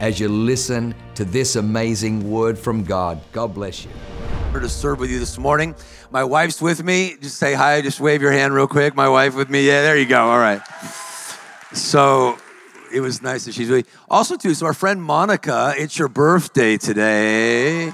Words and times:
as 0.00 0.20
you 0.20 0.28
listen 0.28 0.94
to 1.14 1.24
this 1.24 1.56
amazing 1.56 2.30
word 2.30 2.58
from 2.58 2.84
God. 2.84 3.20
God 3.32 3.54
bless 3.54 3.84
you. 3.84 3.90
To 4.54 4.68
serve 4.68 4.98
with 4.98 5.10
you 5.10 5.20
this 5.20 5.38
morning. 5.38 5.76
My 6.10 6.24
wife's 6.24 6.60
with 6.60 6.82
me. 6.82 7.16
Just 7.20 7.36
say 7.36 7.54
hi. 7.54 7.80
Just 7.80 8.00
wave 8.00 8.20
your 8.20 8.32
hand 8.32 8.52
real 8.52 8.66
quick. 8.66 8.96
My 8.96 9.08
wife 9.08 9.36
with 9.36 9.48
me. 9.48 9.64
Yeah, 9.64 9.82
there 9.82 9.96
you 9.96 10.06
go. 10.06 10.20
All 10.20 10.38
right. 10.38 10.60
So 11.72 12.38
it 12.92 13.00
was 13.00 13.22
nice 13.22 13.44
that 13.44 13.54
she's 13.54 13.70
with 13.70 13.86
me. 13.86 13.92
Also, 14.08 14.36
too, 14.36 14.54
so 14.54 14.66
our 14.66 14.74
friend 14.74 15.00
Monica, 15.00 15.74
it's 15.76 15.96
your 15.96 16.08
birthday 16.08 16.76
today. 16.76 17.92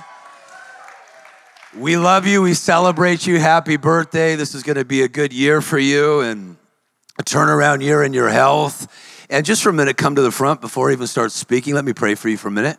We 1.76 1.96
love 1.96 2.26
you. 2.26 2.40
We 2.40 2.54
celebrate 2.54 3.26
you. 3.26 3.38
Happy 3.40 3.76
birthday. 3.76 4.36
This 4.36 4.54
is 4.54 4.62
going 4.62 4.76
to 4.76 4.84
be 4.84 5.02
a 5.02 5.08
good 5.08 5.32
year 5.34 5.60
for 5.60 5.78
you 5.78 6.20
and 6.20 6.56
a 7.18 7.24
turnaround 7.24 7.82
year 7.82 8.02
in 8.02 8.14
your 8.14 8.28
health. 8.28 8.86
And 9.34 9.44
just 9.44 9.64
for 9.64 9.70
a 9.70 9.72
minute, 9.72 9.96
come 9.96 10.14
to 10.14 10.22
the 10.22 10.30
front 10.30 10.60
before 10.60 10.90
I 10.90 10.92
even 10.92 11.08
start 11.08 11.32
speaking. 11.32 11.74
Let 11.74 11.84
me 11.84 11.92
pray 11.92 12.14
for 12.14 12.28
you 12.28 12.36
for 12.36 12.46
a 12.46 12.52
minute. 12.52 12.78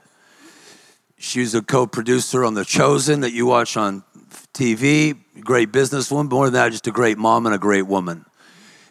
She's 1.17 1.53
a 1.53 1.61
co 1.61 1.85
producer 1.85 2.45
on 2.45 2.53
The 2.53 2.63
Chosen 2.63 3.19
that 3.19 3.33
you 3.33 3.45
watch 3.45 3.75
on 3.75 4.05
TV, 4.53 5.17
great 5.41 5.73
businesswoman, 5.73 6.29
more 6.29 6.45
than 6.45 6.53
that, 6.53 6.71
just 6.71 6.87
a 6.87 6.91
great 6.91 7.17
mom 7.17 7.45
and 7.45 7.53
a 7.53 7.57
great 7.57 7.81
woman. 7.81 8.25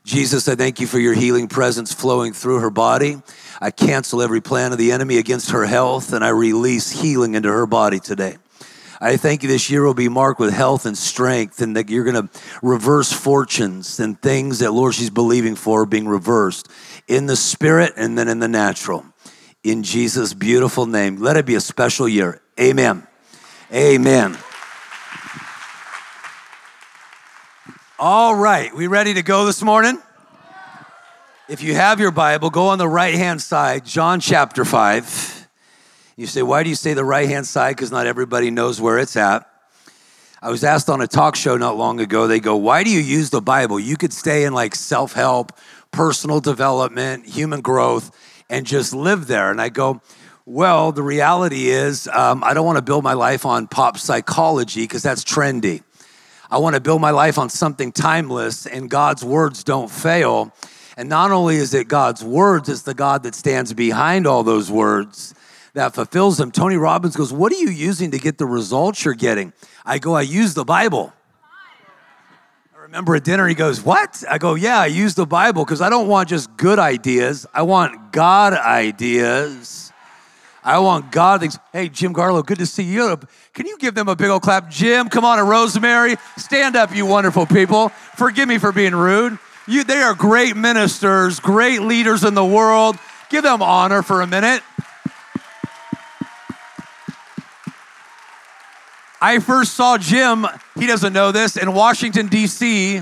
Jesus, 0.05 0.47
I 0.47 0.57
thank 0.57 0.79
you 0.79 0.87
for 0.87 0.99
your 0.99 1.15
healing 1.15 1.49
presence 1.49 1.95
flowing 1.95 2.35
through 2.35 2.61
her 2.61 2.69
body. 2.69 3.23
I 3.63 3.71
cancel 3.71 4.21
every 4.21 4.43
plan 4.43 4.73
of 4.73 4.77
the 4.77 4.93
enemy 4.93 5.17
against 5.17 5.53
her 5.53 5.65
health 5.65 6.13
and 6.13 6.23
I 6.23 6.29
release 6.29 6.91
healing 6.91 7.35
into 7.35 7.49
her 7.49 7.65
body 7.65 7.99
today. 7.99 8.37
I 9.01 9.17
thank 9.17 9.43
you 9.43 9.49
this 9.49 9.71
year 9.71 9.85
will 9.85 9.95
be 9.95 10.09
marked 10.09 10.41
with 10.41 10.53
health 10.53 10.87
and 10.87 10.97
strength 10.97 11.61
and 11.61 11.77
that 11.77 11.91
you're 11.91 12.05
going 12.05 12.29
to 12.29 12.41
reverse 12.63 13.13
fortunes 13.13 14.01
and 14.01 14.21
things 14.21 14.61
that, 14.61 14.73
Lord, 14.73 14.95
she's 14.95 15.11
believing 15.11 15.57
for 15.57 15.85
being 15.85 16.07
reversed 16.07 16.69
in 17.09 17.27
the 17.27 17.37
spirit 17.37 17.93
and 17.97 18.17
then 18.17 18.29
in 18.29 18.39
the 18.39 18.49
natural. 18.49 19.05
In 19.63 19.83
Jesus' 19.83 20.35
beautiful 20.35 20.87
name, 20.87 21.17
let 21.17 21.37
it 21.37 21.47
be 21.47 21.55
a 21.55 21.61
special 21.61 22.09
year. 22.09 22.41
Amen. 22.61 23.07
Amen. 23.73 24.37
All 27.99 28.35
right, 28.35 28.75
we 28.75 28.87
ready 28.87 29.15
to 29.15 29.23
go 29.23 29.47
this 29.47 29.63
morning? 29.63 29.99
If 31.49 31.63
you 31.63 31.75
have 31.75 32.01
your 32.01 32.11
Bible, 32.11 32.51
go 32.51 32.69
on 32.69 32.79
the 32.79 32.89
right 32.89 33.15
hand 33.15 33.41
side, 33.41 33.85
John 33.85 34.21
chapter 34.21 34.65
5. 34.65 35.49
You 36.17 36.27
say, 36.27 36.43
why 36.43 36.63
do 36.63 36.69
you 36.69 36.75
say 36.75 36.95
the 36.95 37.05
right 37.05 37.29
hand 37.29 37.47
side? 37.47 37.77
Because 37.77 37.91
not 37.91 38.07
everybody 38.07 38.51
knows 38.51 38.81
where 38.81 38.99
it's 38.99 39.17
at. 39.17 39.49
I 40.45 40.51
was 40.51 40.63
asked 40.63 40.91
on 40.91 41.01
a 41.01 41.07
talk 41.07 41.37
show 41.37 41.57
not 41.57 41.77
long 41.77 42.01
ago, 42.01 42.27
they 42.27 42.39
go, 42.39 42.57
why 42.57 42.85
do 42.85 42.91
you 42.91 43.01
use 43.01 43.31
the 43.31 43.41
Bible? 43.41 43.81
You 43.81 43.97
could 43.97 44.13
stay 44.13 44.45
in 44.45 44.53
like 44.53 44.75
self 44.75 45.15
help, 45.15 45.53
personal 45.95 46.41
development, 46.41 47.25
human 47.25 47.61
growth, 47.61 48.11
and 48.51 48.67
just 48.67 48.93
live 48.93 49.29
there. 49.29 49.53
And 49.53 49.61
I 49.61 49.69
go, 49.69 50.03
well, 50.45 50.91
the 50.91 51.03
reality 51.03 51.69
is, 51.69 52.09
um, 52.09 52.43
I 52.43 52.53
don't 52.53 52.67
want 52.67 52.77
to 52.79 52.83
build 52.83 53.05
my 53.05 53.13
life 53.13 53.47
on 53.47 53.69
pop 53.69 53.97
psychology 53.97 54.83
because 54.83 55.03
that's 55.03 55.23
trendy. 55.23 55.85
I 56.51 56.59
want 56.59 56.75
to 56.75 56.81
build 56.81 57.01
my 57.01 57.13
life 57.13 57.39
on 57.39 57.49
something 57.49 57.93
timeless, 57.93 58.67
and 58.67 58.91
God's 58.91 59.25
words 59.25 59.63
don't 59.63 59.91
fail. 59.91 60.53
And 60.97 61.09
not 61.09 61.31
only 61.31 61.57
is 61.57 61.73
it 61.75 61.87
God's 61.87 62.25
words, 62.25 62.69
it's 62.69 62.83
the 62.83 62.95
God 62.95 63.23
that 63.23 63.37
stands 63.37 63.73
behind 63.73 64.27
all 64.27 64.43
those 64.43 64.71
words 64.71 65.33
that 65.75 65.95
fulfills 65.95 66.39
them. 66.39 66.51
Tony 66.51 66.77
Robbins 66.77 67.17
goes, 67.17 67.33
What 67.33 67.53
are 67.53 67.57
you 67.57 67.71
using 67.71 68.11
to 68.11 68.19
get 68.19 68.39
the 68.39 68.47
results 68.47 69.05
you're 69.05 69.15
getting? 69.15 69.53
I 69.87 69.99
go, 69.99 70.15
I 70.15 70.23
use 70.23 70.55
the 70.55 70.65
Bible. 70.65 71.13
Remember 72.95 73.17
at 73.17 73.25
dinner, 73.25 73.49
he 73.49 73.57
goes, 73.57 73.83
What? 73.83 74.23
I 74.31 74.39
go, 74.39 74.55
Yeah, 74.55 74.79
I 74.79 74.87
use 74.87 75.17
the 75.17 75.27
Bible 75.27 75.65
because 75.65 75.81
I 75.81 75.91
don't 75.91 76.07
want 76.07 76.29
just 76.29 76.57
good 76.57 76.79
ideas, 76.79 77.45
I 77.53 77.63
want 77.63 78.13
God 78.13 78.53
ideas. 78.53 79.93
I 80.63 80.79
want 80.79 81.11
God 81.11 81.41
things. 81.41 81.59
Hey, 81.73 81.89
Jim 81.89 82.15
Garlow, 82.15 82.47
good 82.47 82.61
to 82.61 82.67
see 82.67 82.85
you. 82.85 83.19
Can 83.53 83.67
you 83.67 83.77
give 83.79 83.97
them 83.97 84.07
a 84.07 84.15
big 84.15 84.31
old 84.31 84.43
clap? 84.43 84.71
Jim, 84.71 85.09
come 85.09 85.25
on, 85.25 85.41
and 85.41 85.49
Rosemary, 85.49 86.15
stand 86.39 86.77
up, 86.77 86.95
you 86.95 87.05
wonderful 87.05 87.47
people. 87.47 87.89
Forgive 87.89 88.47
me 88.47 88.59
for 88.59 88.71
being 88.71 88.95
rude. 88.95 89.41
You, 89.67 89.83
they 89.83 90.01
are 90.01 90.15
great 90.15 90.57
ministers, 90.57 91.41
great 91.41 91.83
leaders 91.83 92.23
in 92.23 92.35
the 92.35 92.45
world. 92.45 92.97
Give 93.29 93.43
them 93.43 93.61
honor 93.61 94.03
for 94.03 94.23
a 94.23 94.27
minute. 94.27 94.63
I 99.25 99.39
first 99.39 99.73
saw 99.73 99.97
Jim, 99.97 100.47
he 100.79 100.87
doesn't 100.87 101.15
know 101.15 101.33
this, 101.33 101.57
in 101.57 101.73
Washington, 101.73 102.27
D.C. 102.27 103.01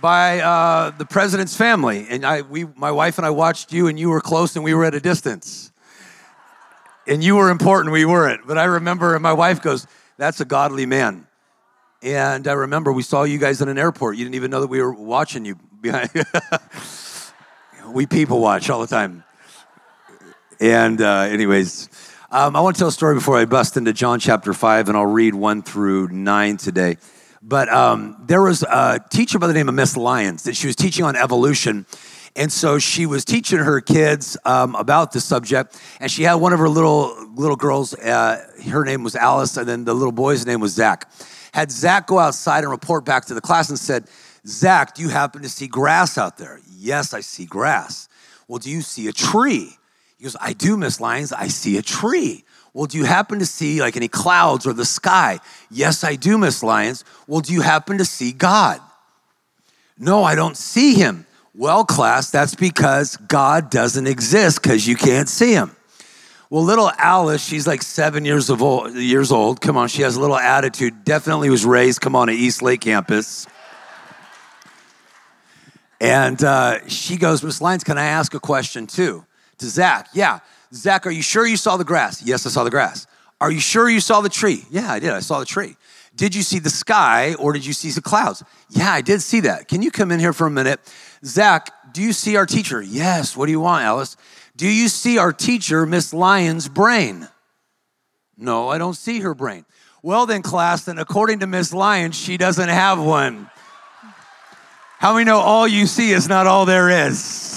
by 0.00 0.40
uh, 0.40 0.90
the 0.90 1.04
president's 1.04 1.56
family. 1.56 2.06
And 2.10 2.26
I, 2.26 2.42
we, 2.42 2.64
my 2.74 2.90
wife 2.90 3.16
and 3.16 3.24
I 3.26 3.30
watched 3.30 3.72
you, 3.72 3.86
and 3.86 3.98
you 3.98 4.10
were 4.10 4.20
close, 4.20 4.56
and 4.56 4.64
we 4.64 4.74
were 4.74 4.84
at 4.84 4.94
a 4.94 5.00
distance 5.00 5.70
and 7.06 7.24
you 7.24 7.36
were 7.36 7.50
important, 7.50 7.92
we 7.92 8.04
weren't. 8.04 8.46
But 8.46 8.56
I 8.58 8.64
remember, 8.64 9.14
and 9.14 9.22
my 9.22 9.32
wife 9.32 9.60
goes, 9.60 9.86
That's 10.16 10.40
a 10.40 10.44
godly 10.44 10.86
man. 10.86 11.26
And 12.02 12.46
I 12.48 12.52
remember 12.52 12.92
we 12.92 13.02
saw 13.02 13.24
you 13.24 13.38
guys 13.38 13.60
in 13.60 13.68
an 13.68 13.78
airport. 13.78 14.16
You 14.16 14.24
didn't 14.24 14.36
even 14.36 14.50
know 14.50 14.60
that 14.60 14.68
we 14.68 14.80
were 14.80 14.92
watching 14.92 15.44
you 15.44 15.56
behind. 15.80 16.10
we 17.88 18.06
people 18.06 18.40
watch 18.40 18.70
all 18.70 18.80
the 18.80 18.86
time. 18.86 19.24
And, 20.60 21.00
uh, 21.00 21.26
anyways, 21.28 21.88
um, 22.30 22.56
I 22.56 22.60
want 22.60 22.76
to 22.76 22.80
tell 22.80 22.88
a 22.88 22.92
story 22.92 23.14
before 23.14 23.38
I 23.38 23.44
bust 23.44 23.76
into 23.76 23.92
John 23.92 24.20
chapter 24.20 24.52
5, 24.52 24.88
and 24.88 24.96
I'll 24.96 25.06
read 25.06 25.34
1 25.34 25.62
through 25.62 26.08
9 26.08 26.56
today. 26.56 26.96
But 27.42 27.68
um, 27.68 28.22
there 28.26 28.42
was 28.42 28.62
a 28.62 29.00
teacher 29.10 29.38
by 29.38 29.46
the 29.46 29.54
name 29.54 29.68
of 29.68 29.74
Miss 29.74 29.96
Lyons 29.96 30.42
that 30.44 30.56
she 30.56 30.66
was 30.66 30.76
teaching 30.76 31.04
on 31.04 31.16
evolution 31.16 31.86
and 32.36 32.52
so 32.52 32.78
she 32.78 33.06
was 33.06 33.24
teaching 33.24 33.58
her 33.58 33.80
kids 33.80 34.36
um, 34.44 34.74
about 34.74 35.12
the 35.12 35.20
subject, 35.20 35.80
and 36.00 36.10
she 36.10 36.22
had 36.22 36.34
one 36.34 36.52
of 36.52 36.58
her 36.58 36.68
little 36.68 37.14
little 37.34 37.56
girls. 37.56 37.94
Uh, 37.94 38.46
her 38.70 38.84
name 38.84 39.02
was 39.02 39.16
Alice, 39.16 39.56
and 39.56 39.68
then 39.68 39.84
the 39.84 39.94
little 39.94 40.12
boy's 40.12 40.46
name 40.46 40.60
was 40.60 40.72
Zach. 40.72 41.10
Had 41.52 41.72
Zach 41.72 42.06
go 42.06 42.18
outside 42.18 42.62
and 42.62 42.70
report 42.70 43.04
back 43.04 43.26
to 43.26 43.34
the 43.34 43.40
class 43.40 43.68
and 43.68 43.78
said, 43.78 44.04
"Zach, 44.46 44.94
do 44.94 45.02
you 45.02 45.08
happen 45.08 45.42
to 45.42 45.48
see 45.48 45.66
grass 45.66 46.16
out 46.16 46.38
there?" 46.38 46.60
"Yes, 46.70 47.12
I 47.12 47.20
see 47.20 47.46
grass." 47.46 48.08
"Well, 48.46 48.58
do 48.58 48.70
you 48.70 48.82
see 48.82 49.08
a 49.08 49.12
tree?" 49.12 49.76
He 50.20 50.24
goes, 50.24 50.36
"I 50.38 50.52
do, 50.52 50.76
Miss 50.76 51.00
Lyons. 51.00 51.32
I 51.32 51.48
see 51.48 51.78
a 51.78 51.82
tree." 51.82 52.44
Well, 52.74 52.84
do 52.84 52.98
you 52.98 53.04
happen 53.04 53.38
to 53.38 53.46
see 53.46 53.80
like 53.80 53.96
any 53.96 54.06
clouds 54.06 54.66
or 54.66 54.74
the 54.74 54.84
sky? 54.84 55.40
Yes, 55.70 56.04
I 56.04 56.14
do, 56.16 56.36
Miss 56.36 56.62
Lyons. 56.62 57.06
Well, 57.26 57.40
do 57.40 57.54
you 57.54 57.62
happen 57.62 57.96
to 57.96 58.04
see 58.04 58.32
God? 58.32 58.82
No, 59.98 60.22
I 60.22 60.34
don't 60.34 60.58
see 60.58 60.92
him. 60.92 61.26
Well, 61.54 61.86
class, 61.86 62.30
that's 62.30 62.54
because 62.54 63.16
God 63.16 63.70
doesn't 63.70 64.06
exist 64.06 64.62
because 64.62 64.86
you 64.86 64.94
can't 64.94 65.28
see 65.28 65.54
him. 65.54 65.74
Well, 66.50 66.64
little 66.64 66.90
Alice, 66.98 67.42
she's 67.42 67.66
like 67.66 67.82
seven 67.82 68.26
years 68.26 68.50
of 68.50 68.60
old, 68.60 68.94
years 68.94 69.32
old. 69.32 69.62
Come 69.62 69.78
on, 69.78 69.88
she 69.88 70.02
has 70.02 70.16
a 70.16 70.20
little 70.20 70.36
attitude. 70.36 71.02
Definitely 71.04 71.48
was 71.48 71.64
raised, 71.64 72.02
come 72.02 72.14
on, 72.14 72.28
at 72.28 72.34
East 72.34 72.60
Lake 72.60 72.82
campus. 72.82 73.46
And 75.98 76.42
uh, 76.44 76.86
she 76.88 77.16
goes, 77.16 77.42
Miss 77.42 77.62
Lyons, 77.62 77.84
can 77.84 77.96
I 77.98 78.04
ask 78.04 78.34
a 78.34 78.40
question 78.40 78.86
too? 78.86 79.24
To 79.60 79.66
Zach, 79.66 80.08
yeah. 80.12 80.40
Zach, 80.72 81.06
are 81.06 81.10
you 81.10 81.22
sure 81.22 81.46
you 81.46 81.56
saw 81.56 81.76
the 81.76 81.84
grass? 81.84 82.22
Yes, 82.22 82.46
I 82.46 82.50
saw 82.50 82.64
the 82.64 82.70
grass. 82.70 83.06
Are 83.40 83.50
you 83.50 83.60
sure 83.60 83.88
you 83.88 84.00
saw 84.00 84.20
the 84.20 84.28
tree? 84.28 84.64
Yeah, 84.70 84.90
I 84.90 84.98
did. 84.98 85.10
I 85.10 85.20
saw 85.20 85.38
the 85.38 85.46
tree. 85.46 85.76
Did 86.14 86.34
you 86.34 86.42
see 86.42 86.58
the 86.58 86.70
sky 86.70 87.34
or 87.34 87.52
did 87.52 87.64
you 87.64 87.72
see 87.72 87.90
the 87.90 88.02
clouds? 88.02 88.42
Yeah, 88.68 88.92
I 88.92 89.00
did 89.00 89.22
see 89.22 89.40
that. 89.40 89.68
Can 89.68 89.82
you 89.82 89.90
come 89.90 90.10
in 90.10 90.20
here 90.20 90.32
for 90.32 90.46
a 90.46 90.50
minute? 90.50 90.80
Zach, 91.24 91.70
do 91.92 92.02
you 92.02 92.12
see 92.12 92.36
our 92.36 92.46
teacher? 92.46 92.82
Yes. 92.82 93.36
What 93.36 93.46
do 93.46 93.52
you 93.52 93.60
want, 93.60 93.84
Alice? 93.84 94.16
Do 94.56 94.68
you 94.68 94.88
see 94.88 95.18
our 95.18 95.32
teacher, 95.32 95.86
Miss 95.86 96.12
Lyon's 96.12 96.68
brain? 96.68 97.28
No, 98.36 98.68
I 98.68 98.78
don't 98.78 98.94
see 98.94 99.20
her 99.20 99.34
brain. 99.34 99.64
Well, 100.02 100.26
then, 100.26 100.42
class, 100.42 100.84
then 100.84 100.98
according 100.98 101.40
to 101.40 101.46
Miss 101.46 101.74
Lyon, 101.74 102.12
she 102.12 102.36
doesn't 102.36 102.68
have 102.68 102.98
one. 102.98 103.50
How 104.98 105.16
we 105.16 105.24
know 105.24 105.38
all 105.38 105.68
you 105.68 105.86
see 105.86 106.12
is 106.12 106.28
not 106.28 106.46
all 106.46 106.66
there 106.66 107.06
is? 107.06 107.49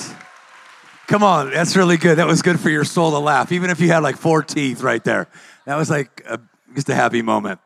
Come 1.08 1.22
on, 1.22 1.52
that's 1.52 1.76
really 1.76 1.98
good. 1.98 2.18
That 2.18 2.28
was 2.28 2.42
good 2.42 2.60
for 2.60 2.70
your 2.70 2.86
soul 2.86 3.12
to 3.12 3.20
laugh, 3.20 3.52
even 3.52 3.70
if 3.70 3.82
you 3.82 3.90
had 3.90 4.04
like 4.04 4.16
four 4.16 4.42
teeth 4.42 4.82
right 4.82 5.04
there. 5.04 5.28
That 5.66 5.76
was 5.76 5.90
like 5.90 6.24
a, 6.26 6.40
just 6.74 6.88
a 6.88 6.96
happy 6.96 7.22
moment. 7.22 7.60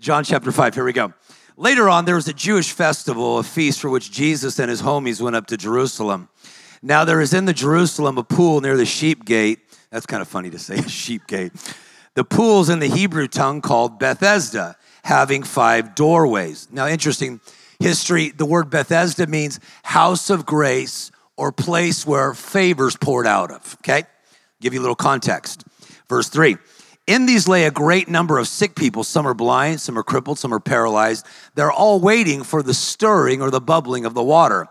John 0.00 0.22
chapter 0.22 0.52
5, 0.52 0.74
here 0.74 0.84
we 0.84 0.92
go. 0.92 1.14
Later 1.56 1.88
on, 1.88 2.04
there 2.04 2.14
was 2.14 2.28
a 2.28 2.34
Jewish 2.34 2.72
festival, 2.72 3.38
a 3.38 3.42
feast 3.42 3.80
for 3.80 3.88
which 3.88 4.12
Jesus 4.12 4.58
and 4.58 4.68
his 4.68 4.82
homies 4.82 5.20
went 5.20 5.34
up 5.34 5.46
to 5.46 5.56
Jerusalem. 5.56 6.28
Now, 6.82 7.04
there 7.04 7.22
is 7.22 7.32
in 7.32 7.46
the 7.46 7.54
Jerusalem 7.54 8.18
a 8.18 8.22
pool 8.22 8.60
near 8.60 8.76
the 8.76 8.86
sheep 8.86 9.24
gate. 9.24 9.60
That's 9.90 10.06
kind 10.06 10.20
of 10.20 10.28
funny 10.28 10.50
to 10.50 10.58
say, 10.58 10.82
sheep 10.88 11.26
gate. 11.26 11.52
The 12.14 12.24
pool's 12.24 12.68
in 12.68 12.80
the 12.80 12.88
Hebrew 12.88 13.28
tongue 13.28 13.62
called 13.62 13.98
Bethesda, 13.98 14.76
having 15.04 15.42
five 15.42 15.94
doorways. 15.94 16.68
Now, 16.70 16.86
interesting, 16.86 17.40
history, 17.80 18.28
the 18.28 18.46
word 18.46 18.68
Bethesda 18.68 19.26
means 19.26 19.58
house 19.82 20.28
of 20.28 20.44
grace 20.44 21.10
or 21.38 21.52
place 21.52 22.04
where 22.04 22.34
favors 22.34 22.96
poured 22.96 23.26
out 23.26 23.50
of. 23.50 23.76
Okay? 23.80 24.02
Give 24.60 24.74
you 24.74 24.80
a 24.80 24.82
little 24.82 24.96
context. 24.96 25.64
Verse 26.08 26.28
3 26.28 26.58
In 27.06 27.24
these 27.24 27.48
lay 27.48 27.64
a 27.64 27.70
great 27.70 28.08
number 28.08 28.38
of 28.38 28.48
sick 28.48 28.74
people. 28.74 29.04
Some 29.04 29.26
are 29.26 29.34
blind, 29.34 29.80
some 29.80 29.96
are 29.96 30.02
crippled, 30.02 30.38
some 30.38 30.52
are 30.52 30.60
paralyzed. 30.60 31.24
They're 31.54 31.72
all 31.72 32.00
waiting 32.00 32.42
for 32.42 32.62
the 32.62 32.74
stirring 32.74 33.40
or 33.40 33.50
the 33.50 33.60
bubbling 33.60 34.04
of 34.04 34.12
the 34.12 34.22
water. 34.22 34.66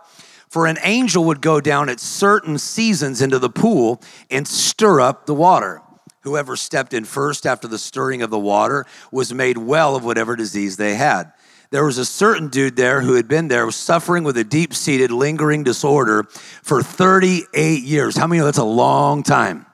For 0.48 0.66
an 0.66 0.78
angel 0.82 1.24
would 1.24 1.40
go 1.40 1.60
down 1.60 1.88
at 1.88 2.00
certain 2.00 2.58
seasons 2.58 3.20
into 3.20 3.38
the 3.38 3.50
pool 3.50 4.00
and 4.30 4.46
stir 4.46 5.00
up 5.00 5.26
the 5.26 5.34
water. 5.34 5.82
Whoever 6.22 6.56
stepped 6.56 6.92
in 6.92 7.04
first 7.04 7.46
after 7.46 7.66
the 7.68 7.78
stirring 7.78 8.22
of 8.22 8.30
the 8.30 8.38
water 8.38 8.84
was 9.10 9.32
made 9.32 9.56
well 9.56 9.96
of 9.96 10.04
whatever 10.04 10.36
disease 10.36 10.76
they 10.76 10.94
had 10.94 11.32
there 11.70 11.84
was 11.84 11.98
a 11.98 12.04
certain 12.04 12.48
dude 12.48 12.76
there 12.76 13.02
who 13.02 13.14
had 13.14 13.28
been 13.28 13.48
there 13.48 13.70
suffering 13.70 14.24
with 14.24 14.36
a 14.38 14.44
deep 14.44 14.72
seated 14.72 15.10
lingering 15.10 15.64
disorder 15.64 16.24
for 16.62 16.82
38 16.82 17.82
years. 17.82 18.16
How 18.16 18.26
many 18.26 18.38
know 18.38 18.46
that's 18.46 18.58
a 18.58 18.64
long 18.64 19.22
time? 19.22 19.66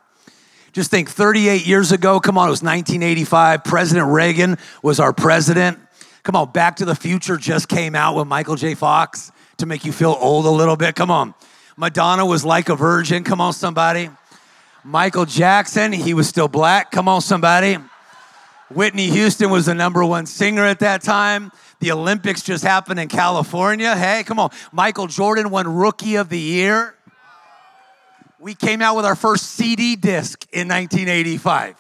Just 0.73 0.91
think 0.91 1.09
38 1.09 1.65
years 1.65 1.93
ago, 1.93 2.19
come 2.19 2.37
on, 2.37 2.49
it 2.49 2.51
was 2.51 2.63
1985. 2.63 3.63
President 3.63 4.09
Reagan 4.09 4.59
was 4.83 4.99
our 4.99 5.13
president. 5.13 5.79
Come 6.25 6.35
on, 6.35 6.51
Back 6.51 6.77
to 6.77 6.85
the 6.85 6.97
Future 6.97 7.37
just 7.37 7.69
came 7.69 7.95
out 7.95 8.17
with 8.17 8.27
Michael 8.27 8.57
J. 8.57 8.75
Fox 8.75 9.31
to 9.59 9.67
make 9.67 9.85
you 9.85 9.93
feel 9.93 10.17
old 10.19 10.47
a 10.47 10.51
little 10.51 10.77
bit. 10.77 10.97
Come 10.97 11.13
on. 11.13 11.33
Madonna 11.77 12.27
was 12.27 12.45
like 12.45 12.71
a 12.71 12.77
virgin. 12.77 13.23
Come 13.23 13.41
on, 13.41 13.53
somebody. 13.53 14.11
Michael 14.83 15.27
Jackson, 15.27 15.93
he 15.93 16.13
was 16.13 16.29
still 16.29 16.49
black. 16.49 16.91
Come 16.91 17.09
on, 17.09 17.21
somebody. 17.21 17.79
Whitney 18.71 19.11
Houston 19.11 19.51
was 19.51 19.67
the 19.67 19.75
number 19.75 20.05
one 20.05 20.27
singer 20.27 20.65
at 20.65 20.81
that 20.81 21.03
time. 21.03 21.53
The 21.81 21.93
Olympics 21.93 22.43
just 22.43 22.65
happened 22.65 22.99
in 22.99 23.09
California. 23.09 23.95
Hey, 23.95 24.23
come 24.25 24.39
on. 24.39 24.51
Michael 24.73 25.07
Jordan 25.07 25.51
won 25.51 25.69
Rookie 25.69 26.17
of 26.17 26.29
the 26.29 26.39
Year. 26.39 26.95
We 28.41 28.55
came 28.55 28.83
out 28.83 28.97
with 28.97 29.05
our 29.05 29.15
first 29.15 29.53
CD 29.53 29.97
disc 29.97 30.45
in 30.53 30.69
1985. 30.69 31.77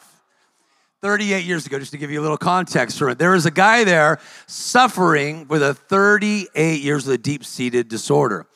38 1.00 1.44
years 1.44 1.66
ago, 1.66 1.78
just 1.78 1.92
to 1.92 1.98
give 1.98 2.10
you 2.10 2.18
a 2.18 2.22
little 2.22 2.38
context 2.38 2.98
for 2.98 3.10
it. 3.10 3.18
There 3.18 3.32
was 3.32 3.44
a 3.44 3.50
guy 3.50 3.84
there 3.84 4.18
suffering 4.46 5.46
with 5.48 5.62
a 5.62 5.74
38 5.74 6.80
years 6.80 7.06
of 7.06 7.12
a 7.12 7.18
deep 7.18 7.44
seated 7.44 7.88
disorder. 7.88 8.46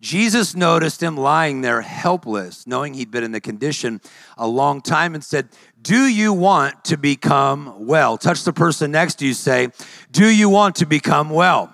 Jesus 0.00 0.54
noticed 0.54 1.02
him 1.02 1.16
lying 1.16 1.62
there 1.62 1.80
helpless, 1.80 2.66
knowing 2.66 2.94
he'd 2.94 3.10
been 3.10 3.24
in 3.24 3.32
the 3.32 3.40
condition 3.40 4.00
a 4.36 4.46
long 4.46 4.82
time, 4.82 5.14
and 5.14 5.24
said, 5.24 5.48
do 5.86 6.06
you 6.08 6.32
want 6.32 6.84
to 6.86 6.96
become 6.96 7.86
well? 7.86 8.18
Touch 8.18 8.42
the 8.42 8.52
person 8.52 8.90
next 8.90 9.20
to 9.20 9.26
you, 9.26 9.34
say, 9.34 9.68
Do 10.10 10.28
you 10.28 10.48
want 10.48 10.74
to 10.76 10.86
become 10.86 11.30
well? 11.30 11.72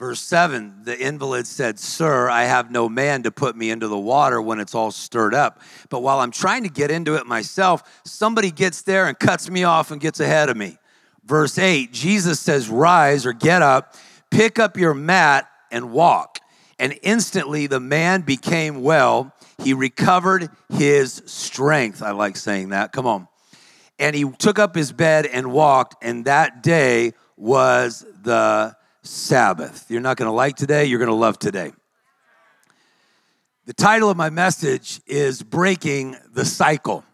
Verse 0.00 0.20
7 0.20 0.82
The 0.82 0.98
invalid 0.98 1.46
said, 1.46 1.78
Sir, 1.78 2.28
I 2.28 2.42
have 2.42 2.72
no 2.72 2.88
man 2.88 3.22
to 3.22 3.30
put 3.30 3.54
me 3.54 3.70
into 3.70 3.86
the 3.86 3.96
water 3.96 4.42
when 4.42 4.58
it's 4.58 4.74
all 4.74 4.90
stirred 4.90 5.32
up. 5.32 5.60
But 5.90 6.00
while 6.00 6.18
I'm 6.18 6.32
trying 6.32 6.64
to 6.64 6.68
get 6.68 6.90
into 6.90 7.14
it 7.14 7.24
myself, 7.24 8.02
somebody 8.04 8.50
gets 8.50 8.82
there 8.82 9.06
and 9.06 9.16
cuts 9.16 9.48
me 9.48 9.62
off 9.62 9.92
and 9.92 10.00
gets 10.00 10.18
ahead 10.18 10.48
of 10.48 10.56
me. 10.56 10.78
Verse 11.24 11.56
8 11.56 11.92
Jesus 11.92 12.40
says, 12.40 12.68
Rise 12.68 13.24
or 13.24 13.32
get 13.32 13.62
up, 13.62 13.94
pick 14.28 14.58
up 14.58 14.76
your 14.76 14.92
mat, 14.92 15.48
and 15.72 15.90
walk. 15.90 16.38
And 16.78 16.98
instantly 17.02 17.66
the 17.66 17.80
man 17.80 18.22
became 18.22 18.82
well 18.82 19.32
he 19.62 19.74
recovered 19.74 20.50
his 20.68 21.22
strength. 21.26 22.02
I 22.02 22.12
like 22.12 22.36
saying 22.36 22.70
that. 22.70 22.92
Come 22.92 23.06
on. 23.06 23.28
And 23.98 24.16
he 24.16 24.28
took 24.30 24.58
up 24.58 24.74
his 24.74 24.92
bed 24.92 25.26
and 25.26 25.52
walked, 25.52 26.02
and 26.02 26.24
that 26.24 26.62
day 26.62 27.12
was 27.36 28.04
the 28.22 28.76
Sabbath. 29.02 29.86
You're 29.88 30.00
not 30.00 30.16
going 30.16 30.28
to 30.28 30.32
like 30.34 30.56
today, 30.56 30.86
you're 30.86 30.98
going 30.98 31.08
to 31.08 31.14
love 31.14 31.38
today. 31.38 31.72
The 33.66 33.74
title 33.74 34.10
of 34.10 34.16
my 34.16 34.30
message 34.30 35.00
is 35.06 35.42
Breaking 35.42 36.16
the 36.32 36.44
Cycle. 36.44 37.04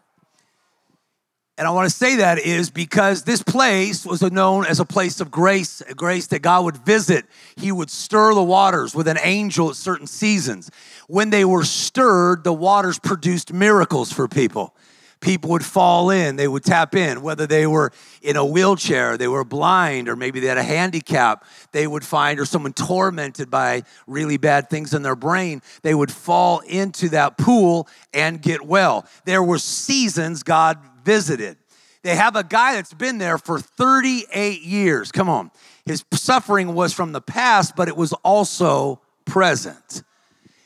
And 1.59 1.67
I 1.67 1.71
want 1.71 1.89
to 1.89 1.93
say 1.95 2.15
that 2.15 2.39
is 2.39 2.69
because 2.69 3.23
this 3.23 3.43
place 3.43 4.05
was 4.05 4.21
known 4.21 4.65
as 4.65 4.79
a 4.79 4.85
place 4.85 5.19
of 5.19 5.29
grace, 5.29 5.81
a 5.81 5.93
grace 5.93 6.27
that 6.27 6.41
God 6.41 6.63
would 6.63 6.77
visit. 6.77 7.25
He 7.57 7.69
would 7.69 7.89
stir 7.89 8.33
the 8.33 8.41
waters 8.41 8.95
with 8.95 9.09
an 9.09 9.17
angel 9.21 9.69
at 9.69 9.75
certain 9.75 10.07
seasons. 10.07 10.71
When 11.09 11.31
they 11.31 11.43
were 11.43 11.65
stirred, 11.65 12.45
the 12.45 12.53
waters 12.53 12.97
produced 12.97 13.51
miracles 13.51 14.09
for 14.09 14.29
people. 14.29 14.73
People 15.19 15.49
would 15.49 15.65
fall 15.65 16.11
in, 16.11 16.37
they 16.37 16.47
would 16.47 16.63
tap 16.63 16.95
in, 16.95 17.21
whether 17.21 17.45
they 17.45 17.67
were 17.67 17.91
in 18.21 18.37
a 18.37 18.45
wheelchair, 18.45 19.17
they 19.17 19.27
were 19.27 19.43
blind, 19.43 20.07
or 20.07 20.15
maybe 20.15 20.39
they 20.39 20.47
had 20.47 20.57
a 20.57 20.63
handicap, 20.63 21.43
they 21.73 21.85
would 21.85 22.05
find, 22.05 22.39
or 22.39 22.45
someone 22.45 22.71
tormented 22.71 23.51
by 23.51 23.83
really 24.07 24.37
bad 24.37 24.69
things 24.69 24.93
in 24.93 25.01
their 25.01 25.17
brain, 25.17 25.61
they 25.81 25.93
would 25.93 26.09
fall 26.09 26.59
into 26.59 27.09
that 27.09 27.37
pool 27.37 27.85
and 28.13 28.41
get 28.41 28.65
well. 28.65 29.05
There 29.25 29.43
were 29.43 29.57
seasons 29.57 30.41
God 30.41 30.77
visited. 31.09 31.57
They 32.03 32.15
have 32.15 32.35
a 32.35 32.43
guy 32.43 32.75
that's 32.75 32.93
been 32.93 33.17
there 33.17 33.39
for 33.39 33.59
38 33.59 34.61
years. 34.61 35.11
Come 35.11 35.27
on. 35.27 35.49
His 35.87 36.05
suffering 36.13 36.75
was 36.75 36.93
from 36.93 37.13
the 37.13 37.19
past, 37.19 37.75
but 37.75 37.87
it 37.87 37.97
was 37.97 38.13
also 38.23 39.01
present. 39.25 40.03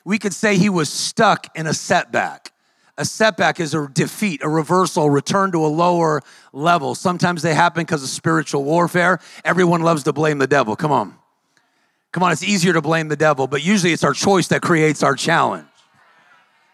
We 0.03 0.19
could 0.19 0.33
say 0.33 0.57
he 0.57 0.67
was 0.67 0.89
stuck 0.89 1.47
in 1.55 1.65
a 1.65 1.73
setback. 1.73 2.51
A 2.97 3.05
setback 3.05 3.61
is 3.61 3.73
a 3.73 3.87
defeat, 3.87 4.43
a 4.43 4.49
reversal, 4.49 5.09
return 5.09 5.53
to 5.53 5.65
a 5.65 5.71
lower 5.83 6.21
level. 6.51 6.93
Sometimes 6.93 7.41
they 7.41 7.55
happen 7.55 7.83
because 7.83 8.03
of 8.03 8.09
spiritual 8.09 8.65
warfare. 8.65 9.19
Everyone 9.45 9.81
loves 9.81 10.03
to 10.03 10.11
blame 10.11 10.39
the 10.39 10.47
devil. 10.47 10.75
Come 10.75 10.91
on. 10.91 11.15
Come 12.11 12.21
on, 12.21 12.33
it's 12.33 12.43
easier 12.43 12.73
to 12.73 12.81
blame 12.81 13.07
the 13.07 13.15
devil, 13.15 13.47
but 13.47 13.63
usually 13.63 13.93
it's 13.93 14.03
our 14.03 14.13
choice 14.13 14.49
that 14.49 14.61
creates 14.61 15.03
our 15.03 15.15
challenge. 15.15 15.65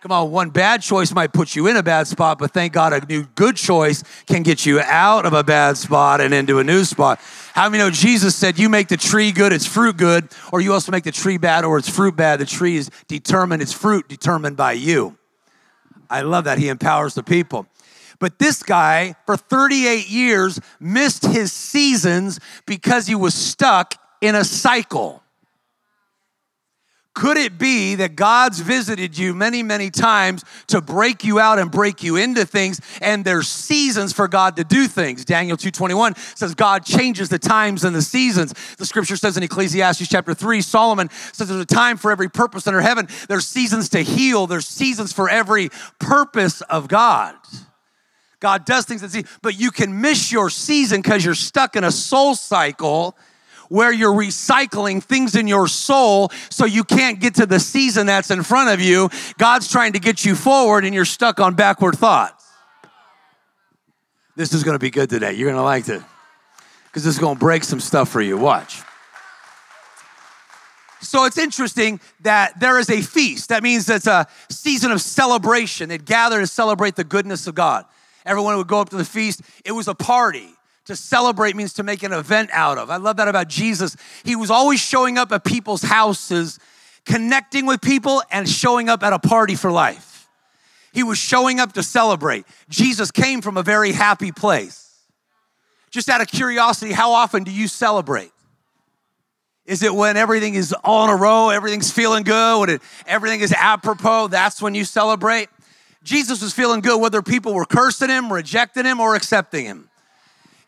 Come 0.01 0.13
on, 0.13 0.31
one 0.31 0.49
bad 0.49 0.81
choice 0.81 1.13
might 1.13 1.33
put 1.33 1.57
you 1.57 1.67
in 1.67 1.75
a 1.75 1.83
bad 1.83 2.07
spot, 2.07 2.39
but 2.39 2.51
thank 2.51 2.71
God 2.71 2.93
a 2.93 3.05
new 3.05 3.25
good 3.35 3.57
choice 3.57 4.01
can 4.27 4.43
get 4.43 4.65
you 4.65 4.79
out 4.79 5.25
of 5.25 5.33
a 5.33 5.43
bad 5.43 5.75
spot 5.75 6.21
and 6.21 6.33
into 6.33 6.59
a 6.59 6.63
new 6.63 6.85
spot. 6.85 7.19
How 7.53 7.67
many 7.67 7.83
know 7.83 7.89
Jesus 7.89 8.33
said, 8.33 8.57
You 8.57 8.69
make 8.69 8.87
the 8.87 8.95
tree 8.95 9.33
good, 9.33 9.51
its 9.51 9.65
fruit 9.65 9.97
good, 9.97 10.29
or 10.53 10.61
you 10.61 10.71
also 10.71 10.93
make 10.93 11.03
the 11.03 11.11
tree 11.11 11.37
bad 11.37 11.65
or 11.65 11.77
its 11.77 11.89
fruit 11.89 12.15
bad? 12.15 12.39
The 12.39 12.45
tree 12.45 12.77
is 12.77 12.89
determined, 13.09 13.61
its 13.61 13.73
fruit 13.73 14.07
determined 14.07 14.55
by 14.55 14.71
you. 14.71 15.17
I 16.09 16.21
love 16.21 16.45
that. 16.45 16.59
He 16.59 16.69
empowers 16.69 17.13
the 17.13 17.23
people. 17.23 17.67
But 18.19 18.39
this 18.39 18.63
guy, 18.63 19.15
for 19.25 19.35
38 19.35 20.09
years, 20.09 20.61
missed 20.79 21.25
his 21.25 21.51
seasons 21.51 22.39
because 22.65 23.05
he 23.05 23.15
was 23.15 23.33
stuck 23.33 23.95
in 24.21 24.35
a 24.35 24.45
cycle. 24.45 25.23
Could 27.19 27.35
it 27.35 27.57
be 27.57 27.95
that 27.95 28.15
God's 28.15 28.61
visited 28.61 29.17
you 29.17 29.35
many, 29.35 29.61
many 29.61 29.89
times 29.89 30.45
to 30.67 30.79
break 30.79 31.25
you 31.25 31.37
out 31.37 31.59
and 31.59 31.69
break 31.69 32.01
you 32.01 32.15
into 32.15 32.45
things, 32.45 32.79
and 33.01 33.25
there's 33.25 33.49
seasons 33.49 34.13
for 34.13 34.29
God 34.29 34.55
to 34.55 34.63
do 34.63 34.87
things? 34.87 35.25
Daniel 35.25 35.57
2.21 35.57 36.17
says 36.37 36.55
God 36.55 36.85
changes 36.85 37.27
the 37.27 37.37
times 37.37 37.83
and 37.83 37.93
the 37.93 38.01
seasons. 38.01 38.53
The 38.77 38.85
scripture 38.85 39.17
says 39.17 39.35
in 39.35 39.43
Ecclesiastes 39.43 40.07
chapter 40.07 40.33
3, 40.33 40.61
Solomon 40.61 41.09
says 41.33 41.49
there's 41.49 41.59
a 41.59 41.65
time 41.65 41.97
for 41.97 42.09
every 42.09 42.29
purpose 42.29 42.65
under 42.67 42.79
heaven. 42.79 43.09
There's 43.27 43.45
seasons 43.45 43.89
to 43.89 43.99
heal, 43.99 44.47
there's 44.47 44.65
seasons 44.65 45.11
for 45.11 45.29
every 45.29 45.71
purpose 45.99 46.61
of 46.61 46.87
God. 46.87 47.35
God 48.39 48.63
does 48.63 48.85
things 48.85 49.01
that 49.01 49.11
see, 49.11 49.25
but 49.41 49.59
you 49.59 49.71
can 49.71 49.99
miss 49.99 50.31
your 50.31 50.49
season 50.49 51.01
because 51.01 51.25
you're 51.25 51.35
stuck 51.35 51.75
in 51.75 51.83
a 51.83 51.91
soul 51.91 52.33
cycle 52.33 53.17
where 53.69 53.93
you're 53.93 54.13
recycling 54.13 55.01
things 55.01 55.35
in 55.35 55.47
your 55.47 55.67
soul 55.67 56.31
so 56.49 56.65
you 56.65 56.83
can't 56.83 57.19
get 57.19 57.35
to 57.35 57.45
the 57.45 57.59
season 57.59 58.07
that's 58.07 58.29
in 58.31 58.43
front 58.43 58.69
of 58.69 58.81
you. 58.81 59.09
God's 59.37 59.71
trying 59.71 59.93
to 59.93 59.99
get 59.99 60.25
you 60.25 60.35
forward 60.35 60.83
and 60.83 60.93
you're 60.93 61.05
stuck 61.05 61.39
on 61.39 61.55
backward 61.55 61.95
thoughts. 61.95 62.45
This 64.35 64.53
is 64.53 64.63
going 64.63 64.75
to 64.75 64.79
be 64.79 64.89
good 64.89 65.09
today. 65.09 65.33
You're 65.33 65.49
going 65.49 65.59
to 65.59 65.63
like 65.63 65.87
it 65.87 66.01
because 66.85 67.03
this 67.03 67.13
is 67.13 67.19
going 67.19 67.35
to 67.35 67.39
break 67.39 67.63
some 67.63 67.79
stuff 67.79 68.09
for 68.09 68.21
you. 68.21 68.37
Watch. 68.37 68.81
So 71.01 71.25
it's 71.25 71.37
interesting 71.37 71.99
that 72.21 72.59
there 72.59 72.77
is 72.77 72.89
a 72.89 73.01
feast. 73.01 73.49
That 73.49 73.63
means 73.63 73.89
it's 73.89 74.07
a 74.07 74.27
season 74.49 74.91
of 74.91 75.01
celebration. 75.01 75.89
They'd 75.89 76.05
gather 76.05 76.39
to 76.39 76.47
celebrate 76.47 76.95
the 76.95 77.03
goodness 77.03 77.47
of 77.47 77.55
God. 77.55 77.85
Everyone 78.25 78.57
would 78.57 78.67
go 78.67 78.81
up 78.81 78.89
to 78.89 78.97
the 78.97 79.05
feast. 79.05 79.41
It 79.63 79.71
was 79.71 79.87
a 79.87 79.95
party. 79.95 80.49
To 80.89 80.95
celebrate 80.95 81.55
means 81.55 81.73
to 81.73 81.83
make 81.83 82.01
an 82.01 82.11
event 82.13 82.49
out 82.51 82.79
of. 82.79 82.89
I 82.89 82.97
love 82.97 83.17
that 83.17 83.27
about 83.27 83.47
Jesus. 83.47 83.95
He 84.23 84.35
was 84.35 84.49
always 84.49 84.79
showing 84.79 85.19
up 85.19 85.31
at 85.31 85.43
people's 85.43 85.83
houses, 85.83 86.57
connecting 87.05 87.67
with 87.67 87.79
people, 87.79 88.23
and 88.31 88.49
showing 88.49 88.89
up 88.89 89.03
at 89.03 89.13
a 89.13 89.19
party 89.19 89.53
for 89.53 89.71
life. 89.71 90.27
He 90.91 91.03
was 91.03 91.19
showing 91.19 91.59
up 91.59 91.73
to 91.73 91.83
celebrate. 91.83 92.47
Jesus 92.69 93.11
came 93.11 93.41
from 93.41 93.55
a 93.55 93.61
very 93.61 93.91
happy 93.91 94.31
place. 94.31 94.97
Just 95.91 96.09
out 96.09 96.21
of 96.21 96.27
curiosity, 96.27 96.91
how 96.91 97.11
often 97.11 97.43
do 97.43 97.51
you 97.51 97.67
celebrate? 97.67 98.31
Is 99.67 99.83
it 99.83 99.93
when 99.93 100.17
everything 100.17 100.55
is 100.55 100.73
all 100.83 101.03
in 101.03 101.11
a 101.11 101.15
row, 101.15 101.49
everything's 101.49 101.91
feeling 101.91 102.23
good, 102.23 102.59
when 102.61 102.69
it, 102.71 102.81
everything 103.05 103.41
is 103.41 103.53
apropos, 103.53 104.29
that's 104.29 104.59
when 104.59 104.73
you 104.73 104.85
celebrate? 104.85 105.49
Jesus 106.01 106.41
was 106.41 106.51
feeling 106.51 106.81
good 106.81 106.99
whether 106.99 107.21
people 107.21 107.53
were 107.53 107.65
cursing 107.65 108.09
him, 108.09 108.33
rejecting 108.33 108.85
him, 108.85 108.99
or 108.99 109.13
accepting 109.13 109.65
him. 109.65 109.88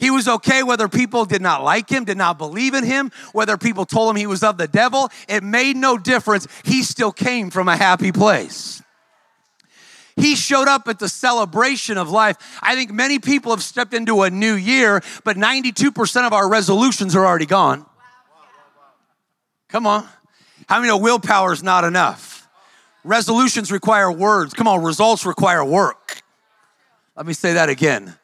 He 0.01 0.09
was 0.09 0.27
okay 0.27 0.63
whether 0.63 0.87
people 0.87 1.25
did 1.25 1.43
not 1.43 1.63
like 1.63 1.87
him, 1.87 2.05
did 2.05 2.17
not 2.17 2.39
believe 2.39 2.73
in 2.73 2.83
him, 2.83 3.11
whether 3.33 3.55
people 3.55 3.85
told 3.85 4.09
him 4.09 4.15
he 4.15 4.25
was 4.25 4.41
of 4.41 4.57
the 4.57 4.67
devil. 4.67 5.11
It 5.29 5.43
made 5.43 5.77
no 5.77 5.95
difference. 5.95 6.47
He 6.63 6.81
still 6.81 7.11
came 7.11 7.51
from 7.51 7.67
a 7.67 7.77
happy 7.77 8.11
place. 8.11 8.81
He 10.15 10.35
showed 10.35 10.67
up 10.67 10.87
at 10.87 10.97
the 10.97 11.07
celebration 11.07 11.99
of 11.99 12.09
life. 12.09 12.59
I 12.63 12.73
think 12.73 12.91
many 12.91 13.19
people 13.19 13.51
have 13.51 13.61
stepped 13.61 13.93
into 13.93 14.23
a 14.23 14.31
new 14.31 14.55
year, 14.55 15.03
but 15.23 15.37
92% 15.37 16.25
of 16.25 16.33
our 16.33 16.49
resolutions 16.49 17.15
are 17.15 17.23
already 17.23 17.45
gone. 17.45 17.85
Come 19.69 19.85
on. 19.85 20.07
How 20.67 20.77
many 20.77 20.87
know 20.87 20.97
willpower 20.97 21.53
is 21.53 21.61
not 21.61 21.83
enough? 21.83 22.49
Resolutions 23.03 23.71
require 23.71 24.11
words. 24.11 24.55
Come 24.55 24.67
on, 24.67 24.83
results 24.83 25.27
require 25.27 25.63
work. 25.63 26.23
Let 27.15 27.27
me 27.27 27.33
say 27.33 27.53
that 27.53 27.69
again. 27.69 28.15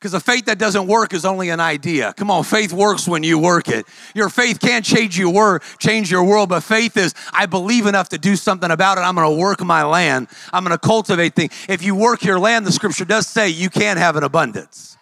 Because 0.00 0.14
a 0.14 0.20
faith 0.20 0.46
that 0.46 0.58
doesn't 0.58 0.86
work 0.86 1.12
is 1.12 1.26
only 1.26 1.50
an 1.50 1.60
idea. 1.60 2.14
Come 2.14 2.30
on, 2.30 2.42
faith 2.42 2.72
works 2.72 3.06
when 3.06 3.22
you 3.22 3.38
work 3.38 3.68
it. 3.68 3.84
Your 4.14 4.30
faith 4.30 4.58
can't 4.58 4.82
change 4.82 5.18
your 5.18 5.30
world, 5.30 5.60
change 5.78 6.10
your 6.10 6.24
world, 6.24 6.48
but 6.48 6.62
faith 6.62 6.96
is 6.96 7.14
I 7.34 7.44
believe 7.44 7.84
enough 7.84 8.08
to 8.10 8.18
do 8.18 8.34
something 8.34 8.70
about 8.70 8.96
it. 8.96 9.02
I'm 9.02 9.14
going 9.14 9.30
to 9.30 9.38
work 9.38 9.60
my 9.62 9.84
land. 9.84 10.28
I'm 10.54 10.64
going 10.64 10.76
to 10.76 10.78
cultivate 10.78 11.34
things. 11.34 11.52
If 11.68 11.82
you 11.82 11.94
work 11.94 12.24
your 12.24 12.38
land, 12.38 12.66
the 12.66 12.72
scripture 12.72 13.04
does 13.04 13.26
say 13.26 13.50
you 13.50 13.68
can 13.68 13.98
have 13.98 14.16
an 14.16 14.24
abundance. 14.24 14.96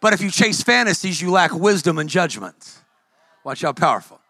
But 0.00 0.12
if 0.12 0.20
you 0.20 0.30
chase 0.30 0.62
fantasies, 0.62 1.20
you 1.20 1.32
lack 1.32 1.52
wisdom 1.52 1.98
and 1.98 2.08
judgment. 2.08 2.78
Watch 3.42 3.62
how 3.62 3.72
powerful. 3.72 4.20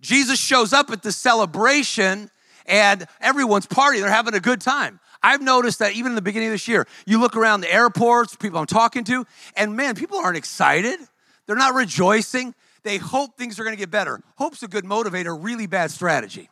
Jesus 0.00 0.38
shows 0.38 0.72
up 0.72 0.90
at 0.90 1.02
the 1.02 1.10
celebration 1.10 2.30
and 2.66 3.04
everyone's 3.20 3.66
partying. 3.66 4.02
They're 4.02 4.10
having 4.10 4.34
a 4.34 4.40
good 4.40 4.60
time. 4.60 5.00
I've 5.22 5.42
noticed 5.42 5.80
that 5.80 5.92
even 5.92 6.12
in 6.12 6.16
the 6.16 6.22
beginning 6.22 6.48
of 6.48 6.52
this 6.52 6.66
year, 6.66 6.86
you 7.06 7.20
look 7.20 7.36
around 7.36 7.60
the 7.60 7.72
airports, 7.72 8.36
people 8.36 8.58
I'm 8.58 8.66
talking 8.66 9.04
to, 9.04 9.26
and 9.56 9.76
man, 9.76 9.94
people 9.94 10.18
aren't 10.18 10.36
excited. 10.36 10.98
They're 11.46 11.56
not 11.56 11.74
rejoicing. 11.74 12.54
They 12.82 12.96
hope 12.96 13.36
things 13.36 13.58
are 13.58 13.64
going 13.64 13.76
to 13.76 13.78
get 13.78 13.90
better. 13.90 14.20
Hope's 14.36 14.62
a 14.62 14.68
good 14.68 14.84
motivator, 14.84 15.36
really 15.38 15.66
bad 15.66 15.90
strategy. 15.90 16.48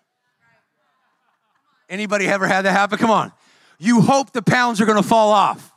Anybody 1.88 2.26
ever 2.26 2.46
had 2.46 2.62
that 2.62 2.72
happen? 2.72 2.98
Come 2.98 3.10
on. 3.10 3.32
You 3.78 4.02
hope 4.02 4.32
the 4.32 4.42
pounds 4.42 4.80
are 4.80 4.86
going 4.86 5.00
to 5.00 5.08
fall 5.08 5.30
off. 5.30 5.72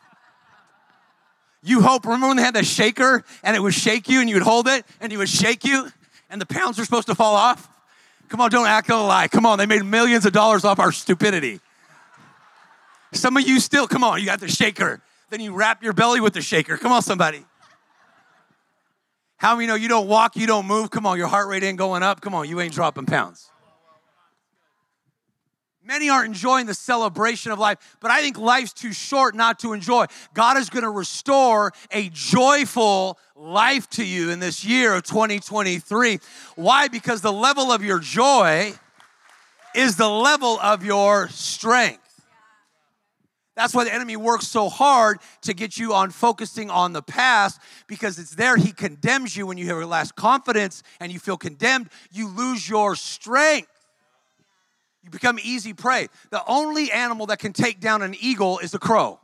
You 1.63 1.81
hope, 1.81 2.05
remember 2.05 2.27
when 2.27 2.37
they 2.37 2.43
had 2.43 2.55
the 2.55 2.63
shaker 2.63 3.23
and 3.43 3.55
it 3.55 3.59
would 3.59 3.73
shake 3.73 4.09
you 4.09 4.19
and 4.19 4.27
you 4.27 4.35
would 4.35 4.43
hold 4.43 4.67
it 4.67 4.83
and 4.99 5.13
it 5.13 5.17
would 5.17 5.29
shake 5.29 5.63
you 5.63 5.89
and 6.29 6.41
the 6.41 6.45
pounds 6.45 6.77
were 6.77 6.83
supposed 6.83 7.07
to 7.07 7.15
fall 7.15 7.35
off? 7.35 7.69
Come 8.29 8.41
on, 8.41 8.49
don't 8.49 8.67
act 8.67 8.89
a 8.89 8.97
lie. 8.97 9.27
Come 9.27 9.45
on, 9.45 9.59
they 9.59 9.65
made 9.65 9.83
millions 9.83 10.25
of 10.25 10.33
dollars 10.33 10.65
off 10.65 10.79
our 10.79 10.91
stupidity. 10.91 11.59
Some 13.13 13.37
of 13.37 13.47
you 13.47 13.59
still, 13.59 13.87
come 13.87 14.03
on, 14.03 14.19
you 14.19 14.25
got 14.25 14.39
the 14.39 14.47
shaker. 14.47 15.01
Then 15.29 15.39
you 15.39 15.53
wrap 15.53 15.83
your 15.83 15.93
belly 15.93 16.19
with 16.21 16.33
the 16.33 16.41
shaker. 16.41 16.77
Come 16.77 16.91
on, 16.91 17.01
somebody. 17.01 17.45
How 19.37 19.55
many 19.55 19.67
know 19.67 19.75
you 19.75 19.87
don't 19.87 20.07
walk, 20.07 20.35
you 20.35 20.45
don't 20.45 20.67
move? 20.67 20.91
Come 20.91 21.05
on, 21.05 21.17
your 21.17 21.27
heart 21.27 21.47
rate 21.47 21.63
ain't 21.63 21.77
going 21.77 22.03
up. 22.03 22.21
Come 22.21 22.35
on, 22.35 22.47
you 22.47 22.59
ain't 22.61 22.73
dropping 22.73 23.05
pounds. 23.05 23.49
Many 25.83 26.09
aren't 26.09 26.27
enjoying 26.27 26.67
the 26.67 26.75
celebration 26.75 27.51
of 27.51 27.57
life, 27.57 27.97
but 27.99 28.11
I 28.11 28.21
think 28.21 28.37
life's 28.37 28.71
too 28.71 28.93
short 28.93 29.33
not 29.33 29.57
to 29.59 29.73
enjoy. 29.73 30.05
God 30.33 30.57
is 30.57 30.69
going 30.69 30.83
to 30.83 30.91
restore 30.91 31.73
a 31.89 32.09
joyful 32.09 33.17
life 33.35 33.89
to 33.91 34.05
you 34.05 34.29
in 34.29 34.39
this 34.39 34.63
year 34.63 34.93
of 34.93 35.03
2023. 35.03 36.19
Why? 36.55 36.87
Because 36.87 37.21
the 37.21 37.33
level 37.33 37.71
of 37.71 37.83
your 37.83 37.97
joy 37.97 38.73
is 39.73 39.95
the 39.95 40.07
level 40.07 40.59
of 40.59 40.85
your 40.85 41.29
strength. 41.29 42.10
That's 43.61 43.75
why 43.75 43.83
the 43.83 43.93
enemy 43.93 44.17
works 44.17 44.47
so 44.47 44.69
hard 44.69 45.19
to 45.41 45.53
get 45.53 45.77
you 45.77 45.93
on 45.93 46.09
focusing 46.09 46.71
on 46.71 46.93
the 46.93 47.03
past 47.03 47.61
because 47.85 48.17
it's 48.17 48.33
there 48.33 48.57
he 48.57 48.71
condemns 48.71 49.37
you 49.37 49.45
when 49.45 49.59
you 49.59 49.67
have 49.67 49.77
less 49.87 50.11
confidence 50.11 50.81
and 50.99 51.11
you 51.11 51.19
feel 51.19 51.37
condemned, 51.37 51.91
you 52.11 52.27
lose 52.27 52.67
your 52.67 52.95
strength. 52.95 53.69
You 55.03 55.11
become 55.11 55.37
easy 55.43 55.73
prey. 55.73 56.07
The 56.31 56.41
only 56.47 56.91
animal 56.91 57.27
that 57.27 57.37
can 57.37 57.53
take 57.53 57.79
down 57.79 58.01
an 58.01 58.15
eagle 58.19 58.57
is 58.57 58.73
a 58.73 58.79
crow. 58.79 59.19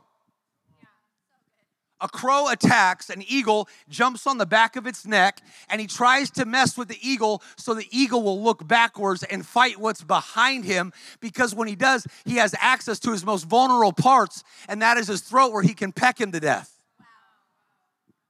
A 2.00 2.08
crow 2.08 2.48
attacks, 2.48 3.10
an 3.10 3.22
eagle 3.26 3.68
jumps 3.88 4.26
on 4.26 4.38
the 4.38 4.46
back 4.46 4.76
of 4.76 4.86
its 4.86 5.04
neck, 5.04 5.40
and 5.68 5.80
he 5.80 5.86
tries 5.86 6.30
to 6.32 6.44
mess 6.44 6.76
with 6.76 6.88
the 6.88 6.98
eagle 7.00 7.42
so 7.56 7.74
the 7.74 7.88
eagle 7.90 8.22
will 8.22 8.42
look 8.42 8.66
backwards 8.66 9.24
and 9.24 9.44
fight 9.44 9.78
what's 9.78 10.04
behind 10.04 10.64
him. 10.64 10.92
Because 11.20 11.54
when 11.54 11.68
he 11.68 11.74
does, 11.74 12.06
he 12.24 12.36
has 12.36 12.54
access 12.60 12.98
to 13.00 13.10
his 13.10 13.24
most 13.24 13.44
vulnerable 13.44 13.92
parts, 13.92 14.44
and 14.68 14.80
that 14.82 14.96
is 14.96 15.08
his 15.08 15.22
throat 15.22 15.52
where 15.52 15.62
he 15.62 15.74
can 15.74 15.92
peck 15.92 16.20
him 16.20 16.32
to 16.32 16.40
death 16.40 16.77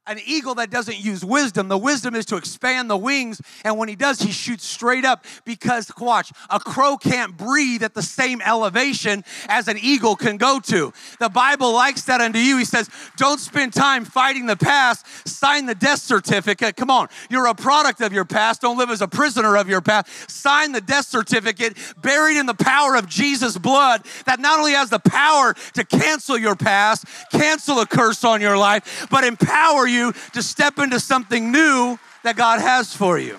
an 0.08 0.18
eagle 0.24 0.54
that 0.56 0.70
doesn't 0.70 0.98
use 0.98 1.24
wisdom. 1.24 1.68
The 1.68 1.78
wisdom 1.78 2.14
is 2.14 2.24
to 2.26 2.36
expand 2.36 2.88
the 2.88 2.96
wings, 2.96 3.40
and 3.62 3.78
when 3.78 3.88
he 3.88 3.94
does, 3.94 4.20
he 4.20 4.32
shoots 4.32 4.64
straight 4.64 5.04
up 5.04 5.24
because, 5.44 5.92
watch, 6.00 6.32
a 6.48 6.58
crow 6.58 6.96
can't 6.96 7.36
breathe 7.36 7.82
at 7.82 7.94
the 7.94 8.02
same 8.02 8.40
elevation 8.40 9.22
as 9.48 9.68
an 9.68 9.76
eagle 9.78 10.16
can 10.16 10.38
go 10.38 10.60
to. 10.60 10.92
The 11.20 11.28
Bible 11.28 11.72
likes 11.72 12.04
that 12.04 12.20
unto 12.20 12.38
you. 12.38 12.56
He 12.56 12.64
says, 12.64 12.88
Don't 13.16 13.38
spend 13.38 13.74
time 13.74 14.04
fighting 14.04 14.46
the 14.46 14.56
past, 14.56 15.28
sign 15.28 15.66
the 15.66 15.74
death 15.74 16.00
certificate. 16.00 16.76
Come 16.76 16.90
on, 16.90 17.08
you're 17.28 17.46
a 17.46 17.54
product 17.54 18.00
of 18.00 18.12
your 18.12 18.24
past. 18.24 18.62
Don't 18.62 18.78
live 18.78 18.90
as 18.90 19.02
a 19.02 19.08
prisoner 19.08 19.56
of 19.56 19.68
your 19.68 19.82
past. 19.82 20.30
Sign 20.30 20.72
the 20.72 20.80
death 20.80 21.06
certificate, 21.06 21.76
buried 22.00 22.38
in 22.38 22.46
the 22.46 22.54
power 22.54 22.96
of 22.96 23.08
Jesus' 23.08 23.58
blood, 23.58 24.04
that 24.24 24.40
not 24.40 24.58
only 24.58 24.72
has 24.72 24.88
the 24.88 24.98
power 24.98 25.54
to 25.74 25.84
cancel 25.84 26.38
your 26.38 26.56
past, 26.56 27.04
cancel 27.30 27.80
a 27.80 27.86
curse 27.86 28.24
on 28.24 28.40
your 28.40 28.56
life, 28.56 29.06
but 29.10 29.24
empower 29.24 29.86
you 29.86 29.97
you 29.98 30.12
to 30.32 30.42
step 30.42 30.78
into 30.78 31.00
something 31.00 31.52
new 31.52 31.98
that 32.24 32.36
God 32.36 32.60
has 32.60 32.94
for 32.94 33.18
you. 33.18 33.38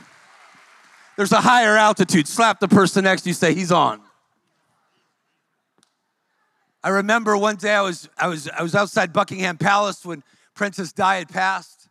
There's 1.18 1.32
a 1.32 1.42
higher 1.42 1.76
altitude. 1.76 2.28
Slap 2.28 2.60
the 2.60 2.68
person 2.68 3.04
next 3.04 3.24
to 3.24 3.30
you, 3.30 3.34
say, 3.34 3.54
He's 3.54 3.72
on. 3.72 4.02
I 6.82 6.90
remember 6.90 7.38
one 7.38 7.58
day 7.58 7.74
I 7.74 7.82
was, 7.82 8.08
I 8.18 8.28
was, 8.28 8.48
I 8.48 8.64
was 8.64 8.74
outside 8.74 9.12
Buckingham 9.12 9.58
Palace 9.58 10.06
when 10.06 10.24
Princess 10.54 10.94
Di 10.94 11.18
had 11.18 11.28
passed, 11.28 11.90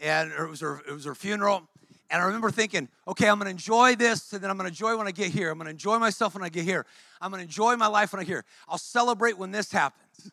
and 0.00 0.32
it 0.32 0.48
was, 0.48 0.60
her, 0.60 0.82
it 0.88 0.92
was 0.92 1.04
her 1.04 1.14
funeral. 1.14 1.68
And 2.10 2.20
I 2.20 2.26
remember 2.26 2.50
thinking, 2.50 2.88
okay, 3.06 3.28
I'm 3.28 3.38
gonna 3.38 3.50
enjoy 3.50 3.94
this, 3.94 4.32
and 4.32 4.42
then 4.42 4.50
I'm 4.50 4.56
gonna 4.56 4.68
enjoy 4.70 4.96
when 4.96 5.06
I 5.06 5.12
get 5.12 5.28
here. 5.28 5.50
I'm 5.50 5.58
gonna 5.58 5.70
enjoy 5.70 5.98
myself 5.98 6.34
when 6.34 6.42
I 6.42 6.48
get 6.48 6.64
here. 6.64 6.86
I'm 7.20 7.30
gonna 7.30 7.44
enjoy 7.44 7.76
my 7.76 7.86
life 7.86 8.12
when 8.12 8.20
I 8.20 8.24
get 8.24 8.32
here. 8.32 8.44
I'll 8.68 8.78
celebrate 8.78 9.38
when 9.38 9.52
this 9.52 9.70
happens. 9.70 10.32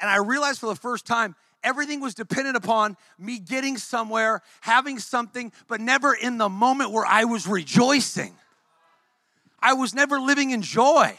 And 0.00 0.10
I 0.10 0.16
realized 0.16 0.58
for 0.58 0.66
the 0.66 0.76
first 0.76 1.06
time, 1.06 1.36
Everything 1.64 2.00
was 2.00 2.14
dependent 2.14 2.56
upon 2.56 2.96
me 3.18 3.38
getting 3.38 3.76
somewhere, 3.76 4.42
having 4.60 4.98
something, 4.98 5.52
but 5.68 5.80
never 5.80 6.12
in 6.12 6.38
the 6.38 6.48
moment 6.48 6.90
where 6.90 7.06
I 7.06 7.24
was 7.24 7.46
rejoicing. 7.46 8.34
I 9.60 9.74
was 9.74 9.94
never 9.94 10.20
living 10.20 10.50
in 10.50 10.62
joy. 10.62 11.16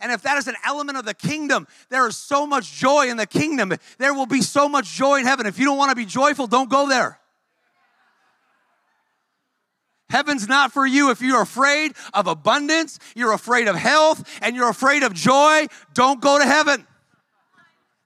And 0.00 0.10
if 0.10 0.22
that 0.22 0.38
is 0.38 0.48
an 0.48 0.56
element 0.64 0.96
of 0.96 1.04
the 1.04 1.14
kingdom, 1.14 1.66
there 1.90 2.06
is 2.06 2.16
so 2.16 2.46
much 2.46 2.72
joy 2.72 3.08
in 3.08 3.16
the 3.16 3.26
kingdom. 3.26 3.74
There 3.98 4.14
will 4.14 4.26
be 4.26 4.40
so 4.40 4.68
much 4.68 4.90
joy 4.92 5.20
in 5.20 5.26
heaven. 5.26 5.46
If 5.46 5.58
you 5.58 5.66
don't 5.66 5.78
want 5.78 5.90
to 5.90 5.96
be 5.96 6.06
joyful, 6.06 6.46
don't 6.46 6.70
go 6.70 6.88
there. 6.88 7.18
Heaven's 10.08 10.48
not 10.48 10.72
for 10.72 10.86
you 10.86 11.10
if 11.10 11.20
you're 11.20 11.42
afraid 11.42 11.92
of 12.12 12.26
abundance, 12.26 12.98
you're 13.14 13.32
afraid 13.32 13.66
of 13.66 13.74
health, 13.74 14.28
and 14.40 14.54
you're 14.54 14.68
afraid 14.68 15.02
of 15.02 15.12
joy. 15.12 15.66
Don't 15.92 16.20
go 16.20 16.38
to 16.38 16.44
heaven 16.44 16.86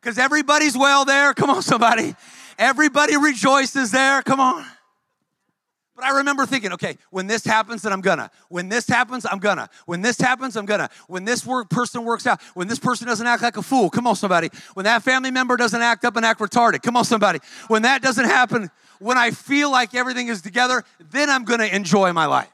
because 0.01 0.19
everybody's 0.19 0.77
well 0.77 1.05
there. 1.05 1.35
Come 1.35 1.51
on, 1.51 1.63
somebody. 1.63 2.15
Everybody 2.59 3.17
rejoices 3.17 3.91
there. 3.91 4.23
Come 4.23 4.41
on. 4.41 4.65
But 5.99 6.05
I 6.05 6.19
remember 6.19 6.47
thinking, 6.47 6.73
okay, 6.75 6.97
when 7.11 7.27
this 7.27 7.45
happens, 7.45 7.83
then 7.83 7.93
I'm 7.93 8.01
gonna. 8.01 8.31
When 8.49 8.69
this 8.69 8.87
happens, 8.87 9.27
I'm 9.29 9.41
gonna. 9.41 9.69
When 9.87 10.01
this 10.01 10.17
happens, 10.21 10.57
I'm 10.57 10.65
gonna. 10.65 10.89
When 11.09 11.25
this 11.25 11.45
work 11.45 11.71
person 11.71 12.05
works 12.05 12.25
out, 12.25 12.41
when 12.55 12.69
this 12.69 12.79
person 12.79 13.09
doesn't 13.09 13.27
act 13.27 13.43
like 13.43 13.57
a 13.57 13.63
fool, 13.63 13.91
come 13.91 14.07
on, 14.07 14.15
somebody. 14.15 14.49
When 14.75 14.85
that 14.85 15.03
family 15.03 15.33
member 15.33 15.57
doesn't 15.57 15.83
act 15.83 16.05
up 16.05 16.15
and 16.17 16.25
act 16.25 16.39
retarded, 16.39 16.83
come 16.83 16.97
on, 16.97 17.05
somebody. 17.05 17.41
When 17.67 17.83
that 17.83 18.01
doesn't 18.01 18.27
happen, 18.27 18.71
when 19.01 19.19
I 19.19 19.33
feel 19.33 19.73
like 19.73 19.93
everything 19.93 20.29
is 20.29 20.41
together, 20.41 20.85
then 21.11 21.29
I'm 21.29 21.45
gonna 21.45 21.67
enjoy 21.67 22.13
my 22.13 22.27
life. 22.27 22.51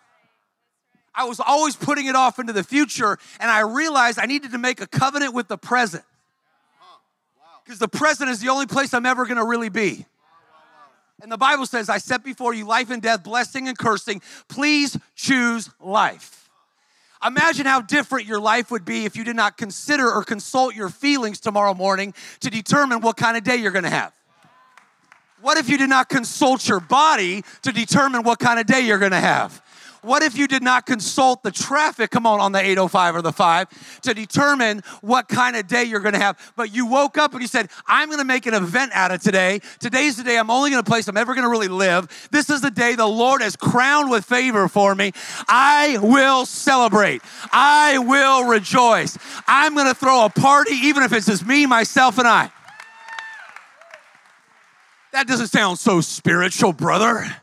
I 1.15 1.25
was 1.25 1.39
always 1.39 1.77
putting 1.77 2.07
it 2.07 2.17
off 2.17 2.39
into 2.39 2.55
the 2.55 2.65
future, 2.65 3.19
and 3.39 3.51
I 3.51 3.61
realized 3.61 4.19
I 4.19 4.25
needed 4.25 4.53
to 4.53 4.59
make 4.59 4.81
a 4.81 4.87
covenant 4.87 5.35
with 5.35 5.49
the 5.49 5.59
present 5.59 6.03
because 7.65 7.79
the 7.79 7.89
present 7.89 8.31
is 8.31 8.41
the 8.41 8.49
only 8.49 8.67
place 8.67 8.93
I'm 8.93 9.07
ever 9.07 9.25
going 9.25 9.39
to 9.39 9.45
really 9.45 9.71
be. 9.71 10.07
And 11.23 11.33
the 11.33 11.39
Bible 11.39 11.65
says, 11.65 11.89
I 11.89 11.99
set 11.99 12.23
before 12.23 12.53
you 12.53 12.67
life 12.67 12.91
and 12.91 13.01
death, 13.01 13.25
blessing 13.25 13.69
and 13.69 13.79
cursing. 13.79 14.21
Please 14.49 14.99
choose 15.15 15.71
life. 15.81 16.51
Imagine 17.25 17.65
how 17.65 17.81
different 17.81 18.27
your 18.27 18.41
life 18.41 18.71
would 18.71 18.85
be 18.85 19.07
if 19.07 19.17
you 19.17 19.25
did 19.25 19.37
not 19.37 19.57
consider 19.57 20.11
or 20.11 20.23
consult 20.23 20.75
your 20.75 20.91
feelings 20.91 21.41
tomorrow 21.41 21.73
morning 21.73 22.13
to 22.41 22.51
determine 22.51 23.01
what 23.01 23.17
kind 23.17 23.37
of 23.37 23.45
day 23.45 23.57
you're 23.57 23.73
going 23.73 23.85
to 23.85 23.91
have. 23.91 24.13
What 25.41 25.57
if 25.57 25.69
you 25.69 25.79
did 25.79 25.89
not 25.89 26.09
consult 26.09 26.69
your 26.69 26.81
body 26.81 27.45
to 27.63 27.73
determine 27.73 28.23
what 28.25 28.39
kind 28.39 28.61
of 28.61 28.67
day 28.67 28.81
you're 28.81 28.99
going 28.99 29.13
to 29.13 29.21
have? 29.21 29.63
What 30.05 30.23
if 30.23 30.37
you 30.37 30.47
did 30.47 30.63
not 30.63 30.85
consult 30.85 31.43
the 31.43 31.51
traffic, 31.51 32.11
come 32.11 32.27
on, 32.27 32.39
on 32.39 32.53
the 32.53 32.61
805 32.61 33.17
or 33.17 33.23
the 33.23 33.33
5 33.33 34.01
to 34.03 34.13
determine 34.13 34.83
what 35.01 35.29
kind 35.29 35.57
of 35.57 35.67
day 35.67 35.85
you're 35.85 36.01
gonna 36.01 36.19
have? 36.19 36.53
But 36.57 36.75
you 36.75 36.85
woke 36.85 37.17
up 37.17 37.33
and 37.33 37.41
you 37.41 37.49
said, 37.49 37.71
I'm 37.87 38.11
gonna 38.11 38.25
make 38.25 38.45
an 38.45 38.53
event 38.53 38.93
out 38.95 39.13
of 39.13 39.23
today. 39.23 39.61
Today's 39.81 40.17
the 40.17 40.23
day 40.23 40.37
I'm 40.37 40.51
only 40.51 40.71
gonna 40.71 40.83
place 40.83 41.09
I'm 41.09 41.17
ever 41.17 41.35
gonna 41.35 41.49
really 41.49 41.69
live. 41.69 42.29
This 42.31 42.51
is 42.51 42.61
the 42.61 42.71
day 42.71 42.97
the 42.97 43.07
Lord 43.07 43.41
has 43.41 43.57
crowned 43.57 44.11
with 44.11 44.27
favor 44.27 44.69
for 44.69 44.95
me. 44.95 45.13
I 45.49 45.97
will 46.03 46.45
celebrate. 46.45 47.23
I 47.51 47.97
will 47.97 48.45
rejoice. 48.45 49.17
I'm 49.47 49.75
gonna 49.75 49.95
throw 49.95 50.27
a 50.27 50.31
party, 50.31 50.75
even 50.75 51.03
if 51.03 51.15
it's 51.15 51.27
just 51.27 51.47
me, 51.47 51.65
myself, 51.65 52.19
and 52.19 52.29
I. 52.29 52.53
That 55.13 55.27
doesn't 55.27 55.49
sound 55.49 55.79
so 55.79 56.03
spiritual, 56.03 56.75
brother. 56.75 57.35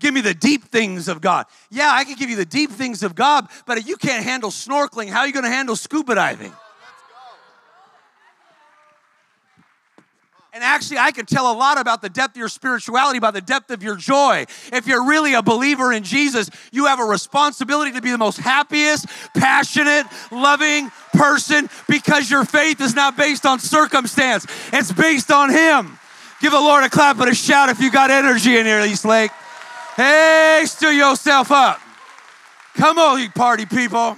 Give 0.00 0.14
me 0.14 0.22
the 0.22 0.34
deep 0.34 0.64
things 0.64 1.08
of 1.08 1.20
God. 1.20 1.46
Yeah, 1.70 1.90
I 1.92 2.04
can 2.04 2.16
give 2.16 2.30
you 2.30 2.36
the 2.36 2.46
deep 2.46 2.70
things 2.70 3.02
of 3.02 3.14
God, 3.14 3.46
but 3.66 3.78
if 3.78 3.86
you 3.86 3.96
can't 3.96 4.24
handle 4.24 4.50
snorkeling, 4.50 5.08
how 5.08 5.20
are 5.20 5.26
you 5.26 5.32
going 5.32 5.44
to 5.44 5.50
handle 5.50 5.76
scuba 5.76 6.14
diving? 6.14 6.52
And 10.52 10.64
actually, 10.64 10.98
I 10.98 11.12
can 11.12 11.26
tell 11.26 11.52
a 11.52 11.54
lot 11.54 11.78
about 11.78 12.02
the 12.02 12.08
depth 12.08 12.34
of 12.34 12.38
your 12.38 12.48
spirituality 12.48 13.20
by 13.20 13.30
the 13.30 13.40
depth 13.40 13.70
of 13.70 13.84
your 13.84 13.94
joy. 13.94 14.46
If 14.72 14.88
you're 14.88 15.04
really 15.04 15.34
a 15.34 15.42
believer 15.42 15.92
in 15.92 16.02
Jesus, 16.02 16.50
you 16.72 16.86
have 16.86 16.98
a 16.98 17.04
responsibility 17.04 17.92
to 17.92 18.02
be 18.02 18.10
the 18.10 18.18
most 18.18 18.38
happiest, 18.38 19.06
passionate, 19.34 20.06
loving 20.32 20.90
person 21.12 21.68
because 21.88 22.30
your 22.30 22.44
faith 22.44 22.80
is 22.80 22.96
not 22.96 23.16
based 23.16 23.46
on 23.46 23.60
circumstance, 23.60 24.44
it's 24.72 24.90
based 24.90 25.30
on 25.30 25.50
Him. 25.50 25.98
Give 26.40 26.50
the 26.50 26.58
Lord 26.58 26.82
a 26.82 26.90
clap 26.90 27.20
and 27.20 27.28
a 27.28 27.34
shout 27.34 27.68
if 27.68 27.80
you 27.80 27.92
got 27.92 28.10
energy 28.10 28.56
in 28.56 28.66
here, 28.66 28.80
East 28.80 29.04
Lake. 29.04 29.30
Hey, 30.00 30.62
stir 30.64 30.92
yourself 30.92 31.50
up. 31.50 31.78
Come 32.74 32.98
on, 32.98 33.20
you 33.20 33.28
party 33.28 33.66
people. 33.66 34.16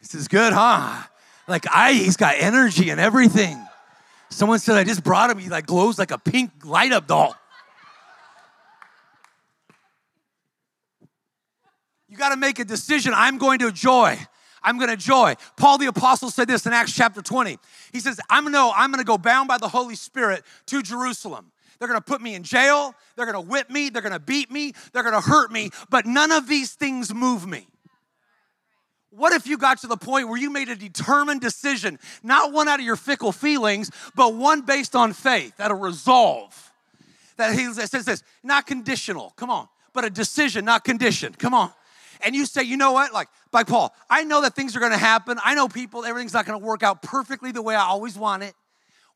This 0.00 0.16
is 0.16 0.26
good, 0.26 0.52
huh? 0.52 1.04
Like 1.46 1.64
I, 1.72 1.92
he's 1.92 2.16
got 2.16 2.34
energy 2.36 2.90
and 2.90 3.00
everything. 3.00 3.64
Someone 4.30 4.58
said 4.58 4.76
I 4.78 4.82
just 4.82 5.04
brought 5.04 5.30
him. 5.30 5.38
He 5.38 5.48
like 5.48 5.66
glows 5.66 5.96
like 5.96 6.10
a 6.10 6.18
pink 6.18 6.50
light 6.64 6.90
up 6.90 7.06
doll. 7.06 7.36
You 12.08 12.16
got 12.16 12.30
to 12.30 12.36
make 12.36 12.58
a 12.58 12.64
decision. 12.64 13.12
I'm 13.14 13.38
going 13.38 13.60
to 13.60 13.70
joy. 13.70 14.18
I'm 14.60 14.76
going 14.76 14.90
to 14.90 14.96
joy. 14.96 15.34
Paul 15.56 15.78
the 15.78 15.86
apostle 15.86 16.30
said 16.30 16.48
this 16.48 16.66
in 16.66 16.72
Acts 16.72 16.92
chapter 16.92 17.22
20. 17.22 17.58
He 17.92 18.00
says, 18.00 18.18
"I'm 18.28 18.50
no, 18.50 18.72
I'm 18.74 18.90
going 18.90 19.04
to 19.04 19.06
go 19.06 19.18
bound 19.18 19.46
by 19.46 19.58
the 19.58 19.68
Holy 19.68 19.94
Spirit 19.94 20.42
to 20.66 20.82
Jerusalem." 20.82 21.52
They're 21.84 21.92
gonna 21.92 22.00
put 22.00 22.22
me 22.22 22.34
in 22.34 22.44
jail. 22.44 22.94
They're 23.14 23.26
gonna 23.26 23.42
whip 23.42 23.68
me. 23.68 23.90
They're 23.90 24.00
gonna 24.00 24.18
beat 24.18 24.50
me. 24.50 24.72
They're 24.94 25.02
gonna 25.02 25.20
hurt 25.20 25.52
me. 25.52 25.68
But 25.90 26.06
none 26.06 26.32
of 26.32 26.48
these 26.48 26.72
things 26.72 27.12
move 27.12 27.46
me. 27.46 27.66
What 29.10 29.34
if 29.34 29.46
you 29.46 29.58
got 29.58 29.82
to 29.82 29.86
the 29.86 29.98
point 29.98 30.30
where 30.30 30.38
you 30.38 30.48
made 30.48 30.70
a 30.70 30.76
determined 30.76 31.42
decision, 31.42 31.98
not 32.22 32.54
one 32.54 32.68
out 32.68 32.80
of 32.80 32.86
your 32.86 32.96
fickle 32.96 33.32
feelings, 33.32 33.90
but 34.16 34.32
one 34.32 34.62
based 34.62 34.96
on 34.96 35.12
faith, 35.12 35.60
out 35.60 35.70
of 35.72 35.82
resolve? 35.82 36.72
That 37.36 37.54
he 37.54 37.70
says 37.74 37.90
this, 37.90 38.22
not 38.42 38.66
conditional, 38.66 39.34
come 39.36 39.50
on, 39.50 39.68
but 39.92 40.06
a 40.06 40.10
decision, 40.10 40.64
not 40.64 40.84
conditioned, 40.84 41.38
come 41.38 41.52
on. 41.52 41.70
And 42.22 42.34
you 42.34 42.46
say, 42.46 42.62
you 42.62 42.78
know 42.78 42.92
what, 42.92 43.12
like, 43.12 43.28
like 43.52 43.66
Paul, 43.66 43.94
I 44.08 44.24
know 44.24 44.40
that 44.40 44.54
things 44.54 44.74
are 44.74 44.80
gonna 44.80 44.96
happen. 44.96 45.38
I 45.44 45.54
know 45.54 45.68
people, 45.68 46.06
everything's 46.06 46.32
not 46.32 46.46
gonna 46.46 46.56
work 46.56 46.82
out 46.82 47.02
perfectly 47.02 47.52
the 47.52 47.60
way 47.60 47.74
I 47.74 47.84
always 47.84 48.16
want 48.16 48.42
it 48.42 48.54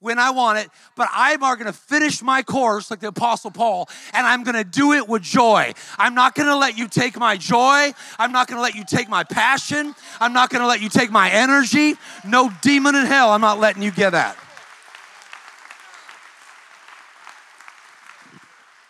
when 0.00 0.18
I 0.18 0.30
want 0.30 0.58
it, 0.58 0.70
but 0.96 1.08
I'm 1.12 1.40
going 1.40 1.64
to 1.64 1.72
finish 1.72 2.22
my 2.22 2.42
course 2.42 2.90
like 2.90 3.00
the 3.00 3.08
Apostle 3.08 3.50
Paul, 3.50 3.88
and 4.12 4.26
I'm 4.26 4.44
going 4.44 4.54
to 4.54 4.64
do 4.64 4.92
it 4.92 5.08
with 5.08 5.22
joy. 5.22 5.72
I'm 5.98 6.14
not 6.14 6.34
going 6.34 6.46
to 6.48 6.56
let 6.56 6.78
you 6.78 6.86
take 6.86 7.18
my 7.18 7.36
joy. 7.36 7.92
I'm 8.18 8.30
not 8.30 8.46
going 8.46 8.58
to 8.58 8.62
let 8.62 8.74
you 8.74 8.84
take 8.84 9.08
my 9.08 9.24
passion. 9.24 9.94
I'm 10.20 10.32
not 10.32 10.50
going 10.50 10.60
to 10.60 10.68
let 10.68 10.80
you 10.80 10.88
take 10.88 11.10
my 11.10 11.30
energy. 11.30 11.94
No 12.24 12.50
demon 12.62 12.94
in 12.94 13.06
hell, 13.06 13.30
I'm 13.30 13.40
not 13.40 13.58
letting 13.58 13.82
you 13.82 13.90
get 13.90 14.10
that. 14.10 14.36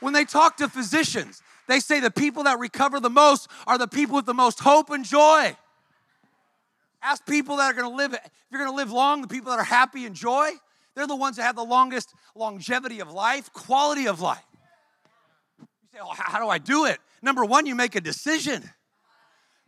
When 0.01 0.13
they 0.13 0.25
talk 0.25 0.59
to 0.59 0.69
physicians, 0.69 1.43
they 1.67 1.81
say 1.81 2.01
the 2.01 2.11
people 2.11 2.45
that 2.45 2.59
recover 2.59 3.01
the 3.01 3.11
most 3.11 3.49
are 3.67 3.79
the 3.79 3.89
people 3.89 4.17
with 4.17 4.27
the 4.27 4.35
most 4.35 4.61
hope 4.61 4.91
and 4.91 5.05
joy. 5.05 5.57
Ask 7.03 7.27
people 7.27 7.57
that 7.57 7.73
are 7.73 7.75
going 7.75 7.91
to 7.91 7.97
live, 7.97 8.13
if 8.15 8.21
you're 8.51 8.61
going 8.61 8.71
to 8.71 8.77
live 8.77 8.93
long, 8.93 9.23
the 9.23 9.29
people 9.29 9.51
that 9.51 9.59
are 9.59 9.65
happy 9.65 10.05
and 10.05 10.15
joy, 10.15 10.51
they're 10.99 11.07
the 11.07 11.17
ones 11.17 11.37
that 11.37 11.45
have 11.45 11.55
the 11.55 11.65
longest 11.65 12.13
longevity 12.35 12.99
of 13.01 13.13
life, 13.13 13.53
quality 13.53 14.09
of 14.09 14.21
life. 14.21 14.45
You 15.61 15.67
say, 15.93 15.99
oh, 16.03 16.13
how 16.13 16.41
do 16.41 16.49
I 16.49 16.59
do 16.59 16.87
it? 16.87 16.99
Number 17.23 17.45
one, 17.45 17.67
you 17.67 17.77
make 17.77 17.95
a 17.95 18.01
decision. 18.01 18.69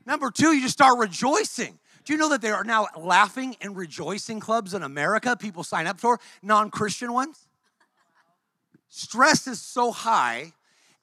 Number 0.05 0.33
two, 0.33 0.53
you 0.53 0.63
just 0.63 0.75
start 0.75 0.99
rejoicing. 0.99 1.79
Do 2.05 2.13
you 2.13 2.19
know 2.19 2.31
that 2.31 2.43
there 2.43 2.57
are 2.57 2.65
now 2.65 2.89
laughing 2.99 3.57
and 3.61 3.77
rejoicing 3.77 4.41
clubs 4.41 4.75
in 4.75 4.83
America 4.83 5.37
people 5.37 5.63
sign 5.63 5.87
up 5.87 6.01
for, 6.01 6.19
non 6.43 6.69
Christian 6.69 7.13
ones? 7.13 7.47
Stress 8.89 9.47
is 9.47 9.61
so 9.61 9.93
high 9.93 10.53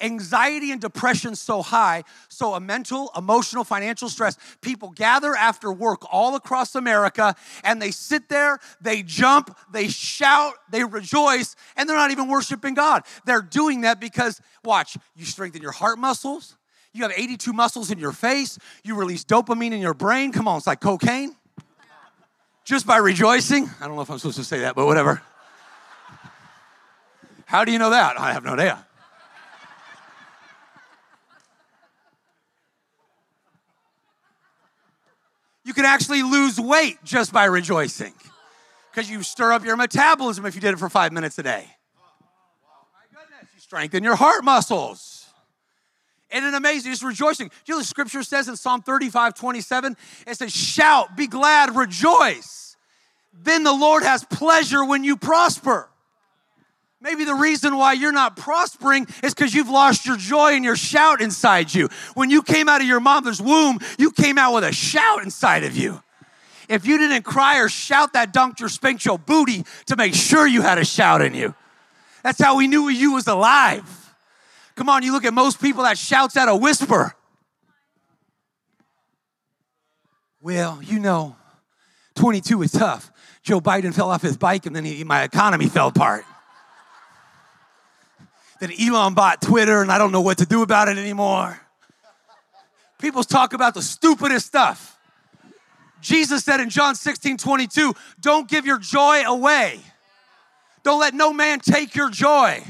anxiety 0.01 0.71
and 0.71 0.79
depression 0.79 1.35
so 1.35 1.61
high 1.61 2.03
so 2.29 2.53
a 2.53 2.59
mental 2.59 3.11
emotional 3.17 3.63
financial 3.63 4.09
stress 4.09 4.37
people 4.61 4.91
gather 4.91 5.35
after 5.35 5.71
work 5.71 6.01
all 6.11 6.35
across 6.35 6.75
america 6.75 7.35
and 7.63 7.81
they 7.81 7.89
sit 7.89 8.29
there 8.29 8.59
they 8.79 9.01
jump 9.01 9.57
they 9.71 9.87
shout 9.87 10.53
they 10.69 10.83
rejoice 10.83 11.55
and 11.75 11.89
they're 11.89 11.97
not 11.97 12.11
even 12.11 12.27
worshiping 12.27 12.73
god. 12.73 13.03
They're 13.25 13.41
doing 13.41 13.81
that 13.81 13.99
because 13.99 14.41
watch 14.63 14.97
you 15.15 15.25
strengthen 15.25 15.61
your 15.61 15.71
heart 15.71 15.97
muscles 15.97 16.55
you 16.93 17.03
have 17.03 17.11
82 17.15 17.53
muscles 17.53 17.91
in 17.91 17.97
your 17.97 18.11
face 18.11 18.57
you 18.83 18.95
release 18.95 19.23
dopamine 19.23 19.71
in 19.71 19.81
your 19.81 19.93
brain. 19.93 20.31
Come 20.31 20.47
on 20.47 20.57
it's 20.57 20.67
like 20.67 20.79
cocaine. 20.79 21.35
Just 22.63 22.85
by 22.85 22.97
rejoicing. 22.97 23.69
I 23.79 23.87
don't 23.87 23.95
know 23.95 24.01
if 24.01 24.11
i'm 24.11 24.19
supposed 24.19 24.37
to 24.37 24.43
say 24.43 24.59
that 24.59 24.75
but 24.75 24.85
whatever. 24.85 25.21
How 27.45 27.63
do 27.63 27.71
you 27.71 27.79
know 27.79 27.91
that? 27.91 28.19
I 28.19 28.33
have 28.33 28.43
no 28.43 28.53
idea 28.53 28.86
You 35.67 35.73
can 35.73 35.83
actually 35.83 36.23
lose 36.23 36.57
weight 36.57 36.97
just 37.03 37.33
by 37.33 37.43
rejoicing 37.43 38.13
because 38.89 39.09
you 39.09 39.21
stir 39.21 39.51
up 39.51 39.65
your 39.65 39.75
metabolism 39.75 40.45
if 40.45 40.55
you 40.55 40.61
did 40.61 40.73
it 40.73 40.79
for 40.79 40.87
five 40.87 41.11
minutes 41.11 41.37
a 41.39 41.43
day. 41.43 41.67
Strengthen 43.57 44.01
your 44.01 44.15
heart 44.15 44.45
muscles. 44.45 45.25
And 46.31 46.45
an 46.45 46.53
amazing, 46.53 46.89
just 46.89 47.03
rejoicing. 47.03 47.49
Do 47.49 47.53
you 47.65 47.73
know 47.73 47.79
the 47.79 47.85
scripture 47.85 48.23
says 48.23 48.47
in 48.47 48.55
Psalm 48.55 48.81
35 48.81 49.33
27? 49.33 49.97
It 50.25 50.37
says, 50.37 50.55
Shout, 50.55 51.17
be 51.17 51.27
glad, 51.27 51.75
rejoice. 51.75 52.77
Then 53.33 53.65
the 53.65 53.73
Lord 53.73 54.03
has 54.03 54.23
pleasure 54.23 54.85
when 54.85 55.03
you 55.03 55.17
prosper. 55.17 55.89
Maybe 56.99 57.25
the 57.25 57.35
reason 57.35 57.77
why 57.77 57.93
you're 57.93 58.11
not 58.11 58.35
prospering 58.35 59.05
is 59.23 59.33
because 59.33 59.53
you've 59.53 59.69
lost 59.69 60.05
your 60.05 60.17
joy 60.17 60.53
and 60.53 60.65
your 60.65 60.75
shout 60.75 61.21
inside 61.21 61.73
you. 61.73 61.89
When 62.15 62.29
you 62.31 62.41
came 62.41 62.67
out 62.67 62.81
of 62.81 62.87
your 62.87 62.99
mother's 62.99 63.39
womb, 63.39 63.79
you 63.99 64.11
came 64.11 64.37
out 64.37 64.55
with 64.55 64.63
a 64.63 64.71
shout 64.71 65.23
inside 65.23 65.63
of 65.63 65.77
you. 65.77 66.01
If 66.67 66.85
you 66.85 66.97
didn't 66.97 67.23
cry 67.23 67.59
or 67.59 67.69
shout, 67.69 68.13
that 68.13 68.33
dunked 68.33 68.59
your 68.59 68.69
spanked 68.69 69.05
your 69.05 69.19
booty 69.19 69.63
to 69.85 69.95
make 69.95 70.15
sure 70.15 70.47
you 70.47 70.61
had 70.61 70.79
a 70.79 70.85
shout 70.85 71.21
in 71.21 71.33
you. 71.33 71.53
That's 72.23 72.41
how 72.41 72.57
we 72.57 72.67
knew 72.67 72.89
you 72.89 73.13
was 73.13 73.27
alive. 73.27 74.15
Come 74.75 74.89
on, 74.89 75.03
you 75.03 75.11
look 75.11 75.23
at 75.23 75.33
most 75.33 75.61
people 75.61 75.83
that 75.83 75.97
shouts 75.97 76.35
at 76.35 76.49
a 76.49 76.55
whisper. 76.55 77.13
Well, 80.41 80.79
you 80.83 80.99
know, 80.99 81.35
22 82.15 82.63
is 82.63 82.71
tough. 82.71 83.11
Joe 83.43 83.61
Biden 83.61 83.93
fell 83.93 84.09
off 84.09 84.21
his 84.21 84.35
bike 84.35 84.65
and 84.65 84.75
then 84.75 84.83
he, 84.83 85.03
my 85.03 85.23
economy 85.23 85.67
fell 85.67 85.87
apart. 85.87 86.25
Then 88.59 88.71
Elon 88.79 89.13
bought 89.13 89.41
Twitter 89.41 89.81
and 89.81 89.91
I 89.91 89.97
don't 89.97 90.11
know 90.11 90.21
what 90.21 90.39
to 90.39 90.45
do 90.45 90.61
about 90.61 90.87
it 90.87 90.97
anymore. 90.97 91.59
People 92.99 93.23
talk 93.23 93.53
about 93.53 93.73
the 93.73 93.81
stupidest 93.81 94.45
stuff. 94.47 94.97
Jesus 96.01 96.43
said 96.43 96.59
in 96.59 96.69
John 96.69 96.95
16 96.95 97.37
22, 97.37 97.93
don't 98.19 98.49
give 98.49 98.65
your 98.65 98.79
joy 98.79 99.23
away. 99.25 99.79
Don't 100.83 100.99
let 100.99 101.13
no 101.13 101.33
man 101.33 101.59
take 101.59 101.95
your 101.95 102.09
joy. 102.09 102.63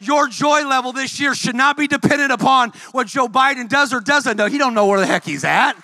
Your 0.00 0.28
joy 0.28 0.66
level 0.66 0.92
this 0.92 1.20
year 1.20 1.34
should 1.34 1.54
not 1.54 1.76
be 1.76 1.86
dependent 1.86 2.32
upon 2.32 2.72
what 2.92 3.06
Joe 3.06 3.28
Biden 3.28 3.68
does 3.68 3.92
or 3.92 4.00
doesn't 4.00 4.36
know. 4.36 4.46
He 4.46 4.58
don't 4.58 4.74
know 4.74 4.86
where 4.86 4.98
the 4.98 5.06
heck 5.06 5.24
he's 5.24 5.44
at. 5.44 5.76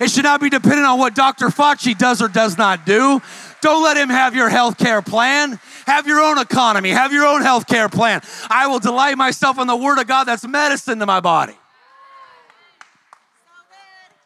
It 0.00 0.10
should 0.10 0.24
not 0.24 0.40
be 0.40 0.48
dependent 0.48 0.86
on 0.86 0.98
what 0.98 1.14
Dr. 1.14 1.48
Fauci 1.48 1.96
does 1.96 2.22
or 2.22 2.28
does 2.28 2.56
not 2.56 2.86
do. 2.86 3.20
Don't 3.64 3.82
let 3.82 3.96
him 3.96 4.10
have 4.10 4.36
your 4.36 4.50
health 4.50 4.76
care 4.76 5.00
plan. 5.00 5.58
Have 5.86 6.06
your 6.06 6.20
own 6.20 6.38
economy. 6.38 6.90
Have 6.90 7.14
your 7.14 7.24
own 7.24 7.40
health 7.40 7.66
care 7.66 7.88
plan. 7.88 8.20
I 8.50 8.66
will 8.66 8.78
delight 8.78 9.16
myself 9.16 9.58
in 9.58 9.66
the 9.66 9.74
Word 9.74 9.98
of 9.98 10.06
God 10.06 10.24
that's 10.24 10.46
medicine 10.46 10.98
to 10.98 11.06
my 11.06 11.20
body. 11.20 11.54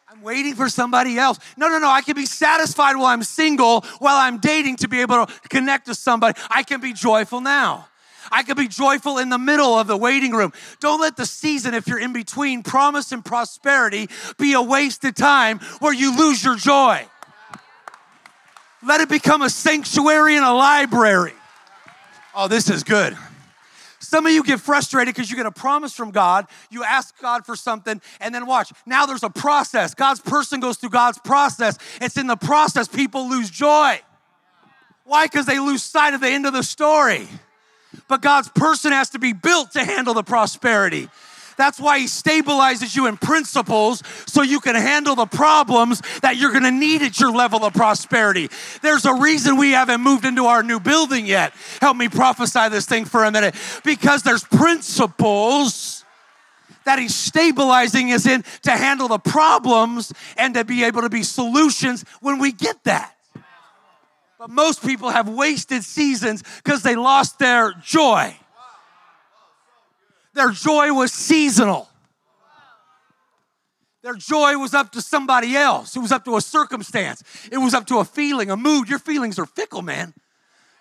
I'm 0.08 0.22
waiting 0.22 0.56
for 0.56 0.68
somebody 0.68 1.18
else. 1.18 1.38
No, 1.56 1.68
no, 1.68 1.78
no. 1.78 1.88
I 1.88 2.00
can 2.00 2.16
be 2.16 2.26
satisfied 2.26 2.96
while 2.96 3.06
I'm 3.06 3.22
single, 3.22 3.82
while 4.00 4.16
I'm 4.16 4.38
dating 4.38 4.74
to 4.78 4.88
be 4.88 5.02
able 5.02 5.24
to 5.24 5.32
connect 5.48 5.86
to 5.86 5.94
somebody. 5.94 6.36
I 6.50 6.64
can 6.64 6.80
be 6.80 6.92
joyful 6.92 7.40
now. 7.40 7.86
I 8.32 8.42
can 8.42 8.56
be 8.56 8.66
joyful 8.66 9.18
in 9.18 9.28
the 9.28 9.38
middle 9.38 9.78
of 9.78 9.86
the 9.86 9.96
waiting 9.96 10.32
room. 10.32 10.52
Don't 10.80 11.00
let 11.00 11.16
the 11.16 11.26
season, 11.26 11.74
if 11.74 11.86
you're 11.86 12.00
in 12.00 12.12
between 12.12 12.64
promise 12.64 13.12
and 13.12 13.24
prosperity, 13.24 14.08
be 14.36 14.54
a 14.54 14.62
wasted 14.62 15.14
time 15.14 15.60
where 15.78 15.94
you 15.94 16.18
lose 16.18 16.42
your 16.42 16.56
joy. 16.56 17.06
Let 18.82 19.00
it 19.00 19.08
become 19.08 19.42
a 19.42 19.50
sanctuary 19.50 20.36
and 20.36 20.44
a 20.44 20.52
library. 20.52 21.34
Oh, 22.34 22.48
this 22.48 22.70
is 22.70 22.84
good. 22.84 23.16
Some 24.00 24.26
of 24.26 24.32
you 24.32 24.42
get 24.42 24.60
frustrated 24.60 25.14
because 25.14 25.30
you 25.30 25.36
get 25.36 25.46
a 25.46 25.50
promise 25.50 25.92
from 25.92 26.12
God, 26.12 26.46
you 26.70 26.84
ask 26.84 27.20
God 27.20 27.44
for 27.44 27.56
something, 27.56 28.00
and 28.20 28.34
then 28.34 28.46
watch. 28.46 28.72
Now 28.86 29.06
there's 29.06 29.24
a 29.24 29.30
process. 29.30 29.94
God's 29.94 30.20
person 30.20 30.60
goes 30.60 30.76
through 30.76 30.90
God's 30.90 31.18
process. 31.18 31.78
It's 32.00 32.16
in 32.16 32.26
the 32.26 32.36
process 32.36 32.88
people 32.88 33.28
lose 33.28 33.50
joy. 33.50 34.00
Why? 35.04 35.26
Because 35.26 35.46
they 35.46 35.58
lose 35.58 35.82
sight 35.82 36.14
of 36.14 36.20
the 36.20 36.28
end 36.28 36.46
of 36.46 36.52
the 36.52 36.62
story. 36.62 37.26
But 38.06 38.22
God's 38.22 38.48
person 38.50 38.92
has 38.92 39.10
to 39.10 39.18
be 39.18 39.32
built 39.32 39.72
to 39.72 39.84
handle 39.84 40.14
the 40.14 40.22
prosperity. 40.22 41.08
That's 41.58 41.80
why 41.80 41.98
he 41.98 42.06
stabilizes 42.06 42.96
you 42.96 43.06
in 43.08 43.16
principles 43.16 44.02
so 44.26 44.42
you 44.42 44.60
can 44.60 44.76
handle 44.76 45.16
the 45.16 45.26
problems 45.26 46.00
that 46.22 46.36
you're 46.36 46.52
going 46.52 46.62
to 46.62 46.70
need 46.70 47.02
at 47.02 47.18
your 47.18 47.32
level 47.32 47.64
of 47.64 47.74
prosperity. 47.74 48.48
There's 48.80 49.04
a 49.04 49.14
reason 49.14 49.56
we 49.56 49.72
haven't 49.72 50.00
moved 50.00 50.24
into 50.24 50.46
our 50.46 50.62
new 50.62 50.78
building 50.78 51.26
yet. 51.26 51.52
Help 51.80 51.96
me 51.96 52.08
prophesy 52.08 52.68
this 52.68 52.86
thing 52.86 53.04
for 53.04 53.24
a 53.24 53.32
minute. 53.32 53.56
Because 53.84 54.22
there's 54.22 54.44
principles 54.44 56.04
that 56.84 57.00
he's 57.00 57.14
stabilizing 57.14 58.12
us 58.12 58.24
in 58.24 58.44
to 58.62 58.70
handle 58.70 59.08
the 59.08 59.18
problems 59.18 60.12
and 60.36 60.54
to 60.54 60.64
be 60.64 60.84
able 60.84 61.02
to 61.02 61.10
be 61.10 61.24
solutions 61.24 62.04
when 62.20 62.38
we 62.38 62.52
get 62.52 62.82
that. 62.84 63.14
But 64.38 64.50
most 64.50 64.86
people 64.86 65.10
have 65.10 65.28
wasted 65.28 65.82
seasons 65.82 66.44
because 66.62 66.84
they 66.84 66.94
lost 66.94 67.40
their 67.40 67.74
joy. 67.82 68.36
Their 70.38 70.52
joy 70.52 70.92
was 70.92 71.12
seasonal. 71.12 71.88
Their 74.02 74.14
joy 74.14 74.56
was 74.56 74.72
up 74.72 74.92
to 74.92 75.02
somebody 75.02 75.56
else. 75.56 75.96
It 75.96 75.98
was 75.98 76.12
up 76.12 76.24
to 76.26 76.36
a 76.36 76.40
circumstance. 76.40 77.24
It 77.50 77.58
was 77.58 77.74
up 77.74 77.88
to 77.88 77.98
a 77.98 78.04
feeling, 78.04 78.48
a 78.48 78.56
mood. 78.56 78.88
Your 78.88 79.00
feelings 79.00 79.40
are 79.40 79.46
fickle, 79.46 79.82
man. 79.82 80.14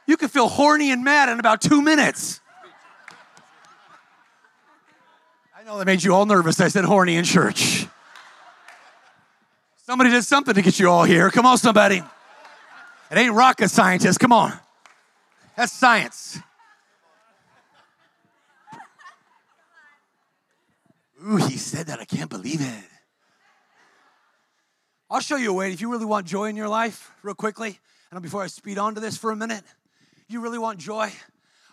You 0.05 0.15
can 0.15 0.29
feel 0.29 0.47
horny 0.47 0.91
and 0.91 1.03
mad 1.03 1.29
in 1.29 1.39
about 1.39 1.59
two 1.61 1.81
minutes. 1.81 2.39
I 5.57 5.63
know 5.63 5.79
that 5.79 5.85
made 5.85 6.03
you 6.03 6.13
all 6.13 6.27
nervous. 6.27 6.61
I 6.61 6.67
said 6.67 6.85
horny 6.85 7.15
in 7.15 7.23
church. 7.23 7.87
Somebody 9.87 10.11
did 10.11 10.23
something 10.23 10.53
to 10.53 10.61
get 10.61 10.79
you 10.79 10.87
all 10.87 11.03
here. 11.03 11.31
Come 11.31 11.47
on, 11.47 11.57
somebody. 11.57 12.03
It 13.09 13.17
ain't 13.17 13.33
rocket 13.33 13.69
scientists. 13.69 14.19
Come 14.19 14.33
on. 14.33 14.53
That's 15.55 15.73
science. 15.73 16.37
Ooh, 21.25 21.37
he 21.37 21.57
said 21.57 21.87
that. 21.87 21.99
I 21.99 22.05
can't 22.05 22.29
believe 22.29 22.61
it. 22.61 22.83
I'll 25.09 25.21
show 25.21 25.37
you 25.37 25.51
a 25.51 25.53
way. 25.53 25.71
If 25.71 25.81
you 25.81 25.89
really 25.89 26.05
want 26.05 26.27
joy 26.27 26.45
in 26.45 26.55
your 26.55 26.67
life, 26.67 27.11
real 27.23 27.33
quickly, 27.33 27.79
and 28.11 28.21
before 28.21 28.43
I 28.43 28.47
speed 28.47 28.77
on 28.77 28.95
to 28.95 29.01
this 29.01 29.17
for 29.17 29.31
a 29.31 29.35
minute, 29.35 29.63
you 30.27 30.41
really 30.41 30.59
want 30.59 30.79
joy, 30.79 31.11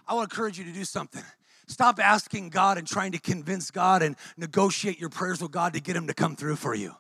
I 0.07 0.15
want 0.15 0.31
to 0.31 0.35
encourage 0.35 0.59
you 0.59 0.65
to 0.65 0.73
do 0.73 0.85
something. 0.85 1.23
Stop 1.67 1.99
asking 1.99 2.51
God 2.51 2.79
and 2.79 2.87
trying 2.87 3.13
to 3.13 3.19
convince 3.19 3.71
God 3.71 4.03
and 4.03 4.17
negotiate 4.37 5.01
your 5.01 5.09
prayers 5.09 5.41
with 5.41 5.51
God 5.51 5.73
to 5.73 5.81
get 5.81 5.97
Him 5.97 6.07
to 6.07 6.15
come 6.15 6.37
through 6.37 6.57
for 6.57 6.75
you. 6.75 6.95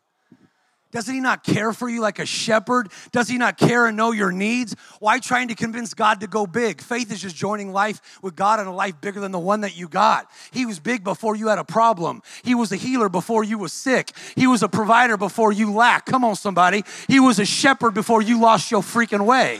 Doesn't 0.94 1.12
he 1.12 1.20
not 1.20 1.42
care 1.42 1.72
for 1.72 1.88
you 1.88 2.00
like 2.00 2.20
a 2.20 2.24
shepherd? 2.24 2.88
Does 3.10 3.28
he 3.28 3.36
not 3.36 3.58
care 3.58 3.86
and 3.86 3.96
know 3.96 4.12
your 4.12 4.30
needs? 4.30 4.76
Why 5.00 5.18
trying 5.18 5.48
to 5.48 5.56
convince 5.56 5.92
God 5.92 6.20
to 6.20 6.28
go 6.28 6.46
big? 6.46 6.80
Faith 6.80 7.10
is 7.10 7.20
just 7.20 7.34
joining 7.34 7.72
life 7.72 8.00
with 8.22 8.36
God 8.36 8.60
in 8.60 8.68
a 8.68 8.72
life 8.72 9.00
bigger 9.00 9.18
than 9.18 9.32
the 9.32 9.40
one 9.40 9.62
that 9.62 9.76
you 9.76 9.88
got. 9.88 10.30
He 10.52 10.64
was 10.64 10.78
big 10.78 11.02
before 11.02 11.34
you 11.34 11.48
had 11.48 11.58
a 11.58 11.64
problem. 11.64 12.22
He 12.44 12.54
was 12.54 12.70
a 12.70 12.76
healer 12.76 13.08
before 13.08 13.42
you 13.42 13.58
was 13.58 13.72
sick. 13.72 14.12
He 14.36 14.46
was 14.46 14.62
a 14.62 14.68
provider 14.68 15.16
before 15.16 15.50
you 15.50 15.72
lacked. 15.72 16.06
Come 16.06 16.24
on, 16.24 16.36
somebody. 16.36 16.84
He 17.08 17.18
was 17.18 17.40
a 17.40 17.44
shepherd 17.44 17.92
before 17.92 18.22
you 18.22 18.40
lost 18.40 18.70
your 18.70 18.82
freaking 18.82 19.26
way. 19.26 19.58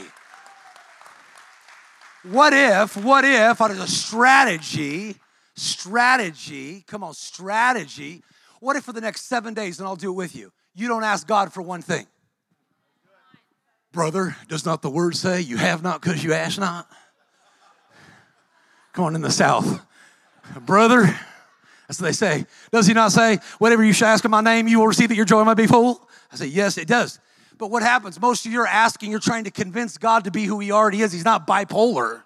What 2.23 2.53
if, 2.53 2.97
what 2.97 3.25
if, 3.25 3.61
out 3.61 3.73
of 3.73 3.81
a 3.81 3.89
strategy, 3.89 5.17
strategy, 5.57 6.85
come 6.87 7.03
on, 7.03 7.13
strategy, 7.13 8.23
what 8.61 8.77
if 8.77 8.85
for 8.85 8.93
the 8.93 9.01
next 9.01 9.23
seven 9.23 9.53
days, 9.53 9.81
and 9.81 9.89
I'll 9.89 9.97
do 9.97 10.11
it 10.11 10.15
with 10.15 10.37
you, 10.37 10.53
you 10.75 10.89
don't 10.89 11.05
ask 11.05 11.27
God 11.27 11.53
for 11.53 11.63
one 11.63 11.83
thing. 11.83 12.07
Brother, 13.93 14.37
does 14.49 14.67
not 14.67 14.83
the 14.83 14.91
word 14.91 15.17
say 15.17 15.41
you 15.41 15.57
have 15.57 15.83
not 15.83 16.03
because 16.03 16.23
you 16.25 16.33
ask 16.33 16.59
not? 16.59 16.89
Come 18.93 19.05
on 19.05 19.15
in 19.15 19.23
the 19.23 19.31
South. 19.31 19.81
Brother, 20.67 21.03
that's 21.87 22.01
what 22.01 22.07
they 22.07 22.13
say. 22.13 22.47
Does 22.73 22.87
he 22.87 22.93
not 22.93 23.13
say, 23.13 23.39
whatever 23.59 23.85
you 23.85 23.93
shall 23.93 24.09
ask 24.09 24.25
in 24.25 24.31
my 24.31 24.41
name, 24.41 24.69
you 24.69 24.79
will 24.79 24.89
receive 24.89 25.09
that 25.09 25.15
your 25.15 25.25
joy 25.25 25.45
might 25.45 25.55
be 25.55 25.67
full? 25.67 26.09
I 26.33 26.37
say, 26.37 26.47
yes, 26.47 26.77
it 26.79 26.89
does. 26.89 27.19
But 27.57 27.71
what 27.71 27.83
happens? 27.83 28.21
Most 28.21 28.47
of 28.47 28.53
you 28.53 28.61
are 28.61 28.67
asking, 28.67 29.11
you're 29.11 29.21
trying 29.21 29.45
to 29.45 29.51
convince 29.51 29.97
God 29.97 30.25
to 30.25 30.31
be 30.31 30.45
who 30.45 30.59
he 30.59 30.73
already 30.73 31.03
is. 31.03 31.13
He's 31.13 31.25
not 31.25 31.47
bipolar. 31.47 32.23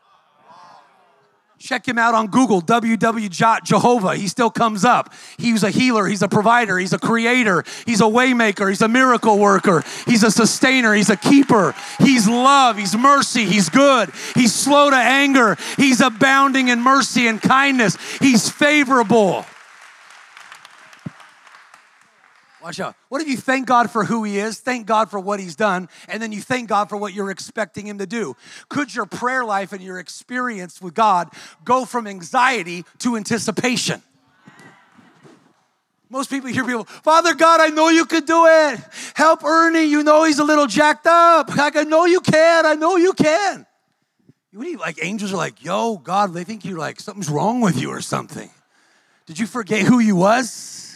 Check 1.58 1.88
him 1.88 1.98
out 1.98 2.14
on 2.14 2.28
Google, 2.28 2.62
www. 2.62 3.64
Jehovah. 3.64 4.16
He 4.16 4.28
still 4.28 4.50
comes 4.50 4.84
up. 4.84 5.12
He's 5.38 5.64
a 5.64 5.70
healer, 5.70 6.06
he's 6.06 6.22
a 6.22 6.28
provider, 6.28 6.78
he's 6.78 6.92
a 6.92 6.98
creator, 6.98 7.64
he's 7.84 8.00
a 8.00 8.04
waymaker, 8.04 8.68
he's 8.68 8.80
a 8.80 8.88
miracle 8.88 9.38
worker, 9.38 9.82
he's 10.06 10.22
a 10.22 10.30
sustainer, 10.30 10.94
he's 10.94 11.10
a 11.10 11.16
keeper. 11.16 11.74
He's 11.98 12.28
love, 12.28 12.76
he's 12.76 12.96
mercy, 12.96 13.44
he's 13.44 13.68
good, 13.68 14.12
he's 14.34 14.54
slow 14.54 14.90
to 14.90 14.96
anger, 14.96 15.56
he's 15.76 16.00
abounding 16.00 16.68
in 16.68 16.80
mercy 16.80 17.26
and 17.26 17.42
kindness, 17.42 17.96
he's 18.18 18.48
favorable. 18.48 19.44
Watch 22.62 22.80
out. 22.80 22.96
What 23.08 23.22
if 23.22 23.28
you 23.28 23.36
thank 23.36 23.66
God 23.66 23.90
for 23.90 24.04
who 24.04 24.24
He 24.24 24.38
is, 24.38 24.58
thank 24.58 24.86
God 24.86 25.10
for 25.10 25.20
what 25.20 25.38
He's 25.38 25.54
done, 25.54 25.88
and 26.08 26.20
then 26.20 26.32
you 26.32 26.40
thank 26.40 26.68
God 26.68 26.88
for 26.88 26.96
what 26.96 27.14
you're 27.14 27.30
expecting 27.30 27.86
Him 27.86 27.98
to 27.98 28.06
do? 28.06 28.36
Could 28.68 28.94
your 28.94 29.06
prayer 29.06 29.44
life 29.44 29.72
and 29.72 29.80
your 29.80 29.98
experience 29.98 30.82
with 30.82 30.94
God 30.94 31.30
go 31.64 31.84
from 31.84 32.06
anxiety 32.06 32.84
to 32.98 33.16
anticipation? 33.16 34.02
Most 36.10 36.30
people 36.30 36.48
hear 36.48 36.64
people, 36.64 36.84
Father 36.84 37.34
God, 37.34 37.60
I 37.60 37.68
know 37.68 37.90
you 37.90 38.06
could 38.06 38.24
do 38.24 38.46
it. 38.46 38.80
Help 39.14 39.44
Ernie. 39.44 39.84
You 39.84 40.02
know 40.02 40.24
he's 40.24 40.38
a 40.38 40.44
little 40.44 40.66
jacked 40.66 41.06
up. 41.06 41.54
Like, 41.54 41.76
I 41.76 41.82
know 41.82 42.06
you 42.06 42.20
can. 42.20 42.64
I 42.64 42.74
know 42.74 42.96
you 42.96 43.12
can. 43.12 43.66
You 44.52 44.78
like? 44.78 45.04
Angels 45.04 45.34
are 45.34 45.36
like, 45.36 45.62
yo, 45.62 45.98
God, 45.98 46.32
they 46.32 46.44
think 46.44 46.64
you're 46.64 46.78
like 46.78 46.98
something's 46.98 47.28
wrong 47.28 47.60
with 47.60 47.78
you 47.80 47.90
or 47.90 48.00
something. 48.00 48.48
Did 49.26 49.38
you 49.38 49.46
forget 49.46 49.82
who 49.82 49.98
you 49.98 50.16
was? 50.16 50.87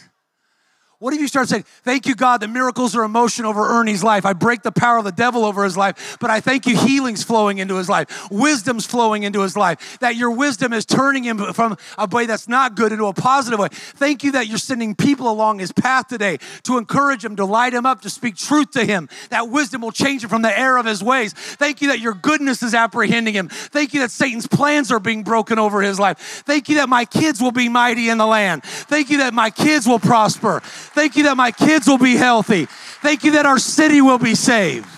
What 1.02 1.12
if 1.12 1.20
you 1.20 1.26
start 1.26 1.48
saying, 1.48 1.64
Thank 1.82 2.06
you, 2.06 2.14
God, 2.14 2.42
that 2.42 2.48
miracles 2.48 2.94
are 2.94 3.02
emotion 3.02 3.44
over 3.44 3.66
Ernie's 3.66 4.04
life. 4.04 4.24
I 4.24 4.34
break 4.34 4.62
the 4.62 4.70
power 4.70 4.98
of 4.98 5.04
the 5.04 5.10
devil 5.10 5.44
over 5.44 5.64
his 5.64 5.76
life, 5.76 6.16
but 6.20 6.30
I 6.30 6.38
thank 6.38 6.64
you, 6.64 6.76
healing's 6.76 7.24
flowing 7.24 7.58
into 7.58 7.74
his 7.74 7.88
life, 7.88 8.30
wisdom's 8.30 8.86
flowing 8.86 9.24
into 9.24 9.40
his 9.40 9.56
life, 9.56 9.98
that 9.98 10.14
your 10.14 10.30
wisdom 10.30 10.72
is 10.72 10.86
turning 10.86 11.24
him 11.24 11.38
from 11.54 11.76
a 11.98 12.06
way 12.06 12.26
that's 12.26 12.46
not 12.46 12.76
good 12.76 12.92
into 12.92 13.06
a 13.06 13.12
positive 13.12 13.58
way. 13.58 13.66
Thank 13.72 14.22
you 14.22 14.30
that 14.32 14.46
you're 14.46 14.58
sending 14.58 14.94
people 14.94 15.28
along 15.28 15.58
his 15.58 15.72
path 15.72 16.06
today 16.06 16.38
to 16.62 16.78
encourage 16.78 17.24
him, 17.24 17.34
to 17.34 17.44
light 17.44 17.74
him 17.74 17.84
up, 17.84 18.02
to 18.02 18.10
speak 18.10 18.36
truth 18.36 18.70
to 18.70 18.84
him. 18.84 19.08
That 19.30 19.48
wisdom 19.48 19.80
will 19.80 19.90
change 19.90 20.22
him 20.22 20.30
from 20.30 20.42
the 20.42 20.56
error 20.56 20.78
of 20.78 20.86
his 20.86 21.02
ways. 21.02 21.32
Thank 21.32 21.82
you 21.82 21.88
that 21.88 21.98
your 21.98 22.14
goodness 22.14 22.62
is 22.62 22.74
apprehending 22.74 23.34
him. 23.34 23.48
Thank 23.48 23.92
you 23.92 24.02
that 24.02 24.12
Satan's 24.12 24.46
plans 24.46 24.92
are 24.92 25.00
being 25.00 25.24
broken 25.24 25.58
over 25.58 25.82
his 25.82 25.98
life. 25.98 26.44
Thank 26.46 26.68
you 26.68 26.76
that 26.76 26.88
my 26.88 27.06
kids 27.06 27.40
will 27.40 27.50
be 27.50 27.68
mighty 27.68 28.08
in 28.08 28.18
the 28.18 28.26
land. 28.26 28.62
Thank 28.62 29.10
you 29.10 29.18
that 29.18 29.34
my 29.34 29.50
kids 29.50 29.84
will 29.84 29.98
prosper. 29.98 30.62
Thank 30.94 31.16
you 31.16 31.24
that 31.24 31.36
my 31.36 31.50
kids 31.50 31.86
will 31.86 31.98
be 31.98 32.16
healthy. 32.16 32.66
Thank 32.66 33.24
you 33.24 33.32
that 33.32 33.46
our 33.46 33.58
city 33.58 34.00
will 34.00 34.18
be 34.18 34.34
saved. 34.34 34.88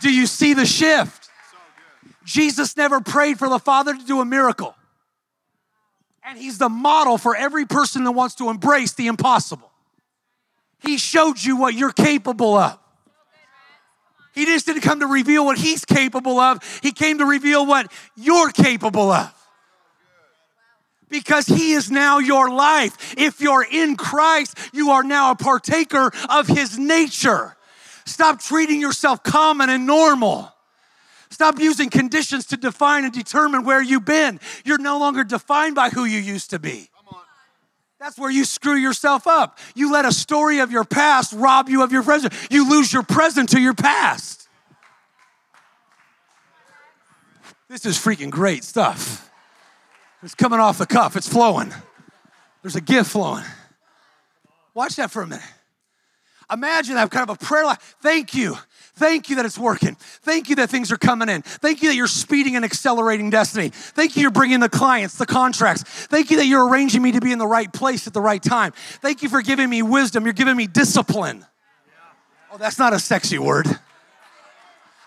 Do 0.00 0.12
you 0.12 0.26
see 0.26 0.54
the 0.54 0.66
shift? 0.66 1.28
Jesus 2.24 2.76
never 2.76 3.00
prayed 3.00 3.38
for 3.38 3.48
the 3.48 3.58
Father 3.58 3.94
to 3.94 4.04
do 4.04 4.20
a 4.20 4.24
miracle. 4.24 4.74
And 6.24 6.38
he's 6.38 6.58
the 6.58 6.68
model 6.68 7.18
for 7.18 7.36
every 7.36 7.66
person 7.66 8.04
that 8.04 8.12
wants 8.12 8.36
to 8.36 8.48
embrace 8.48 8.92
the 8.92 9.06
impossible. 9.06 9.70
He 10.80 10.98
showed 10.98 11.42
you 11.42 11.56
what 11.56 11.74
you're 11.74 11.92
capable 11.92 12.56
of. 12.56 12.78
He 14.34 14.46
just 14.46 14.66
didn't 14.66 14.82
come 14.82 15.00
to 15.00 15.06
reveal 15.06 15.44
what 15.44 15.58
he's 15.58 15.84
capable 15.84 16.40
of, 16.40 16.80
he 16.82 16.90
came 16.90 17.18
to 17.18 17.26
reveal 17.26 17.66
what 17.66 17.92
you're 18.16 18.50
capable 18.50 19.10
of 19.10 19.41
because 21.12 21.46
he 21.46 21.74
is 21.74 21.90
now 21.90 22.18
your 22.18 22.50
life. 22.50 23.14
If 23.16 23.40
you're 23.40 23.64
in 23.70 23.96
Christ, 23.96 24.58
you 24.72 24.90
are 24.90 25.04
now 25.04 25.30
a 25.30 25.36
partaker 25.36 26.10
of 26.28 26.48
his 26.48 26.78
nature. 26.78 27.54
Stop 28.04 28.40
treating 28.40 28.80
yourself 28.80 29.22
common 29.22 29.70
and 29.70 29.86
normal. 29.86 30.52
Stop 31.30 31.60
using 31.60 31.90
conditions 31.90 32.46
to 32.46 32.56
define 32.56 33.04
and 33.04 33.12
determine 33.12 33.64
where 33.64 33.82
you've 33.82 34.06
been. 34.06 34.40
You're 34.64 34.78
no 34.78 34.98
longer 34.98 35.22
defined 35.22 35.76
by 35.76 35.90
who 35.90 36.04
you 36.04 36.18
used 36.18 36.50
to 36.50 36.58
be. 36.58 36.88
That's 38.00 38.18
where 38.18 38.30
you 38.30 38.44
screw 38.44 38.74
yourself 38.74 39.28
up. 39.28 39.58
You 39.76 39.92
let 39.92 40.04
a 40.04 40.12
story 40.12 40.58
of 40.58 40.72
your 40.72 40.82
past 40.82 41.32
rob 41.32 41.68
you 41.68 41.84
of 41.84 41.92
your 41.92 42.02
present. 42.02 42.34
You 42.50 42.68
lose 42.68 42.92
your 42.92 43.04
present 43.04 43.50
to 43.50 43.60
your 43.60 43.74
past. 43.74 44.48
This 47.68 47.86
is 47.86 47.96
freaking 47.96 48.30
great 48.30 48.64
stuff. 48.64 49.31
It's 50.22 50.34
coming 50.34 50.60
off 50.60 50.78
the 50.78 50.86
cuff, 50.86 51.16
it's 51.16 51.28
flowing. 51.28 51.72
There's 52.62 52.76
a 52.76 52.80
gift 52.80 53.10
flowing. 53.10 53.44
Watch 54.74 54.96
that 54.96 55.10
for 55.10 55.22
a 55.22 55.26
minute. 55.26 55.44
Imagine 56.50 56.94
that 56.96 57.10
kind 57.10 57.28
of 57.28 57.36
a 57.36 57.44
prayer 57.44 57.64
life. 57.64 57.96
Thank 58.00 58.34
you. 58.34 58.56
Thank 58.94 59.30
you 59.30 59.36
that 59.36 59.46
it's 59.46 59.58
working. 59.58 59.96
Thank 59.96 60.50
you 60.50 60.56
that 60.56 60.68
things 60.68 60.92
are 60.92 60.98
coming 60.98 61.28
in. 61.28 61.42
Thank 61.42 61.82
you 61.82 61.88
that 61.88 61.96
you're 61.96 62.06
speeding 62.06 62.56
and 62.56 62.64
accelerating 62.64 63.30
destiny. 63.30 63.70
Thank 63.70 64.16
you 64.16 64.22
you're 64.22 64.30
bringing 64.30 64.60
the 64.60 64.68
clients, 64.68 65.16
the 65.16 65.26
contracts. 65.26 65.82
Thank 65.82 66.30
you 66.30 66.36
that 66.36 66.46
you're 66.46 66.68
arranging 66.68 67.02
me 67.02 67.12
to 67.12 67.20
be 67.20 67.32
in 67.32 67.38
the 67.38 67.46
right 67.46 67.72
place 67.72 68.06
at 68.06 68.12
the 68.12 68.20
right 68.20 68.42
time. 68.42 68.72
Thank 69.00 69.22
you 69.22 69.30
for 69.30 69.40
giving 69.40 69.70
me 69.70 69.82
wisdom. 69.82 70.24
You're 70.24 70.34
giving 70.34 70.56
me 70.56 70.66
discipline. 70.66 71.46
Oh, 72.52 72.58
that's 72.58 72.78
not 72.78 72.92
a 72.92 72.98
sexy 72.98 73.38
word. 73.38 73.66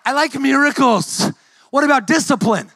I 0.04 0.14
like 0.14 0.34
miracles. 0.40 1.32
What 1.70 1.84
about 1.84 2.08
discipline? 2.08 2.72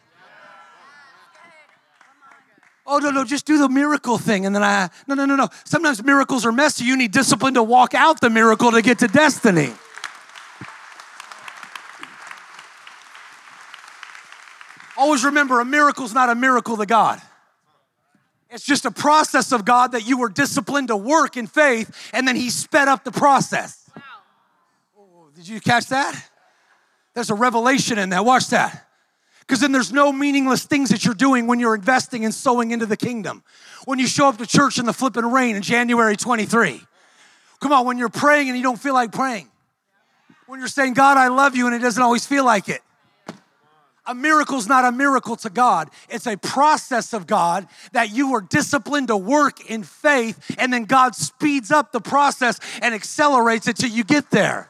Oh, 2.92 2.98
no, 2.98 3.12
no, 3.12 3.24
just 3.24 3.46
do 3.46 3.60
the 3.60 3.70
miracle 3.70 4.18
thing. 4.18 4.48
And 4.48 4.56
then 4.56 4.64
I, 4.64 4.90
no, 5.06 5.14
no, 5.14 5.26
no, 5.26 5.36
no. 5.36 5.50
Sometimes 5.64 6.04
miracles 6.04 6.44
are 6.44 6.52
messy. 6.52 6.86
You 6.86 6.98
need 6.98 7.12
discipline 7.12 7.54
to 7.54 7.62
walk 7.62 7.94
out 7.94 8.20
the 8.20 8.32
miracle 8.32 8.72
to 8.72 8.82
get 8.82 8.98
to 9.00 9.08
destiny. 9.08 9.72
Always 14.98 15.24
remember 15.24 15.60
a 15.60 15.66
miracle 15.66 16.04
is 16.04 16.16
not 16.16 16.30
a 16.30 16.36
miracle 16.36 16.78
to 16.78 16.88
God. 16.88 17.22
It's 18.50 18.66
just 18.66 18.86
a 18.86 18.92
process 18.92 19.52
of 19.52 19.66
God 19.66 19.92
that 19.92 20.08
you 20.08 20.18
were 20.18 20.30
disciplined 20.30 20.88
to 20.88 20.98
work 20.98 21.38
in 21.38 21.46
faith, 21.46 22.10
and 22.12 22.28
then 22.28 22.36
He 22.36 22.50
sped 22.50 22.88
up 22.88 23.04
the 23.04 23.12
process. 23.12 23.88
Wow. 23.96 24.02
Oh, 24.98 25.30
did 25.36 25.48
you 25.48 25.62
catch 25.62 25.86
that? 25.90 26.20
There's 27.14 27.30
a 27.30 27.36
revelation 27.36 28.00
in 28.00 28.10
that. 28.10 28.26
Watch 28.26 28.48
that 28.48 28.89
because 29.50 29.62
then 29.62 29.72
there's 29.72 29.92
no 29.92 30.14
meaningless 30.14 30.64
things 30.64 30.92
that 30.92 31.04
you're 31.04 31.16
doing 31.16 31.48
when 31.48 31.60
you're 31.60 31.74
investing 31.74 32.24
and 32.24 32.32
sowing 32.32 32.70
into 32.70 32.86
the 32.86 32.96
kingdom. 32.96 33.42
When 33.86 33.98
you 33.98 34.06
show 34.06 34.28
up 34.28 34.38
to 34.38 34.46
church 34.46 34.78
in 34.78 34.86
the 34.86 34.94
flipping 34.94 35.26
rain 35.26 35.56
in 35.56 35.64
January 35.64 36.16
23. 36.16 36.80
Come 37.60 37.72
on, 37.72 37.84
when 37.84 37.98
you're 37.98 38.10
praying 38.10 38.50
and 38.50 38.56
you 38.56 38.62
don't 38.62 38.80
feel 38.80 38.94
like 38.94 39.12
praying. 39.12 39.50
When 40.46 40.60
you're 40.60 40.68
saying, 40.68 40.94
God, 40.94 41.18
I 41.18 41.30
love 41.30 41.56
you, 41.56 41.66
and 41.66 41.76
it 41.76 41.80
doesn't 41.80 42.02
always 42.02 42.28
feel 42.28 42.46
like 42.46 42.70
it. 42.70 42.82
A 44.06 44.14
miracle's 44.14 44.68
not 44.68 44.86
a 44.86 44.92
miracle 44.92 45.36
to 45.38 45.50
God. 45.50 45.90
It's 46.10 46.28
a 46.28 46.38
process 46.38 47.12
of 47.12 47.26
God 47.26 47.68
that 47.94 48.12
you 48.12 48.36
are 48.36 48.42
disciplined 48.42 49.08
to 49.08 49.18
work 49.18 49.68
in 49.68 49.82
faith, 49.82 50.58
and 50.60 50.72
then 50.72 50.86
God 50.86 51.16
speeds 51.16 51.72
up 51.72 51.92
the 51.92 52.02
process 52.02 52.60
and 52.84 52.94
accelerates 52.94 53.68
it 53.68 53.78
till 53.78 53.90
you 53.90 54.04
get 54.04 54.30
there. 54.30 54.70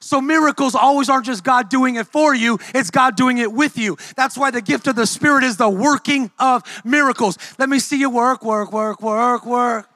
So 0.00 0.20
miracles 0.20 0.74
always 0.74 1.10
aren't 1.10 1.26
just 1.26 1.44
God 1.44 1.68
doing 1.68 1.96
it 1.96 2.06
for 2.06 2.34
you, 2.34 2.58
it's 2.74 2.90
God 2.90 3.16
doing 3.16 3.38
it 3.38 3.52
with 3.52 3.76
you. 3.76 3.98
That's 4.16 4.36
why 4.36 4.50
the 4.50 4.62
gift 4.62 4.86
of 4.86 4.96
the 4.96 5.06
Spirit 5.06 5.44
is 5.44 5.58
the 5.58 5.68
working 5.68 6.30
of 6.38 6.62
miracles. 6.84 7.36
Let 7.58 7.68
me 7.68 7.78
see 7.78 8.00
you 8.00 8.08
work, 8.08 8.42
work, 8.42 8.72
work, 8.72 9.02
work, 9.02 9.44
work. 9.44 9.88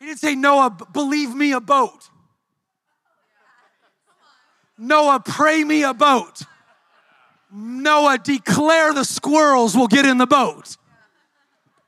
He 0.00 0.06
didn't 0.06 0.18
say, 0.18 0.34
Noah, 0.34 0.76
believe 0.92 1.34
me 1.34 1.52
a 1.52 1.60
boat. 1.60 2.08
Noah, 4.76 5.20
pray 5.24 5.64
me 5.64 5.82
a 5.82 5.94
boat. 5.94 6.42
Noah, 7.52 8.18
declare 8.18 8.92
the 8.92 9.04
squirrels 9.04 9.76
will 9.76 9.88
get 9.88 10.06
in 10.06 10.18
the 10.18 10.26
boat. 10.26 10.76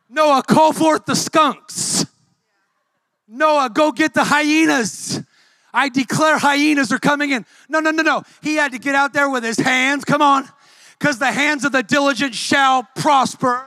Noah, 0.08 0.42
call 0.42 0.72
forth 0.72 1.04
the 1.04 1.14
skunks. 1.14 1.89
Noah, 3.32 3.70
go 3.72 3.92
get 3.92 4.12
the 4.12 4.24
hyenas. 4.24 5.22
I 5.72 5.88
declare 5.88 6.36
hyenas 6.36 6.90
are 6.90 6.98
coming 6.98 7.30
in. 7.30 7.46
No, 7.68 7.78
no, 7.78 7.92
no, 7.92 8.02
no. 8.02 8.24
He 8.42 8.56
had 8.56 8.72
to 8.72 8.78
get 8.78 8.96
out 8.96 9.12
there 9.12 9.30
with 9.30 9.44
his 9.44 9.56
hands. 9.56 10.04
Come 10.04 10.20
on. 10.20 10.48
Because 10.98 11.20
the 11.20 11.30
hands 11.30 11.64
of 11.64 11.70
the 11.70 11.84
diligent 11.84 12.34
shall 12.34 12.82
prosper. 12.96 13.66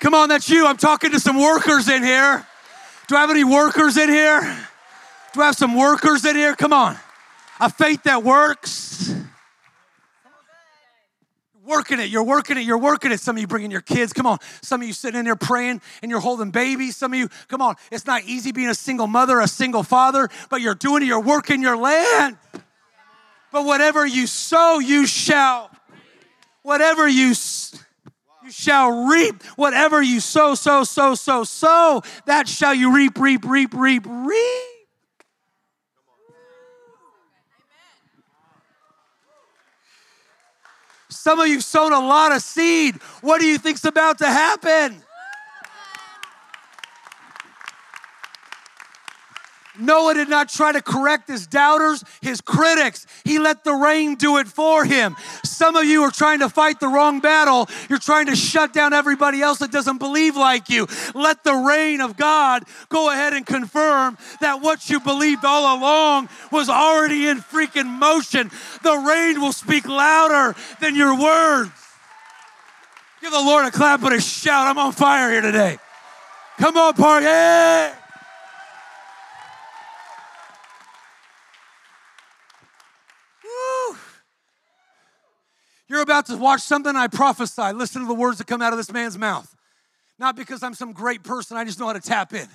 Come 0.00 0.14
on, 0.14 0.30
that's 0.30 0.48
you. 0.48 0.66
I'm 0.66 0.78
talking 0.78 1.10
to 1.10 1.20
some 1.20 1.38
workers 1.38 1.88
in 1.88 2.02
here. 2.02 2.46
Do 3.06 3.16
I 3.16 3.20
have 3.20 3.30
any 3.30 3.44
workers 3.44 3.98
in 3.98 4.08
here? 4.08 4.40
Do 5.34 5.42
I 5.42 5.46
have 5.46 5.56
some 5.56 5.76
workers 5.76 6.24
in 6.24 6.36
here? 6.36 6.56
Come 6.56 6.72
on. 6.72 6.96
A 7.60 7.68
faith 7.68 8.04
that 8.04 8.22
works 8.22 9.14
working 11.68 12.00
it, 12.00 12.08
you're 12.08 12.24
working 12.24 12.56
it, 12.56 12.64
you're 12.64 12.78
working 12.78 13.12
it. 13.12 13.20
Some 13.20 13.36
of 13.36 13.40
you 13.40 13.46
bringing 13.46 13.70
your 13.70 13.82
kids, 13.82 14.12
come 14.12 14.26
on. 14.26 14.38
Some 14.62 14.80
of 14.80 14.86
you 14.86 14.92
sitting 14.92 15.18
in 15.18 15.24
there 15.26 15.36
praying 15.36 15.80
and 16.02 16.10
you're 16.10 16.20
holding 16.20 16.50
babies. 16.50 16.96
Some 16.96 17.12
of 17.12 17.18
you, 17.18 17.28
come 17.48 17.62
on. 17.62 17.76
It's 17.92 18.06
not 18.06 18.24
easy 18.24 18.52
being 18.52 18.68
a 18.68 18.74
single 18.74 19.06
mother, 19.06 19.38
a 19.40 19.46
single 19.48 19.82
father, 19.82 20.28
but 20.48 20.60
you're 20.60 20.74
doing 20.74 21.02
it, 21.02 21.06
you're 21.06 21.20
working 21.20 21.62
your 21.62 21.76
land. 21.76 22.38
But 23.52 23.64
whatever 23.64 24.06
you 24.06 24.26
sow, 24.26 24.78
you 24.78 25.06
shall. 25.06 25.70
Whatever 26.62 27.06
you 27.06 27.34
you 28.48 28.52
shall 28.52 29.06
reap. 29.06 29.42
Whatever 29.56 30.02
you 30.02 30.20
sow, 30.20 30.54
sow, 30.54 30.84
sow, 30.84 31.14
sow, 31.14 31.44
sow, 31.44 32.02
that 32.24 32.48
shall 32.48 32.74
you 32.74 32.94
reap, 32.94 33.18
reap, 33.18 33.44
reap, 33.44 33.74
reap, 33.74 34.06
reap. 34.06 34.77
Some 41.10 41.40
of 41.40 41.48
you 41.48 41.60
sown 41.60 41.92
a 41.92 42.00
lot 42.00 42.32
of 42.32 42.42
seed. 42.42 42.96
What 43.22 43.40
do 43.40 43.46
you 43.46 43.58
think's 43.58 43.84
about 43.84 44.18
to 44.18 44.26
happen? 44.26 45.02
Noah 49.88 50.12
did 50.12 50.28
not 50.28 50.50
try 50.50 50.70
to 50.70 50.82
correct 50.82 51.28
his 51.28 51.46
doubters, 51.46 52.04
his 52.20 52.42
critics. 52.42 53.06
He 53.24 53.38
let 53.38 53.64
the 53.64 53.72
rain 53.72 54.16
do 54.16 54.36
it 54.36 54.46
for 54.46 54.84
him. 54.84 55.16
Some 55.44 55.76
of 55.76 55.86
you 55.86 56.02
are 56.02 56.10
trying 56.10 56.40
to 56.40 56.50
fight 56.50 56.78
the 56.78 56.88
wrong 56.88 57.20
battle. 57.20 57.66
You're 57.88 57.98
trying 57.98 58.26
to 58.26 58.36
shut 58.36 58.74
down 58.74 58.92
everybody 58.92 59.40
else 59.40 59.60
that 59.60 59.72
doesn't 59.72 59.96
believe 59.96 60.36
like 60.36 60.68
you. 60.68 60.86
Let 61.14 61.42
the 61.42 61.54
rain 61.54 62.02
of 62.02 62.18
God 62.18 62.64
go 62.90 63.10
ahead 63.10 63.32
and 63.32 63.46
confirm 63.46 64.18
that 64.42 64.60
what 64.60 64.90
you 64.90 65.00
believed 65.00 65.46
all 65.46 65.78
along 65.78 66.28
was 66.52 66.68
already 66.68 67.26
in 67.26 67.38
freaking 67.38 67.88
motion. 67.98 68.50
The 68.82 68.94
rain 68.94 69.40
will 69.40 69.54
speak 69.54 69.88
louder 69.88 70.54
than 70.82 70.96
your 70.96 71.18
words. 71.18 71.70
Give 73.22 73.32
the 73.32 73.40
Lord 73.40 73.64
a 73.64 73.70
clap 73.70 74.02
and 74.02 74.12
a 74.12 74.20
shout. 74.20 74.66
I'm 74.66 74.76
on 74.76 74.92
fire 74.92 75.30
here 75.30 75.40
today. 75.40 75.78
Come 76.58 76.76
on, 76.76 76.92
party. 76.92 77.97
You're 85.88 86.02
about 86.02 86.26
to 86.26 86.36
watch 86.36 86.60
something 86.60 86.94
I 86.94 87.06
prophesy. 87.06 87.72
Listen 87.72 88.02
to 88.02 88.08
the 88.08 88.14
words 88.14 88.38
that 88.38 88.46
come 88.46 88.60
out 88.60 88.72
of 88.72 88.78
this 88.78 88.92
man's 88.92 89.16
mouth. 89.16 89.54
Not 90.18 90.36
because 90.36 90.62
I'm 90.62 90.74
some 90.74 90.92
great 90.92 91.22
person, 91.22 91.56
I 91.56 91.64
just 91.64 91.78
know 91.78 91.86
how 91.86 91.92
to 91.92 92.00
tap 92.00 92.34
in. 92.34 92.48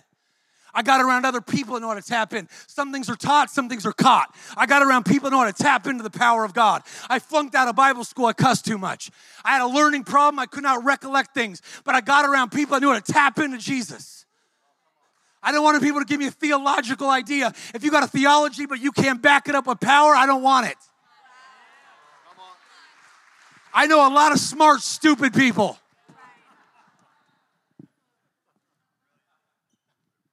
I 0.76 0.82
got 0.82 1.02
around 1.02 1.24
other 1.26 1.40
people 1.40 1.76
that 1.76 1.82
know 1.82 1.90
how 1.90 1.94
to 1.94 2.02
tap 2.02 2.34
in. 2.34 2.50
Some 2.68 2.92
things 2.92 3.08
are 3.10 3.16
taught, 3.16 3.52
some 3.52 3.70
things 3.70 3.86
are 3.86 3.94
caught. 3.94 4.34
I 4.58 4.66
got 4.66 4.82
around 4.82 5.06
people 5.06 5.30
that 5.30 5.36
know 5.36 5.40
how 5.40 5.52
to 5.52 5.54
tap 5.54 5.86
into 5.86 6.04
the 6.04 6.10
power 6.10 6.44
of 6.44 6.54
God. 6.54 6.82
I 7.10 7.20
flunked 7.20 7.54
out 7.54 7.68
of 7.68 7.76
Bible 7.76 8.04
school, 8.04 8.26
I 8.26 8.34
cussed 8.34 8.66
too 8.66 8.78
much. 8.78 9.12
I 9.46 9.52
had 9.52 9.62
a 9.62 9.68
learning 9.68 10.04
problem, 10.04 10.40
I 10.40 10.48
could 10.48 10.64
not 10.64 10.84
recollect 10.84 11.34
things, 11.34 11.62
but 11.84 11.94
I 11.94 12.02
got 12.02 12.26
around 12.26 12.52
people 12.52 12.74
that 12.76 12.82
knew 12.82 12.92
how 12.92 13.00
to 13.00 13.14
tap 13.14 13.38
into 13.38 13.60
Jesus. 13.60 14.26
I 15.44 15.52
don't 15.52 15.64
want 15.64 15.82
people 15.84 16.00
to 16.00 16.06
give 16.06 16.20
me 16.20 16.28
a 16.28 16.32
theological 16.32 17.10
idea. 17.10 17.54
If 17.76 17.84
you 17.84 17.92
got 17.92 18.04
a 18.04 18.08
theology 18.08 18.66
but 18.66 18.80
you 18.80 18.92
can't 18.92 19.22
back 19.22 19.48
it 19.48 19.56
up 19.56 19.68
with 19.68 19.80
power, 19.80 20.16
I 20.16 20.26
don't 20.26 20.42
want 20.42 20.68
it. 20.68 20.78
I 23.74 23.88
know 23.88 24.08
a 24.08 24.14
lot 24.14 24.32
of 24.32 24.40
smart, 24.40 24.82
stupid 24.82 25.34
people. 25.34 25.78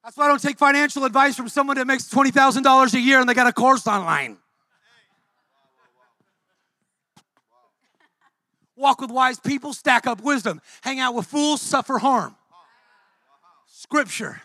That's 0.03 0.15
why 0.15 0.25
I 0.25 0.27
don't 0.27 0.41
take 0.41 0.57
financial 0.57 1.05
advice 1.05 1.35
from 1.35 1.49
someone 1.49 1.77
that 1.77 1.87
makes 1.87 2.09
$20,000 2.09 2.93
a 2.93 2.99
year 2.99 3.19
and 3.19 3.29
they 3.29 3.33
got 3.33 3.47
a 3.47 3.53
course 3.53 3.87
online. 3.87 4.37
Walk 8.75 9.01
with 9.01 9.11
wise 9.11 9.39
people, 9.39 9.73
stack 9.73 10.07
up 10.07 10.21
wisdom. 10.21 10.59
Hang 10.81 10.99
out 10.99 11.13
with 11.13 11.27
fools, 11.27 11.61
suffer 11.61 11.99
harm. 11.99 12.35
Scripture. 13.67 14.41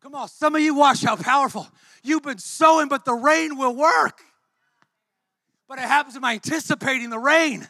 Come 0.00 0.14
on, 0.14 0.28
some 0.28 0.54
of 0.54 0.62
you 0.62 0.74
watch 0.74 1.02
how 1.02 1.16
powerful. 1.16 1.68
You've 2.02 2.22
been 2.22 2.38
sowing, 2.38 2.88
but 2.88 3.04
the 3.04 3.12
rain 3.14 3.58
will 3.58 3.74
work 3.74 4.22
but 5.68 5.78
it 5.78 5.84
happens 5.84 6.18
by 6.18 6.32
anticipating 6.32 7.10
the 7.10 7.18
rain. 7.18 7.68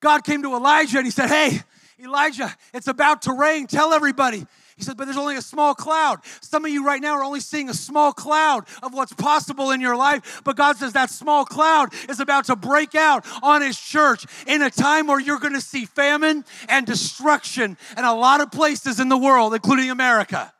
God 0.00 0.24
came 0.24 0.42
to 0.42 0.54
Elijah 0.54 0.98
and 0.98 1.06
he 1.06 1.10
said, 1.10 1.28
Hey, 1.28 1.60
Elijah, 2.02 2.54
it's 2.72 2.86
about 2.86 3.22
to 3.22 3.32
rain. 3.32 3.66
Tell 3.66 3.92
everybody. 3.92 4.46
He 4.76 4.84
said, 4.84 4.96
but 4.96 5.04
there's 5.04 5.18
only 5.18 5.36
a 5.36 5.42
small 5.42 5.74
cloud. 5.74 6.20
Some 6.40 6.64
of 6.64 6.70
you 6.70 6.86
right 6.86 7.02
now 7.02 7.12
are 7.18 7.22
only 7.22 7.40
seeing 7.40 7.68
a 7.68 7.74
small 7.74 8.14
cloud 8.14 8.64
of 8.82 8.94
what's 8.94 9.12
possible 9.12 9.72
in 9.72 9.80
your 9.82 9.94
life. 9.94 10.40
But 10.42 10.56
God 10.56 10.78
says 10.78 10.94
that 10.94 11.10
small 11.10 11.44
cloud 11.44 11.92
is 12.08 12.18
about 12.18 12.46
to 12.46 12.56
break 12.56 12.94
out 12.94 13.26
on 13.42 13.60
His 13.60 13.78
church 13.78 14.24
in 14.46 14.62
a 14.62 14.70
time 14.70 15.06
where 15.06 15.20
you're 15.20 15.38
going 15.38 15.52
to 15.52 15.60
see 15.60 15.84
famine 15.84 16.46
and 16.66 16.86
destruction 16.86 17.76
in 17.98 18.04
a 18.06 18.14
lot 18.14 18.40
of 18.40 18.50
places 18.50 19.00
in 19.00 19.10
the 19.10 19.18
world, 19.18 19.52
including 19.52 19.90
America. 19.90 20.50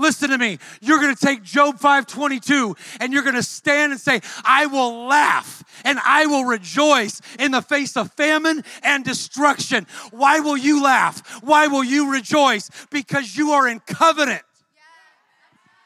Listen 0.00 0.30
to 0.30 0.38
me. 0.38 0.58
You're 0.80 0.98
going 0.98 1.14
to 1.14 1.26
take 1.26 1.42
Job 1.42 1.78
5:22 1.78 2.74
and 3.00 3.12
you're 3.12 3.22
going 3.22 3.34
to 3.34 3.42
stand 3.42 3.92
and 3.92 4.00
say, 4.00 4.22
"I 4.44 4.66
will 4.66 5.06
laugh 5.06 5.62
and 5.84 5.98
I 6.04 6.24
will 6.24 6.44
rejoice 6.44 7.20
in 7.38 7.50
the 7.52 7.60
face 7.60 7.96
of 7.96 8.10
famine 8.14 8.64
and 8.82 9.04
destruction." 9.04 9.86
Why 10.10 10.40
will 10.40 10.56
you 10.56 10.82
laugh? 10.82 11.42
Why 11.42 11.66
will 11.66 11.84
you 11.84 12.10
rejoice? 12.10 12.70
Because 12.90 13.36
you 13.36 13.52
are 13.52 13.68
in 13.68 13.80
covenant. 13.80 14.42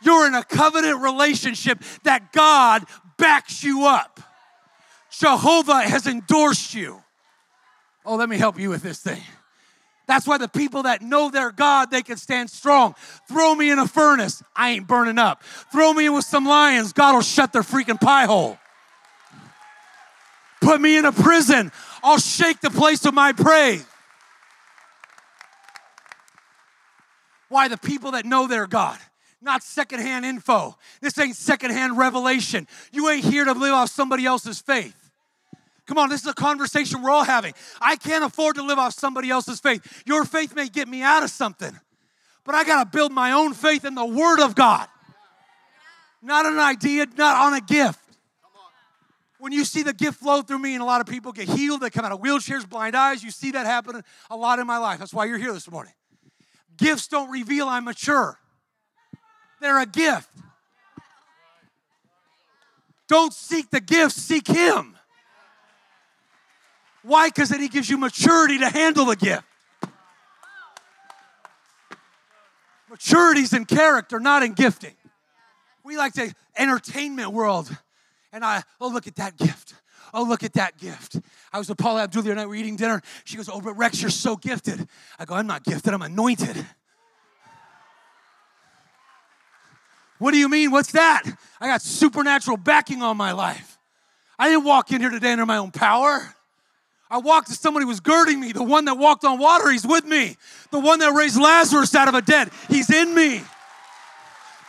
You're 0.01 0.27
in 0.27 0.35
a 0.35 0.45
covenant 0.45 1.01
relationship 1.01 1.83
that 2.05 2.33
God 2.33 2.85
backs 3.19 3.65
you 3.65 3.87
up. 3.87 4.21
Jehovah 5.11 5.83
has 5.83 6.07
endorsed 6.07 6.75
you. 6.75 7.03
Oh, 8.05 8.15
let 8.15 8.29
me 8.29 8.37
help 8.37 8.61
you 8.61 8.71
with 8.71 8.83
this 8.83 9.01
thing. 9.01 9.23
That's 10.07 10.27
why 10.27 10.39
the 10.39 10.49
people 10.49 10.83
that 10.83 11.01
know 11.03 11.31
their 11.31 11.51
God, 11.51 11.91
they 11.91 12.03
can 12.03 12.17
stand 12.17 12.51
strong. 12.51 12.95
Throw 13.29 13.55
me 13.55 13.71
in 13.71 13.79
a 13.79 13.89
furnace, 13.89 14.43
I 14.55 14.71
ain't 14.71 14.87
burning 14.87 15.19
up. 15.19 15.43
Throw 15.73 15.93
me 15.93 16.07
in 16.07 16.15
with 16.15 16.25
some 16.25 16.45
lions, 16.45 16.93
God 16.93 17.15
will 17.15 17.23
shut 17.23 17.53
their 17.53 17.63
freaking 17.63 18.01
pie 18.01 18.27
hole. 18.27 18.59
Put 20.61 20.81
me 20.81 20.97
in 20.97 21.05
a 21.05 21.13
prison, 21.13 21.73
I'll 22.03 22.19
shake 22.19 22.61
the 22.61 22.71
place 22.71 23.05
with 23.05 23.15
my 23.15 23.33
praise. 23.33 23.87
Why? 27.49 27.69
The 27.69 27.79
people 27.79 28.13
that 28.13 28.25
know 28.25 28.47
their 28.47 28.67
God, 28.67 28.99
not 29.41 29.63
secondhand 29.63 30.25
info. 30.25 30.77
This 31.01 31.19
ain't 31.19 31.37
secondhand 31.37 31.97
revelation. 31.97 32.67
You 32.93 33.09
ain't 33.11 33.25
here 33.25 33.45
to 33.45 33.53
live 33.53 33.75
off 33.75 33.91
somebody 33.91 34.27
else's 34.27 34.61
faith. 34.61 35.04
Come 35.87 35.99
on, 35.99 36.09
this 36.09 36.23
is 36.23 36.27
a 36.27 36.35
conversation 36.35 37.03
we're 37.03 37.11
all 37.11 37.25
having. 37.25 37.53
I 37.81 37.97
can't 37.97 38.25
afford 38.25 38.57
to 38.57 38.63
live 38.63 38.79
off 38.79 38.95
somebody 38.95 39.31
else's 39.31 39.61
faith. 39.61 40.03
Your 40.07 40.25
faith 40.25 40.55
may 40.55 40.69
get 40.69 40.89
me 40.89 41.03
out 41.03 41.23
of 41.23 41.31
something, 41.31 41.79
but 42.45 42.55
I 42.55 42.65
got 42.65 42.85
to 42.85 42.97
build 42.97 43.13
my 43.13 43.33
own 43.33 43.53
faith 43.53 43.85
in 43.85 43.95
the 43.95 44.05
Word 44.05 44.41
of 44.41 44.55
God. 44.55 44.89
Not 46.23 46.47
an 46.47 46.59
idea, 46.59 47.07
not 47.17 47.37
on 47.47 47.55
a 47.55 47.61
gift. 47.61 48.01
When 49.39 49.53
you 49.53 49.67
see 49.67 49.83
the 49.83 49.93
gift 49.93 50.21
flow 50.21 50.41
through 50.41 50.61
me 50.61 50.73
and 50.73 50.83
a 50.83 50.87
lot 50.87 51.03
of 51.03 51.07
people 51.07 51.33
get 51.33 51.51
healed, 51.51 51.83
they 51.83 51.91
come 51.91 52.07
out 52.07 52.13
of 52.13 52.21
wheelchairs, 52.21 52.67
blind 52.67 52.97
eyes, 52.97 53.23
you 53.23 53.31
see 53.31 53.51
that 53.51 53.67
happen 53.67 54.03
a 54.31 54.37
lot 54.37 54.59
in 54.59 54.67
my 54.67 54.79
life. 54.79 54.99
That's 55.01 55.13
why 55.13 55.27
you're 55.27 55.37
here 55.37 55.53
this 55.53 55.71
morning. 55.71 55.93
Gifts 56.79 57.09
don't 57.09 57.31
reveal 57.31 57.69
I'm 57.69 57.85
mature, 57.85 58.39
they're 59.61 59.81
a 59.81 59.87
gift. 59.87 60.31
Don't 63.07 63.35
seek 63.35 63.69
the 63.69 63.83
gift, 63.83 64.13
seek 64.13 64.47
Him. 64.47 64.94
Why? 67.05 67.29
Because 67.29 67.51
then 67.51 67.61
He 67.61 67.69
gives 67.69 67.89
you 67.89 67.99
maturity 67.99 68.59
to 68.59 68.69
handle 68.69 69.05
the 69.05 69.17
gift. 69.17 69.45
Maturity's 72.91 73.53
in 73.53 73.65
character, 73.65 74.21
not 74.21 74.43
in 74.43 74.53
gifting. 74.53 74.95
We 75.85 75.97
like 75.97 76.15
the 76.15 76.33
entertainment 76.57 77.33
world. 77.33 77.77
And 78.33 78.45
I, 78.45 78.63
oh, 78.81 78.89
look 78.89 79.07
at 79.07 79.17
that 79.17 79.37
gift. 79.37 79.75
Oh, 80.13 80.23
look 80.23 80.45
at 80.45 80.53
that 80.53 80.79
gift. 80.79 81.21
I 81.53 81.59
was 81.59 81.69
with 81.69 81.77
Paula 81.77 82.05
Abdul 82.05 82.23
the 82.23 82.31
other 82.31 82.37
night, 82.37 82.49
we 82.49 82.57
are 82.57 82.61
eating 82.61 82.77
dinner. 82.77 83.03
She 83.25 83.37
goes, 83.37 83.49
Oh, 83.49 83.61
but 83.61 83.75
Rex, 83.75 84.01
you're 84.01 84.11
so 84.11 84.37
gifted. 84.37 84.89
I 85.19 85.25
go, 85.25 85.35
I'm 85.35 85.47
not 85.47 85.65
gifted, 85.65 85.93
I'm 85.93 86.03
anointed. 86.03 86.65
What 90.19 90.31
do 90.31 90.39
you 90.39 90.49
mean? 90.49 90.71
What's 90.71 90.93
that? 90.93 91.25
I 91.61 91.67
got 91.67 91.83
supernatural 91.83 92.57
backing 92.57 93.03
on 93.03 93.17
my 93.17 93.33
life. 93.33 93.79
I 94.39 94.49
didn't 94.49 94.65
walk 94.65 94.93
in 94.93 95.01
here 95.01 95.11
today 95.11 95.33
under 95.33 95.47
my 95.47 95.57
own 95.57 95.73
power. 95.73 96.35
I 97.11 97.19
walked 97.19 97.51
as 97.51 97.61
somebody 97.61 97.87
was 97.87 98.01
girding 98.01 98.41
me. 98.41 98.53
The 98.53 98.63
one 98.63 98.87
that 98.87 98.97
walked 98.97 99.25
on 99.25 99.39
water, 99.39 99.71
he's 99.71 99.87
with 99.87 100.05
me. 100.05 100.37
The 100.71 100.81
one 100.81 100.99
that 101.01 101.13
raised 101.13 101.39
Lazarus 101.41 101.95
out 101.95 102.09
of 102.09 102.15
a 102.15 102.23
dead, 102.23 102.51
he's 102.69 102.91
in 102.91 103.15
me. 103.15 103.43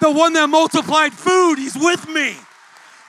The 0.02 0.12
one 0.12 0.34
that 0.34 0.48
multiplied 0.48 1.14
food, 1.14 1.58
he's 1.58 1.76
with 1.76 2.08
me. 2.08 2.36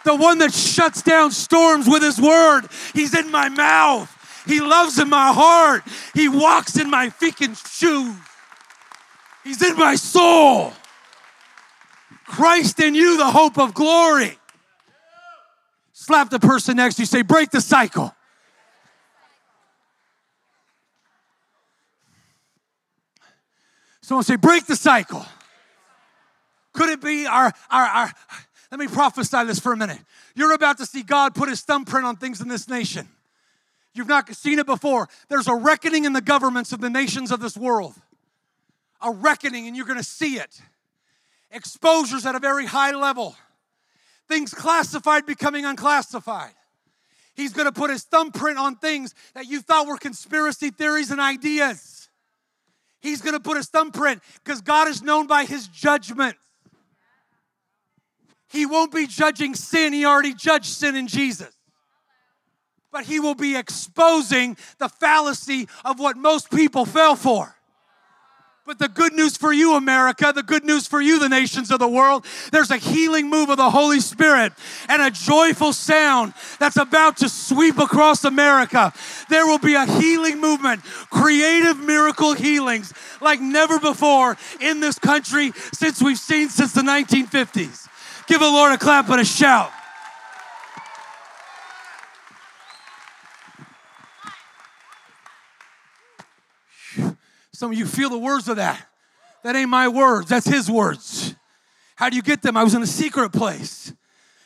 The 0.05 0.15
one 0.15 0.39
that 0.39 0.55
shuts 0.55 1.03
down 1.03 1.33
storms 1.33 1.89
with 1.89 2.03
his 2.03 2.21
word, 2.21 2.63
he's 2.95 3.15
in 3.15 3.31
my 3.31 3.49
mouth. 3.49 4.13
He 4.47 4.61
loves 4.61 4.99
in 4.99 5.09
my 5.11 5.33
heart. 5.33 5.83
He 6.15 6.29
walks 6.29 6.79
in 6.79 6.89
my 6.89 7.09
freaking 7.09 7.57
shoes. 7.79 8.15
He's 9.43 9.63
in 9.63 9.77
my 9.77 9.97
soul. 9.97 10.73
Christ 12.25 12.81
in 12.81 12.95
you, 12.95 13.17
the 13.17 13.31
hope 13.31 13.59
of 13.59 13.75
glory. 13.75 14.39
Slap 15.93 16.31
the 16.31 16.41
person 16.41 16.77
next 16.77 16.97
to 16.97 17.03
you, 17.03 17.07
say, 17.07 17.23
break 17.23 17.51
the 17.51 17.61
cycle. 17.61 18.16
Someone 24.07 24.23
say, 24.23 24.37
break 24.37 24.67
the 24.67 24.77
cycle. 24.77 25.27
Could 26.73 26.91
it 26.91 27.01
be 27.01 27.27
our, 27.27 27.53
our, 27.69 27.85
our, 27.85 28.13
let 28.71 28.79
me 28.79 28.87
prophesy 28.87 29.43
this 29.43 29.59
for 29.59 29.73
a 29.73 29.77
minute. 29.77 29.99
You're 30.37 30.53
about 30.53 30.79
to 30.79 30.87
see 30.87 31.03
God 31.03 31.35
put 31.35 31.49
his 31.49 31.63
thumbprint 31.63 32.07
on 32.07 32.15
things 32.15 32.41
in 32.41 32.47
this 32.47 32.69
nation. 32.69 33.09
You've 33.95 34.07
not 34.07 34.33
seen 34.33 34.61
it 34.61 34.67
before. 34.67 35.09
There's 35.29 35.49
a 35.49 35.57
reckoning 35.57 36.05
in 36.05 36.13
the 36.13 36.21
governments 36.21 36.71
of 36.71 36.81
the 36.81 36.89
nations 36.89 37.33
of 37.33 37.41
this 37.41 37.57
world. 37.57 37.95
A 39.01 39.11
reckoning, 39.11 39.67
and 39.67 39.77
you're 39.77 39.87
gonna 39.87 40.05
see 40.05 40.37
it. 40.37 40.61
Exposures 41.51 42.25
at 42.27 42.37
a 42.37 42.39
very 42.39 42.67
high 42.67 42.93
level. 42.93 43.35
Things 44.29 44.55
classified 44.55 45.27
becoming 45.27 45.65
unclassified. 45.65 46.55
He's 47.35 47.53
gonna 47.53 47.73
put 47.73 47.91
his 47.91 48.05
thumbprint 48.05 48.57
on 48.57 48.77
things 48.77 49.17
that 49.35 49.47
you 49.47 49.61
thought 49.61 49.89
were 49.89 49.99
conspiracy 49.99 50.71
theories 50.71 51.11
and 51.11 51.21
ideas. 51.21 51.96
He's 53.07 53.23
going 53.23 53.35
to 53.35 53.41
put 53.41 53.57
his 53.57 53.69
thumbprint 53.69 54.21
because 54.43 54.61
God 54.61 54.89
is 54.89 55.01
known 55.01 55.29
by 55.29 55.45
his 55.45 55.69
judgment. 55.69 56.37
He 58.49 58.67
won't 58.67 58.93
be 58.93 59.07
judging 59.07 59.55
sin, 59.55 59.93
he 59.93 60.05
already 60.05 60.35
judged 60.35 60.67
sin 60.67 60.97
in 60.97 61.07
Jesus. 61.07 61.53
But 62.91 63.05
he 63.05 63.21
will 63.21 63.35
be 63.35 63.57
exposing 63.57 64.57
the 64.79 64.89
fallacy 64.89 65.69
of 65.85 66.01
what 66.01 66.17
most 66.17 66.51
people 66.51 66.85
fell 66.85 67.15
for. 67.15 67.56
But 68.67 68.81
the 68.81 68.89
good 68.89 69.13
news 69.13 69.37
for 69.37 69.53
you, 69.53 69.77
America, 69.77 70.33
the 70.35 70.43
good 70.43 70.65
news 70.65 70.89
for 70.89 71.01
you, 71.01 71.21
the 71.21 71.29
nations 71.29 71.71
of 71.71 71.79
the 71.79 71.87
world, 71.87 72.27
there's 72.51 72.73
a 72.73 72.79
healing 72.79 73.31
move 73.31 73.49
of 73.49 73.59
the 73.59 73.71
Holy 73.71 74.01
Spirit 74.01 74.53
and 74.89 75.01
a 75.01 75.09
joyful 75.09 75.73
sound 75.73 76.35
that's 76.59 76.77
about 76.77 77.19
to 77.19 77.29
sweep 77.29 77.79
across 77.79 78.25
America. 78.25 78.93
There 79.31 79.47
will 79.47 79.61
be 79.61 79.75
a 79.75 79.87
healing 79.87 80.41
movement, 80.41 80.83
creative 81.11 81.79
miracle 81.79 82.35
healings 82.35 82.93
like 83.21 83.41
never 83.41 83.79
before 83.79 84.37
in 84.61 84.81
this 84.81 84.99
country 84.99 85.53
since 85.73 86.03
we've 86.03 86.19
seen 86.19 86.49
since 86.49 86.73
the 86.73 86.83
1950s. 86.83 87.87
Give 88.27 88.41
the 88.41 88.47
Lord 88.47 88.73
a 88.73 88.79
clap 88.79 89.09
and 89.11 89.21
a 89.21 89.25
shout. 89.25 89.71
Some 97.57 97.73
of 97.73 97.79
you 97.79 97.87
feel 97.87 98.11
the 98.11 98.19
words 98.19 98.49
of 98.49 98.57
that. 98.57 98.87
That 99.43 99.57
ain't 99.57 99.71
my 99.71 99.89
words, 99.89 100.29
that's 100.29 100.47
his 100.47 100.71
words. 100.71 101.35
How 101.95 102.11
do 102.11 102.17
you 102.17 102.23
get 102.23 102.43
them? 102.43 102.55
I 102.55 102.63
was 102.63 102.75
in 102.75 102.83
a 102.83 102.87
secret 102.87 103.31
place. 103.31 103.95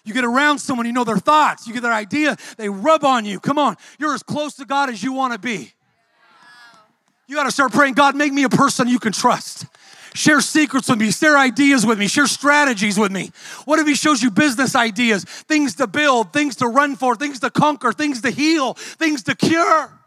You 0.05 0.15
get 0.15 0.25
around 0.25 0.61
someone, 0.61 0.87
you 0.87 0.93
know 0.93 1.03
their 1.03 1.19
thoughts, 1.19 1.67
you 1.67 1.75
get 1.75 1.83
their 1.83 1.93
idea, 1.93 2.37
they 2.57 2.69
rub 2.69 3.05
on 3.05 3.25
you. 3.25 3.41
Come 3.41 3.59
on, 3.59 3.77
you're 3.99 4.15
as 4.15 4.23
close 4.23 4.55
to 4.55 4.65
God 4.65 4.91
as 4.91 5.03
you 5.03 5.13
want 5.13 5.33
to 5.33 5.41
be. 5.41 5.73
You 7.27 7.35
got 7.35 7.45
to 7.45 7.51
start 7.51 7.73
praying, 7.73 7.95
God, 7.95 8.15
make 8.15 8.33
me 8.33 8.45
a 8.45 8.49
person 8.49 8.87
you 8.87 9.01
can 9.01 9.13
trust. 9.13 9.67
Share 10.15 10.41
secrets 10.41 10.89
with 10.89 11.01
me, 11.01 11.11
share 11.11 11.37
ideas 11.37 11.85
with 11.85 11.99
me, 11.99 12.07
share 12.07 12.29
strategies 12.29 12.97
with 12.97 13.11
me. 13.11 13.33
What 13.65 13.81
if 13.81 13.89
He 13.89 13.95
shows 13.95 14.23
you 14.23 14.31
business 14.31 14.77
ideas, 14.77 15.25
things 15.25 15.75
to 15.77 15.89
build, 15.89 16.33
things 16.33 16.55
to 16.57 16.69
run 16.69 16.95
for, 16.95 17.17
things 17.17 17.41
to 17.41 17.51
conquer, 17.51 17.93
things 17.93 18.21
to 18.23 18.31
heal, 18.31 18.75
things 18.75 19.25
to 19.25 19.35
cure? 19.35 20.00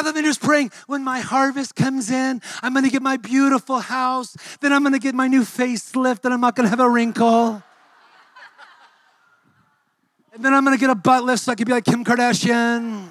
Rather 0.00 0.12
than 0.12 0.24
just 0.24 0.40
praying, 0.40 0.72
when 0.86 1.04
my 1.04 1.20
harvest 1.20 1.74
comes 1.74 2.10
in, 2.10 2.40
I'm 2.62 2.72
gonna 2.72 2.88
get 2.88 3.02
my 3.02 3.18
beautiful 3.18 3.80
house, 3.80 4.34
then 4.60 4.72
I'm 4.72 4.82
gonna 4.82 4.98
get 4.98 5.14
my 5.14 5.28
new 5.28 5.42
facelift, 5.42 6.24
and 6.24 6.32
I'm 6.32 6.40
not 6.40 6.56
gonna 6.56 6.70
have 6.70 6.80
a 6.80 6.88
wrinkle. 6.88 7.62
and 10.32 10.42
then 10.42 10.54
I'm 10.54 10.64
gonna 10.64 10.78
get 10.78 10.88
a 10.88 10.94
butt 10.94 11.24
lift 11.24 11.42
so 11.42 11.52
I 11.52 11.54
can 11.54 11.66
be 11.66 11.72
like 11.72 11.84
Kim 11.84 12.02
Kardashian 12.02 13.08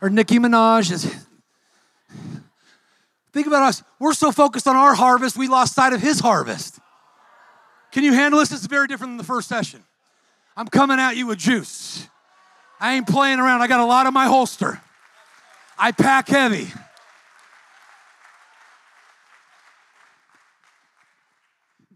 or 0.00 0.10
Nicki 0.10 0.40
Minaj. 0.40 0.90
Think 3.32 3.46
about 3.46 3.62
us. 3.62 3.84
We're 4.00 4.12
so 4.12 4.32
focused 4.32 4.66
on 4.66 4.74
our 4.74 4.94
harvest, 4.94 5.36
we 5.36 5.46
lost 5.46 5.72
sight 5.74 5.92
of 5.92 6.02
his 6.02 6.18
harvest. 6.18 6.80
Can 7.92 8.02
you 8.02 8.12
handle 8.12 8.40
this? 8.40 8.50
It's 8.50 8.66
very 8.66 8.88
different 8.88 9.12
than 9.12 9.18
the 9.18 9.24
first 9.24 9.48
session. 9.48 9.84
I'm 10.56 10.66
coming 10.66 10.98
at 10.98 11.16
you 11.16 11.28
with 11.28 11.38
juice. 11.38 12.08
I 12.80 12.94
ain't 12.94 13.06
playing 13.06 13.38
around. 13.38 13.62
I 13.62 13.68
got 13.68 13.78
a 13.78 13.84
lot 13.84 14.06
in 14.08 14.12
my 14.12 14.26
holster. 14.26 14.80
I 15.82 15.90
pack 15.90 16.28
heavy. 16.28 16.68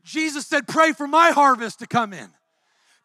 Jesus 0.03 0.45
said, 0.45 0.66
Pray 0.66 0.91
for 0.91 1.07
my 1.07 1.30
harvest 1.30 1.78
to 1.78 1.87
come 1.87 2.12
in. 2.12 2.28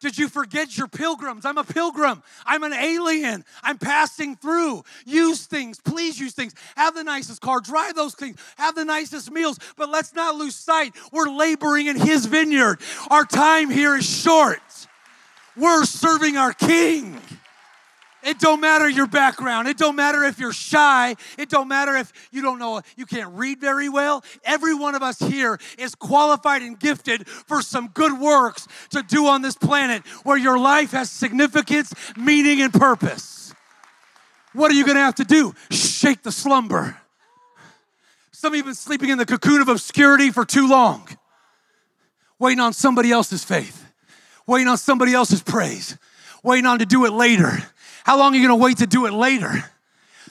Did 0.00 0.18
you 0.18 0.28
forget 0.28 0.76
your 0.76 0.88
pilgrims? 0.88 1.46
I'm 1.46 1.56
a 1.56 1.62
pilgrim. 1.62 2.24
I'm 2.44 2.64
an 2.64 2.72
alien. 2.72 3.44
I'm 3.62 3.78
passing 3.78 4.34
through. 4.34 4.82
Use 5.06 5.46
things. 5.46 5.78
Please 5.78 6.18
use 6.18 6.34
things. 6.34 6.52
Have 6.74 6.96
the 6.96 7.04
nicest 7.04 7.40
car. 7.40 7.60
Drive 7.60 7.94
those 7.94 8.16
things. 8.16 8.36
Have 8.56 8.74
the 8.74 8.84
nicest 8.84 9.30
meals. 9.30 9.60
But 9.76 9.88
let's 9.88 10.12
not 10.16 10.34
lose 10.34 10.56
sight. 10.56 10.96
We're 11.12 11.30
laboring 11.30 11.86
in 11.86 11.94
His 11.94 12.26
vineyard. 12.26 12.80
Our 13.08 13.24
time 13.24 13.70
here 13.70 13.94
is 13.94 14.04
short. 14.04 14.58
We're 15.56 15.84
serving 15.84 16.36
our 16.36 16.52
King. 16.52 17.20
It 18.22 18.38
don't 18.38 18.60
matter 18.60 18.88
your 18.88 19.08
background. 19.08 19.66
It 19.66 19.76
don't 19.76 19.96
matter 19.96 20.22
if 20.22 20.38
you're 20.38 20.52
shy. 20.52 21.16
It 21.36 21.48
don't 21.48 21.66
matter 21.66 21.96
if 21.96 22.12
you 22.30 22.40
don't 22.40 22.58
know, 22.58 22.80
you 22.96 23.04
can't 23.04 23.34
read 23.34 23.60
very 23.60 23.88
well. 23.88 24.24
Every 24.44 24.74
one 24.74 24.94
of 24.94 25.02
us 25.02 25.18
here 25.18 25.58
is 25.76 25.94
qualified 25.94 26.62
and 26.62 26.78
gifted 26.78 27.26
for 27.26 27.62
some 27.62 27.88
good 27.88 28.18
works 28.20 28.68
to 28.90 29.02
do 29.02 29.26
on 29.26 29.42
this 29.42 29.56
planet 29.56 30.06
where 30.22 30.36
your 30.36 30.58
life 30.58 30.92
has 30.92 31.10
significance, 31.10 31.92
meaning, 32.16 32.60
and 32.62 32.72
purpose. 32.72 33.52
What 34.52 34.70
are 34.70 34.74
you 34.74 34.84
going 34.84 34.96
to 34.96 35.02
have 35.02 35.16
to 35.16 35.24
do? 35.24 35.54
Shake 35.70 36.22
the 36.22 36.32
slumber. 36.32 36.96
Some 38.30 38.52
of 38.52 38.56
you 38.56 38.62
have 38.62 38.66
been 38.66 38.74
sleeping 38.74 39.08
in 39.08 39.18
the 39.18 39.26
cocoon 39.26 39.60
of 39.62 39.68
obscurity 39.68 40.30
for 40.30 40.44
too 40.44 40.68
long, 40.68 41.08
waiting 42.38 42.60
on 42.60 42.72
somebody 42.72 43.10
else's 43.10 43.44
faith, 43.44 43.86
waiting 44.46 44.68
on 44.68 44.78
somebody 44.78 45.12
else's 45.14 45.42
praise, 45.42 45.96
waiting 46.42 46.66
on 46.66 46.78
to 46.80 46.86
do 46.86 47.04
it 47.04 47.12
later 47.12 47.62
how 48.04 48.18
long 48.18 48.32
are 48.32 48.36
you 48.36 48.46
going 48.46 48.58
to 48.58 48.62
wait 48.62 48.78
to 48.78 48.86
do 48.86 49.06
it 49.06 49.12
later? 49.12 49.52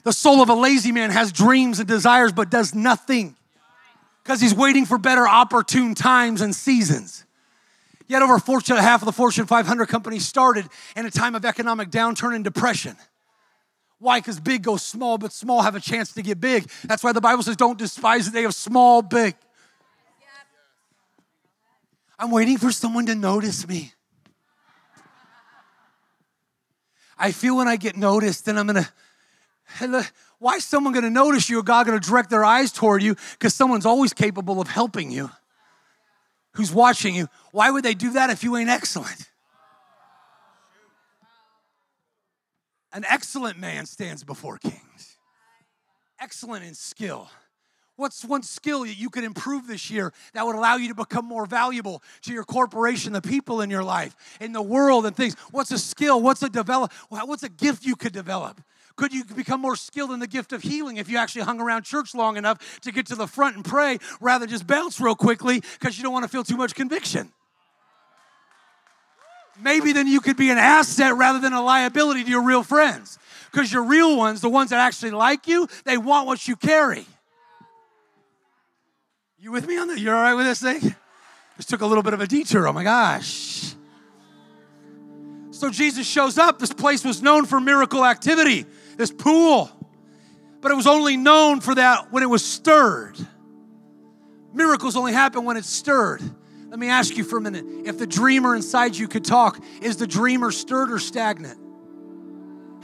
The 0.04 0.12
soul 0.12 0.42
of 0.42 0.48
a 0.48 0.54
lazy 0.54 0.92
man 0.92 1.10
has 1.10 1.32
dreams 1.32 1.78
and 1.78 1.88
desires 1.88 2.32
but 2.32 2.50
does 2.50 2.74
nothing 2.74 3.36
because 4.22 4.40
he's 4.40 4.54
waiting 4.54 4.86
for 4.86 4.98
better 4.98 5.26
opportune 5.26 5.94
times 5.94 6.40
and 6.40 6.54
seasons. 6.54 7.24
Yet 8.08 8.22
over 8.22 8.38
fortune, 8.38 8.76
half 8.76 9.00
of 9.00 9.06
the 9.06 9.12
Fortune 9.12 9.46
500 9.46 9.86
companies 9.86 10.26
started 10.26 10.66
in 10.96 11.06
a 11.06 11.10
time 11.10 11.34
of 11.34 11.44
economic 11.44 11.90
downturn 11.90 12.34
and 12.34 12.44
depression. 12.44 12.96
Why? 14.00 14.18
Because 14.18 14.40
big 14.40 14.62
goes 14.62 14.84
small, 14.84 15.16
but 15.16 15.32
small 15.32 15.62
have 15.62 15.76
a 15.76 15.80
chance 15.80 16.12
to 16.14 16.22
get 16.22 16.40
big. 16.40 16.68
That's 16.84 17.04
why 17.04 17.12
the 17.12 17.20
Bible 17.20 17.42
says, 17.42 17.56
don't 17.56 17.78
despise 17.78 18.26
the 18.26 18.32
day 18.36 18.44
of 18.44 18.54
small, 18.54 19.00
big. 19.00 19.34
I'm 22.18 22.30
waiting 22.30 22.58
for 22.58 22.70
someone 22.70 23.06
to 23.06 23.14
notice 23.14 23.66
me. 23.66 23.92
I 27.22 27.30
feel 27.30 27.56
when 27.56 27.68
I 27.68 27.76
get 27.76 27.96
noticed, 27.96 28.46
then 28.46 28.58
I'm 28.58 28.66
gonna. 28.66 28.88
Why 30.40 30.56
is 30.56 30.64
someone 30.64 30.92
gonna 30.92 31.08
notice 31.08 31.48
you 31.48 31.60
or 31.60 31.62
God 31.62 31.86
gonna 31.86 32.00
direct 32.00 32.30
their 32.30 32.44
eyes 32.44 32.72
toward 32.72 33.00
you? 33.00 33.14
Because 33.32 33.54
someone's 33.54 33.86
always 33.86 34.12
capable 34.12 34.60
of 34.60 34.66
helping 34.66 35.12
you 35.12 35.30
who's 36.54 36.72
watching 36.72 37.14
you. 37.14 37.28
Why 37.52 37.70
would 37.70 37.84
they 37.84 37.94
do 37.94 38.14
that 38.14 38.30
if 38.30 38.42
you 38.42 38.56
ain't 38.56 38.68
excellent? 38.68 39.30
An 42.92 43.04
excellent 43.08 43.56
man 43.56 43.86
stands 43.86 44.24
before 44.24 44.58
kings, 44.58 45.16
excellent 46.20 46.64
in 46.64 46.74
skill. 46.74 47.30
What's 47.96 48.24
one 48.24 48.42
skill 48.42 48.84
that 48.84 48.96
you 48.96 49.10
could 49.10 49.24
improve 49.24 49.66
this 49.66 49.90
year 49.90 50.12
that 50.32 50.46
would 50.46 50.56
allow 50.56 50.76
you 50.76 50.88
to 50.88 50.94
become 50.94 51.26
more 51.26 51.44
valuable 51.46 52.02
to 52.22 52.32
your 52.32 52.44
corporation, 52.44 53.12
the 53.12 53.20
people 53.20 53.60
in 53.60 53.70
your 53.70 53.84
life, 53.84 54.16
in 54.40 54.52
the 54.52 54.62
world, 54.62 55.04
and 55.04 55.14
things? 55.14 55.36
What's 55.50 55.70
a 55.72 55.78
skill? 55.78 56.20
What's 56.20 56.42
a 56.42 56.48
develop? 56.48 56.92
What's 57.10 57.42
a 57.42 57.48
gift 57.50 57.84
you 57.84 57.94
could 57.94 58.12
develop? 58.12 58.62
Could 58.96 59.12
you 59.12 59.24
become 59.24 59.60
more 59.60 59.76
skilled 59.76 60.10
in 60.10 60.20
the 60.20 60.26
gift 60.26 60.52
of 60.52 60.62
healing 60.62 60.96
if 60.96 61.08
you 61.08 61.16
actually 61.18 61.42
hung 61.42 61.60
around 61.60 61.84
church 61.84 62.14
long 62.14 62.36
enough 62.36 62.80
to 62.80 62.92
get 62.92 63.06
to 63.06 63.14
the 63.14 63.26
front 63.26 63.56
and 63.56 63.64
pray 63.64 63.98
rather 64.20 64.46
than 64.46 64.50
just 64.50 64.66
bounce 64.66 65.00
real 65.00 65.14
quickly 65.14 65.62
because 65.78 65.96
you 65.96 66.02
don't 66.02 66.12
want 66.12 66.24
to 66.24 66.28
feel 66.28 66.44
too 66.44 66.56
much 66.56 66.74
conviction? 66.74 67.32
Maybe 69.60 69.92
then 69.92 70.06
you 70.06 70.20
could 70.20 70.36
be 70.36 70.50
an 70.50 70.58
asset 70.58 71.14
rather 71.14 71.38
than 71.38 71.52
a 71.52 71.62
liability 71.62 72.24
to 72.24 72.30
your 72.30 72.42
real 72.42 72.62
friends. 72.62 73.18
Because 73.50 73.72
your 73.72 73.82
real 73.82 74.16
ones, 74.16 74.40
the 74.40 74.48
ones 74.48 74.70
that 74.70 74.80
actually 74.80 75.10
like 75.10 75.46
you, 75.46 75.68
they 75.84 75.98
want 75.98 76.26
what 76.26 76.48
you 76.48 76.56
carry. 76.56 77.06
You 79.42 79.50
with 79.50 79.66
me 79.66 79.76
on 79.76 79.88
that? 79.88 79.98
You're 79.98 80.14
all 80.14 80.22
right 80.22 80.34
with 80.34 80.46
this 80.46 80.62
thing? 80.62 80.94
Just 81.56 81.68
took 81.68 81.80
a 81.80 81.86
little 81.86 82.04
bit 82.04 82.14
of 82.14 82.20
a 82.20 82.28
detour. 82.28 82.68
Oh 82.68 82.72
my 82.72 82.84
gosh. 82.84 83.74
So 85.50 85.68
Jesus 85.68 86.06
shows 86.06 86.38
up. 86.38 86.60
This 86.60 86.72
place 86.72 87.04
was 87.04 87.22
known 87.22 87.46
for 87.46 87.60
miracle 87.60 88.06
activity, 88.06 88.66
this 88.96 89.10
pool. 89.10 89.68
But 90.60 90.70
it 90.70 90.76
was 90.76 90.86
only 90.86 91.16
known 91.16 91.60
for 91.60 91.74
that 91.74 92.12
when 92.12 92.22
it 92.22 92.30
was 92.30 92.44
stirred. 92.44 93.16
Miracles 94.54 94.94
only 94.94 95.12
happen 95.12 95.44
when 95.44 95.56
it's 95.56 95.68
stirred. 95.68 96.22
Let 96.68 96.78
me 96.78 96.88
ask 96.88 97.16
you 97.16 97.24
for 97.24 97.38
a 97.38 97.40
minute 97.40 97.64
if 97.84 97.98
the 97.98 98.06
dreamer 98.06 98.54
inside 98.54 98.94
you 98.94 99.08
could 99.08 99.24
talk, 99.24 99.60
is 99.80 99.96
the 99.96 100.06
dreamer 100.06 100.52
stirred 100.52 100.92
or 100.92 101.00
stagnant? 101.00 101.58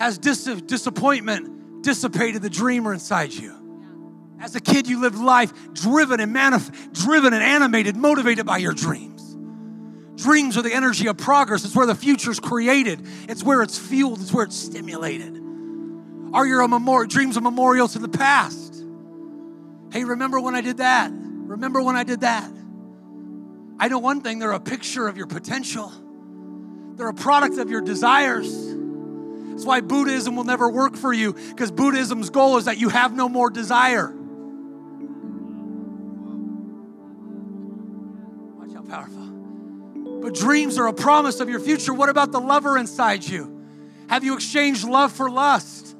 Has 0.00 0.18
dis- 0.18 0.44
disappointment 0.62 1.84
dissipated 1.84 2.42
the 2.42 2.50
dreamer 2.50 2.92
inside 2.92 3.32
you? 3.32 3.57
As 4.40 4.54
a 4.54 4.60
kid, 4.60 4.88
you 4.88 5.00
lived 5.00 5.16
life 5.16 5.52
driven 5.72 6.20
and 6.20 6.34
manif- 6.34 6.92
driven 6.92 7.32
and 7.32 7.42
animated, 7.42 7.96
motivated 7.96 8.46
by 8.46 8.58
your 8.58 8.72
dreams. 8.72 9.36
Dreams 10.22 10.56
are 10.56 10.62
the 10.62 10.72
energy 10.72 11.06
of 11.06 11.16
progress. 11.16 11.64
It's 11.64 11.76
where 11.76 11.86
the 11.86 11.94
future 11.94 12.30
is 12.30 12.40
created. 12.40 13.06
It's 13.28 13.42
where 13.42 13.62
it's 13.62 13.78
fueled. 13.78 14.20
It's 14.20 14.32
where 14.32 14.44
it's 14.44 14.56
stimulated. 14.56 15.36
Are 16.32 16.46
your 16.46 16.66
memorial, 16.68 17.08
dreams 17.08 17.36
a 17.36 17.40
memorial 17.40 17.88
to 17.88 17.98
the 17.98 18.08
past? 18.08 18.84
Hey, 19.92 20.04
remember 20.04 20.40
when 20.40 20.54
I 20.54 20.60
did 20.60 20.78
that? 20.78 21.10
Remember 21.12 21.82
when 21.82 21.96
I 21.96 22.04
did 22.04 22.20
that? 22.20 22.50
I 23.80 23.88
know 23.88 23.98
one 23.98 24.20
thing, 24.20 24.38
they're 24.38 24.52
a 24.52 24.60
picture 24.60 25.08
of 25.08 25.16
your 25.16 25.26
potential. 25.26 25.92
They're 26.96 27.08
a 27.08 27.14
product 27.14 27.58
of 27.58 27.70
your 27.70 27.80
desires. 27.80 28.52
That's 29.50 29.64
why 29.64 29.80
Buddhism 29.80 30.36
will 30.36 30.44
never 30.44 30.68
work 30.68 30.96
for 30.96 31.12
you, 31.12 31.32
because 31.32 31.70
Buddhism's 31.70 32.28
goal 32.30 32.58
is 32.58 32.64
that 32.66 32.78
you 32.78 32.88
have 32.88 33.14
no 33.14 33.28
more 33.28 33.50
desire. 33.50 34.12
Dreams 40.30 40.78
are 40.78 40.86
a 40.86 40.92
promise 40.92 41.40
of 41.40 41.48
your 41.48 41.60
future. 41.60 41.92
What 41.94 42.08
about 42.08 42.32
the 42.32 42.40
lover 42.40 42.78
inside 42.78 43.24
you? 43.24 43.64
Have 44.08 44.24
you 44.24 44.34
exchanged 44.34 44.84
love 44.84 45.12
for 45.12 45.30
lust? 45.30 45.96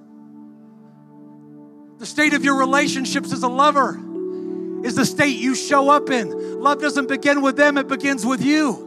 The 1.98 2.06
state 2.06 2.32
of 2.34 2.44
your 2.44 2.56
relationships 2.56 3.32
as 3.32 3.42
a 3.42 3.48
lover 3.48 4.00
is 4.84 4.94
the 4.94 5.04
state 5.04 5.38
you 5.38 5.54
show 5.54 5.90
up 5.90 6.10
in. 6.10 6.60
Love 6.60 6.80
doesn't 6.80 7.08
begin 7.08 7.42
with 7.42 7.56
them, 7.56 7.76
it 7.76 7.88
begins 7.88 8.24
with 8.24 8.42
you. 8.42 8.86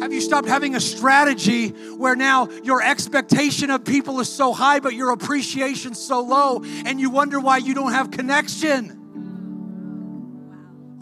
Have 0.00 0.12
you 0.12 0.20
stopped 0.20 0.48
having 0.48 0.74
a 0.74 0.80
strategy 0.80 1.68
where 1.68 2.16
now 2.16 2.48
your 2.64 2.82
expectation 2.82 3.70
of 3.70 3.84
people 3.84 4.18
is 4.20 4.28
so 4.28 4.52
high, 4.52 4.80
but 4.80 4.94
your 4.94 5.10
appreciation 5.10 5.94
so 5.94 6.20
low, 6.20 6.62
and 6.84 7.00
you 7.00 7.10
wonder 7.10 7.38
why 7.38 7.58
you 7.58 7.74
don't 7.74 7.92
have 7.92 8.10
connection? 8.10 9.01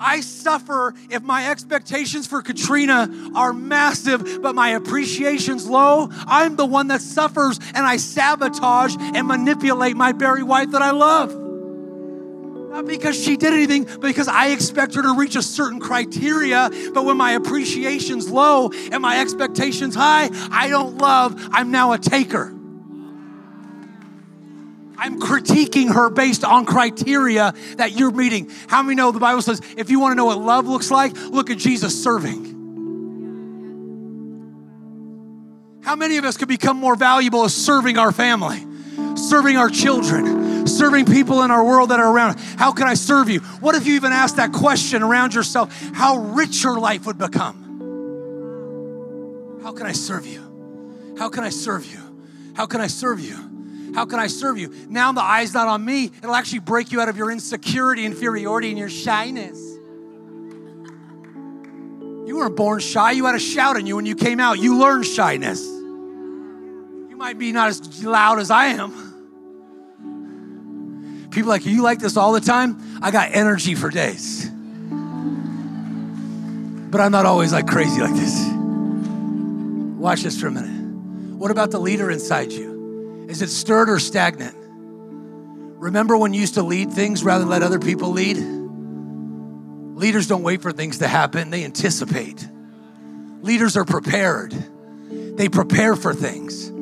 I 0.00 0.20
suffer 0.20 0.94
if 1.10 1.22
my 1.22 1.50
expectations 1.50 2.26
for 2.26 2.42
Katrina 2.42 3.32
are 3.34 3.52
massive, 3.52 4.40
but 4.42 4.54
my 4.54 4.70
appreciation's 4.70 5.68
low. 5.68 6.08
I'm 6.10 6.56
the 6.56 6.66
one 6.66 6.88
that 6.88 7.02
suffers 7.02 7.58
and 7.74 7.86
I 7.86 7.98
sabotage 7.98 8.96
and 8.98 9.28
manipulate 9.28 9.96
my 9.96 10.12
Barry 10.12 10.42
White 10.42 10.72
that 10.72 10.82
I 10.82 10.90
love. 10.90 11.34
Not 12.70 12.86
because 12.86 13.20
she 13.20 13.36
did 13.36 13.52
anything, 13.52 13.84
but 13.84 14.02
because 14.02 14.28
I 14.28 14.48
expect 14.48 14.94
her 14.94 15.02
to 15.02 15.14
reach 15.16 15.34
a 15.34 15.42
certain 15.42 15.80
criteria. 15.80 16.70
But 16.94 17.04
when 17.04 17.16
my 17.16 17.32
appreciation's 17.32 18.30
low 18.30 18.70
and 18.92 19.02
my 19.02 19.20
expectations 19.20 19.94
high, 19.96 20.30
I 20.52 20.68
don't 20.68 20.98
love, 20.98 21.48
I'm 21.50 21.72
now 21.72 21.92
a 21.92 21.98
taker. 21.98 22.54
I'm 25.00 25.18
critiquing 25.18 25.94
her 25.94 26.10
based 26.10 26.44
on 26.44 26.66
criteria 26.66 27.54
that 27.76 27.92
you're 27.92 28.10
meeting. 28.10 28.50
How 28.68 28.82
many 28.82 28.96
know 28.96 29.10
the 29.10 29.18
Bible 29.18 29.40
says 29.40 29.62
if 29.78 29.88
you 29.88 29.98
want 29.98 30.12
to 30.12 30.14
know 30.14 30.26
what 30.26 30.38
love 30.38 30.66
looks 30.66 30.90
like, 30.90 31.16
look 31.16 31.48
at 31.48 31.56
Jesus 31.56 32.04
serving? 32.04 32.50
How 35.82 35.96
many 35.96 36.18
of 36.18 36.26
us 36.26 36.36
could 36.36 36.48
become 36.48 36.76
more 36.76 36.96
valuable 36.96 37.44
as 37.44 37.54
serving 37.54 37.96
our 37.96 38.12
family, 38.12 38.62
serving 39.16 39.56
our 39.56 39.70
children, 39.70 40.66
serving 40.66 41.06
people 41.06 41.44
in 41.44 41.50
our 41.50 41.64
world 41.64 41.88
that 41.92 41.98
are 41.98 42.12
around? 42.12 42.38
How 42.58 42.70
can 42.70 42.86
I 42.86 42.92
serve 42.92 43.30
you? 43.30 43.40
What 43.60 43.74
if 43.76 43.86
you 43.86 43.94
even 43.94 44.12
asked 44.12 44.36
that 44.36 44.52
question 44.52 45.02
around 45.02 45.32
yourself? 45.32 45.74
How 45.94 46.18
rich 46.18 46.62
your 46.62 46.78
life 46.78 47.06
would 47.06 47.16
become? 47.16 47.68
How 49.62 49.72
can 49.72 49.86
I 49.86 49.92
serve 49.92 50.26
you? 50.26 51.14
How 51.18 51.30
can 51.30 51.42
I 51.42 51.48
serve 51.48 51.90
you? 51.90 52.00
How 52.54 52.66
can 52.66 52.82
I 52.82 52.86
serve 52.86 53.18
you? 53.20 53.59
How 53.94 54.04
can 54.06 54.18
I 54.18 54.26
serve 54.28 54.58
you? 54.58 54.72
Now 54.88 55.12
the 55.12 55.22
eye's 55.22 55.54
not 55.54 55.68
on 55.68 55.84
me. 55.84 56.06
It'll 56.06 56.34
actually 56.34 56.60
break 56.60 56.92
you 56.92 57.00
out 57.00 57.08
of 57.08 57.16
your 57.16 57.30
insecurity, 57.30 58.04
inferiority, 58.04 58.68
and 58.70 58.78
your 58.78 58.88
shyness. 58.88 59.58
You 62.26 62.36
weren't 62.36 62.56
born 62.56 62.80
shy. 62.80 63.12
You 63.12 63.26
had 63.26 63.34
a 63.34 63.40
shout 63.40 63.76
in 63.76 63.86
you 63.86 63.96
when 63.96 64.06
you 64.06 64.14
came 64.14 64.38
out. 64.38 64.58
You 64.58 64.78
learned 64.78 65.04
shyness. 65.04 65.60
You 65.64 67.16
might 67.16 67.38
be 67.38 67.50
not 67.50 67.68
as 67.68 68.04
loud 68.04 68.38
as 68.38 68.50
I 68.50 68.66
am. 68.66 69.08
People 71.30 71.48
like, 71.48 71.66
you 71.66 71.82
like 71.82 71.98
this 71.98 72.16
all 72.16 72.32
the 72.32 72.40
time? 72.40 73.00
I 73.02 73.10
got 73.10 73.30
energy 73.32 73.74
for 73.74 73.90
days. 73.90 74.48
But 76.90 77.00
I'm 77.00 77.12
not 77.12 77.26
always 77.26 77.52
like 77.52 77.66
crazy 77.66 78.00
like 78.00 78.14
this. 78.14 78.46
Watch 79.98 80.22
this 80.22 80.40
for 80.40 80.46
a 80.48 80.50
minute. 80.50 80.70
What 81.36 81.50
about 81.50 81.70
the 81.70 81.78
leader 81.78 82.10
inside 82.10 82.52
you? 82.52 82.69
Is 83.30 83.42
it 83.42 83.48
stirred 83.48 83.88
or 83.88 84.00
stagnant? 84.00 84.56
Remember 85.80 86.16
when 86.18 86.34
you 86.34 86.40
used 86.40 86.54
to 86.54 86.64
lead 86.64 86.92
things 86.92 87.22
rather 87.22 87.44
than 87.44 87.48
let 87.48 87.62
other 87.62 87.78
people 87.78 88.10
lead? 88.10 88.36
Leaders 89.96 90.26
don't 90.26 90.42
wait 90.42 90.62
for 90.62 90.72
things 90.72 90.98
to 90.98 91.06
happen, 91.06 91.50
they 91.50 91.64
anticipate. 91.64 92.44
Leaders 93.40 93.76
are 93.76 93.84
prepared, 93.84 94.52
they 95.10 95.48
prepare 95.48 95.94
for 95.94 96.12
things. 96.12 96.72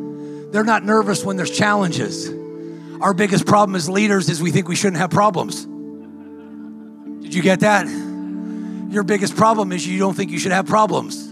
They're 0.51 0.65
not 0.65 0.83
nervous 0.83 1.23
when 1.23 1.37
there's 1.37 1.51
challenges. 1.51 2.31
Our 3.03 3.13
biggest 3.13 3.45
problem 3.45 3.77
as 3.77 3.91
leaders 3.91 4.31
is 4.31 4.41
we 4.43 4.51
think 4.51 4.69
we 4.69 4.75
shouldn't 4.75 4.97
have 4.97 5.11
problems. 5.11 5.67
Did 7.23 7.35
you 7.35 7.43
get 7.43 7.61
that? 7.61 7.87
Your 8.91 9.03
biggest 9.03 9.37
problem 9.37 9.71
is 9.71 9.87
you 9.87 9.99
don't 9.99 10.15
think 10.15 10.31
you 10.31 10.39
should 10.39 10.53
have 10.53 10.67
problems. 10.67 11.28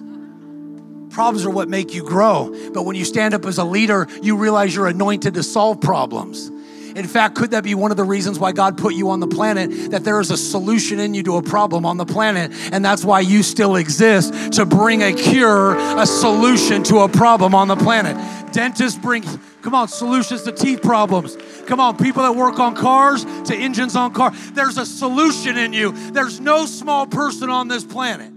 Problems 1.16 1.46
are 1.46 1.50
what 1.50 1.70
make 1.70 1.94
you 1.94 2.02
grow. 2.02 2.54
But 2.74 2.82
when 2.82 2.94
you 2.94 3.06
stand 3.06 3.32
up 3.32 3.46
as 3.46 3.56
a 3.56 3.64
leader, 3.64 4.06
you 4.20 4.36
realize 4.36 4.76
you're 4.76 4.86
anointed 4.86 5.32
to 5.32 5.42
solve 5.42 5.80
problems. 5.80 6.48
In 6.94 7.06
fact, 7.06 7.36
could 7.36 7.52
that 7.52 7.64
be 7.64 7.74
one 7.74 7.90
of 7.90 7.96
the 7.96 8.04
reasons 8.04 8.38
why 8.38 8.52
God 8.52 8.76
put 8.76 8.92
you 8.92 9.08
on 9.08 9.20
the 9.20 9.26
planet? 9.26 9.92
That 9.92 10.04
there 10.04 10.20
is 10.20 10.30
a 10.30 10.36
solution 10.36 11.00
in 11.00 11.14
you 11.14 11.22
to 11.22 11.36
a 11.38 11.42
problem 11.42 11.86
on 11.86 11.96
the 11.96 12.04
planet, 12.04 12.52
and 12.70 12.84
that's 12.84 13.02
why 13.02 13.20
you 13.20 13.42
still 13.42 13.76
exist 13.76 14.52
to 14.52 14.66
bring 14.66 15.02
a 15.02 15.14
cure, 15.14 15.74
a 15.98 16.04
solution 16.04 16.82
to 16.82 16.98
a 16.98 17.08
problem 17.08 17.54
on 17.54 17.68
the 17.68 17.76
planet. 17.76 18.14
Dentists 18.52 18.98
bring, 18.98 19.24
come 19.62 19.74
on, 19.74 19.88
solutions 19.88 20.42
to 20.42 20.52
teeth 20.52 20.82
problems. 20.82 21.38
Come 21.66 21.80
on, 21.80 21.96
people 21.96 22.24
that 22.24 22.36
work 22.36 22.58
on 22.58 22.74
cars 22.76 23.24
to 23.44 23.56
engines 23.56 23.96
on 23.96 24.12
cars. 24.12 24.50
There's 24.50 24.76
a 24.76 24.84
solution 24.84 25.56
in 25.56 25.72
you. 25.72 25.92
There's 26.10 26.40
no 26.40 26.66
small 26.66 27.06
person 27.06 27.48
on 27.48 27.68
this 27.68 27.84
planet. 27.84 28.35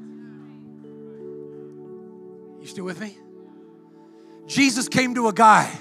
Still 2.69 2.85
with 2.85 3.01
me? 3.01 3.17
Jesus 4.45 4.87
came 4.87 5.15
to 5.15 5.27
a 5.27 5.33
guy 5.33 5.71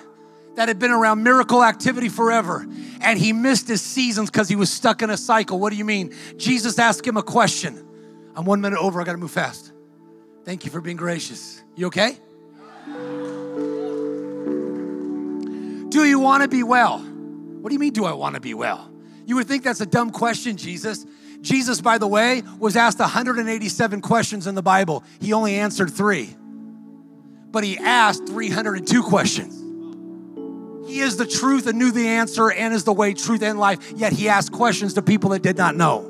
that 0.56 0.68
had 0.68 0.78
been 0.78 0.90
around 0.90 1.22
miracle 1.22 1.62
activity 1.62 2.08
forever 2.08 2.66
and 3.02 3.18
he 3.18 3.34
missed 3.34 3.68
his 3.68 3.82
seasons 3.82 4.30
because 4.30 4.48
he 4.48 4.56
was 4.56 4.70
stuck 4.70 5.02
in 5.02 5.10
a 5.10 5.16
cycle. 5.18 5.58
What 5.58 5.70
do 5.70 5.76
you 5.76 5.84
mean? 5.84 6.14
Jesus 6.38 6.78
asked 6.78 7.06
him 7.06 7.18
a 7.18 7.22
question. 7.22 7.86
I'm 8.34 8.46
one 8.46 8.62
minute 8.62 8.78
over, 8.78 9.02
I 9.02 9.04
gotta 9.04 9.18
move 9.18 9.30
fast. 9.30 9.70
Thank 10.46 10.64
you 10.64 10.70
for 10.70 10.80
being 10.80 10.96
gracious. 10.96 11.62
You 11.76 11.88
okay? 11.88 12.16
Do 15.90 16.04
you 16.06 16.18
wanna 16.18 16.48
be 16.48 16.62
well? 16.62 17.00
What 17.00 17.68
do 17.68 17.74
you 17.74 17.80
mean, 17.80 17.92
do 17.92 18.06
I 18.06 18.12
wanna 18.14 18.40
be 18.40 18.54
well? 18.54 18.90
You 19.26 19.36
would 19.36 19.46
think 19.46 19.62
that's 19.62 19.82
a 19.82 19.86
dumb 19.86 20.10
question, 20.10 20.56
Jesus. 20.56 21.04
Jesus, 21.42 21.82
by 21.82 21.98
the 21.98 22.08
way, 22.08 22.42
was 22.58 22.76
asked 22.76 22.98
187 22.98 24.00
questions 24.00 24.46
in 24.46 24.54
the 24.54 24.62
Bible. 24.62 25.04
He 25.20 25.34
only 25.34 25.56
answered 25.56 25.90
three, 25.92 26.34
but 27.50 27.64
he 27.64 27.78
asked 27.78 28.26
302 28.26 29.02
questions. 29.02 29.54
He 30.88 31.00
is 31.00 31.16
the 31.16 31.26
truth 31.26 31.66
and 31.66 31.78
knew 31.78 31.90
the 31.90 32.08
answer 32.08 32.50
and 32.50 32.72
is 32.72 32.84
the 32.84 32.92
way, 32.92 33.12
truth, 33.12 33.42
and 33.42 33.58
life. 33.58 33.92
Yet 33.94 34.12
he 34.12 34.28
asked 34.28 34.52
questions 34.52 34.94
to 34.94 35.02
people 35.02 35.30
that 35.30 35.42
did 35.42 35.58
not 35.58 35.76
know. 35.76 36.00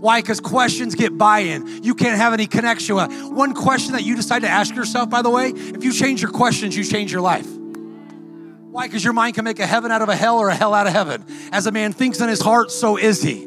Why? 0.00 0.20
Because 0.20 0.40
questions 0.40 0.94
get 0.94 1.16
buy 1.16 1.40
in. 1.40 1.82
You 1.82 1.94
can't 1.94 2.18
have 2.18 2.32
any 2.34 2.46
connection 2.46 2.96
with 2.96 3.10
One 3.30 3.54
question 3.54 3.92
that 3.92 4.02
you 4.02 4.16
decide 4.16 4.40
to 4.40 4.48
ask 4.48 4.74
yourself, 4.74 5.08
by 5.08 5.22
the 5.22 5.30
way, 5.30 5.50
if 5.50 5.84
you 5.84 5.92
change 5.92 6.20
your 6.20 6.30
questions, 6.30 6.76
you 6.76 6.84
change 6.84 7.12
your 7.12 7.20
life. 7.20 7.46
Why? 7.46 8.86
Because 8.86 9.04
your 9.04 9.12
mind 9.12 9.34
can 9.34 9.44
make 9.44 9.60
a 9.60 9.66
heaven 9.66 9.92
out 9.92 10.02
of 10.02 10.08
a 10.08 10.16
hell 10.16 10.38
or 10.38 10.48
a 10.48 10.54
hell 10.54 10.74
out 10.74 10.86
of 10.86 10.92
heaven. 10.92 11.24
As 11.52 11.66
a 11.66 11.72
man 11.72 11.92
thinks 11.92 12.20
in 12.20 12.28
his 12.28 12.40
heart, 12.40 12.70
so 12.70 12.96
is 12.96 13.22
he. 13.22 13.46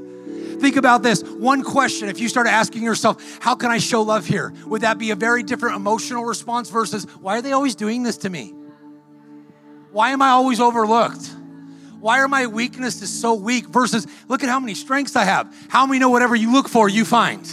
Think 0.66 0.78
about 0.78 1.04
this 1.04 1.22
one 1.22 1.62
question. 1.62 2.10
If 2.10 2.20
you 2.20 2.28
start 2.28 2.48
asking 2.48 2.82
yourself, 2.82 3.38
How 3.40 3.54
can 3.54 3.70
I 3.70 3.78
show 3.78 4.02
love 4.02 4.26
here? 4.26 4.52
Would 4.66 4.82
that 4.82 4.98
be 4.98 5.12
a 5.12 5.16
very 5.16 5.44
different 5.44 5.76
emotional 5.76 6.26
response 6.26 6.72
versus, 6.72 7.04
Why 7.22 7.38
are 7.38 7.44
they 7.44 7.52
always 7.52 7.76
doing 7.76 8.02
this 8.02 8.18
to 8.18 8.32
me? 8.32 8.52
Why 9.92 10.10
am 10.10 10.24
I 10.24 10.30
always 10.30 10.60
overlooked? 10.60 11.32
Why 12.00 12.20
are 12.20 12.28
my 12.28 12.48
weaknesses 12.48 13.12
so 13.12 13.36
weak? 13.36 13.68
Versus, 13.68 14.08
look 14.28 14.42
at 14.42 14.50
how 14.50 14.60
many 14.60 14.74
strengths 14.74 15.16
I 15.16 15.26
have. 15.26 15.56
How 15.70 15.86
many 15.86 16.00
know 16.00 16.10
whatever 16.10 16.36
you 16.36 16.52
look 16.52 16.68
for, 16.68 16.90
you 16.90 17.06
find? 17.06 17.48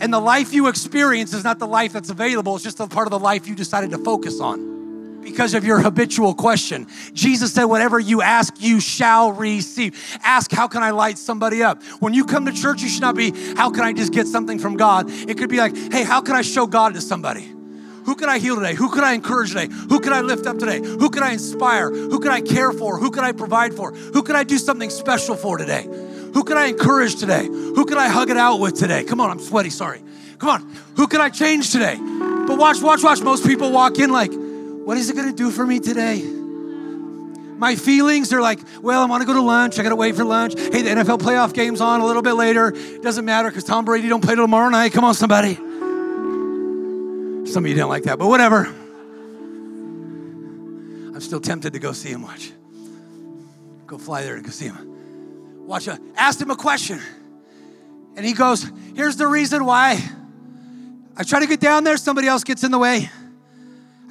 And 0.00 0.12
the 0.12 0.18
life 0.18 0.52
you 0.52 0.66
experience 0.66 1.32
is 1.34 1.44
not 1.44 1.60
the 1.60 1.68
life 1.68 1.92
that's 1.92 2.10
available, 2.10 2.56
it's 2.56 2.64
just 2.64 2.80
a 2.80 2.88
part 2.88 3.06
of 3.06 3.12
the 3.12 3.20
life 3.20 3.46
you 3.46 3.54
decided 3.54 3.92
to 3.92 3.98
focus 3.98 4.40
on 4.40 4.81
because 5.22 5.54
of 5.54 5.64
your 5.64 5.80
habitual 5.80 6.34
question. 6.34 6.86
Jesus 7.14 7.52
said, 7.52 7.64
Whatever 7.64 7.98
you 7.98 8.22
ask, 8.22 8.54
you 8.60 8.80
shall 8.80 9.32
receive. 9.32 9.98
Ask, 10.22 10.52
How 10.52 10.68
can 10.68 10.82
I 10.82 10.90
light 10.90 11.18
somebody 11.18 11.62
up? 11.62 11.82
When 12.00 12.14
you 12.14 12.24
come 12.24 12.46
to 12.46 12.52
church, 12.52 12.82
you 12.82 12.88
should 12.88 13.02
not 13.02 13.14
be, 13.14 13.32
How 13.56 13.70
can 13.70 13.84
I 13.84 13.92
just 13.92 14.12
get 14.12 14.26
something 14.26 14.58
from 14.58 14.76
God? 14.76 15.06
It 15.08 15.38
could 15.38 15.50
be 15.50 15.58
like, 15.58 15.76
Hey, 15.92 16.04
how 16.04 16.20
can 16.20 16.34
I 16.34 16.42
show 16.42 16.66
God 16.66 16.94
to 16.94 17.00
somebody? 17.00 17.52
Who 18.04 18.16
can 18.16 18.28
I 18.28 18.38
heal 18.38 18.56
today? 18.56 18.74
Who 18.74 18.90
can 18.90 19.04
I 19.04 19.12
encourage 19.12 19.50
today? 19.50 19.68
Who 19.88 20.00
can 20.00 20.12
I 20.12 20.20
lift 20.22 20.46
up 20.46 20.58
today? 20.58 20.80
Who 20.80 21.08
can 21.08 21.22
I 21.22 21.32
inspire? 21.32 21.90
Who 21.90 22.18
can 22.18 22.32
I 22.32 22.40
care 22.40 22.72
for? 22.72 22.98
Who 22.98 23.10
can 23.10 23.24
I 23.24 23.32
provide 23.32 23.74
for? 23.74 23.92
Who 23.92 24.22
can 24.22 24.34
I 24.34 24.42
do 24.42 24.58
something 24.58 24.90
special 24.90 25.36
for 25.36 25.56
today? 25.56 25.88
Who 26.34 26.42
can 26.44 26.56
I 26.56 26.66
encourage 26.66 27.16
today? 27.16 27.46
Who 27.46 27.84
can 27.84 27.98
I 27.98 28.08
hug 28.08 28.30
it 28.30 28.36
out 28.36 28.58
with 28.58 28.74
today? 28.74 29.04
Come 29.04 29.20
on, 29.20 29.30
I'm 29.30 29.38
sweaty, 29.38 29.70
sorry. 29.70 30.02
Come 30.38 30.48
on, 30.48 30.76
who 30.96 31.06
can 31.06 31.20
I 31.20 31.28
change 31.28 31.70
today? 31.70 31.96
But 31.96 32.58
watch, 32.58 32.82
watch, 32.82 33.04
watch. 33.04 33.20
Most 33.20 33.46
people 33.46 33.70
walk 33.70 33.98
in 33.98 34.10
like, 34.10 34.32
what 34.84 34.96
is 34.96 35.10
it 35.10 35.16
gonna 35.16 35.32
do 35.32 35.50
for 35.50 35.66
me 35.66 35.80
today? 35.80 36.22
My 36.22 37.76
feelings 37.76 38.32
are 38.32 38.40
like, 38.40 38.60
well, 38.80 39.02
I 39.02 39.06
wanna 39.06 39.24
go 39.24 39.34
to 39.34 39.40
lunch. 39.40 39.78
I 39.78 39.82
gotta 39.82 39.96
wait 39.96 40.16
for 40.16 40.24
lunch. 40.24 40.58
Hey, 40.58 40.82
the 40.82 40.90
NFL 40.90 41.18
playoff 41.18 41.52
game's 41.52 41.80
on 41.80 42.00
a 42.00 42.06
little 42.06 42.22
bit 42.22 42.32
later. 42.32 42.72
Doesn't 43.02 43.24
matter 43.24 43.48
because 43.48 43.64
Tom 43.64 43.84
Brady 43.84 44.08
don't 44.08 44.20
play 44.20 44.34
till 44.34 44.44
tomorrow 44.44 44.68
night. 44.68 44.92
Come 44.92 45.04
on, 45.04 45.14
somebody. 45.14 45.54
Some 45.54 47.64
of 47.64 47.68
you 47.68 47.74
didn't 47.74 47.88
like 47.88 48.04
that, 48.04 48.18
but 48.18 48.28
whatever. 48.28 48.66
I'm 51.14 51.20
still 51.20 51.40
tempted 51.40 51.74
to 51.74 51.78
go 51.78 51.92
see 51.92 52.10
him. 52.10 52.22
Watch. 52.22 52.52
Go 53.86 53.98
fly 53.98 54.22
there 54.22 54.34
and 54.34 54.44
go 54.44 54.50
see 54.50 54.66
him. 54.66 55.66
Watch. 55.66 55.86
Uh, 55.86 55.98
him 56.38 56.50
a 56.50 56.56
question. 56.56 57.00
And 58.16 58.26
he 58.26 58.32
goes, 58.32 58.66
Here's 58.96 59.16
the 59.16 59.26
reason 59.26 59.64
why. 59.64 60.02
I 61.16 61.24
try 61.24 61.40
to 61.40 61.46
get 61.46 61.60
down 61.60 61.84
there, 61.84 61.96
somebody 61.96 62.26
else 62.26 62.42
gets 62.42 62.64
in 62.64 62.70
the 62.70 62.78
way. 62.78 63.10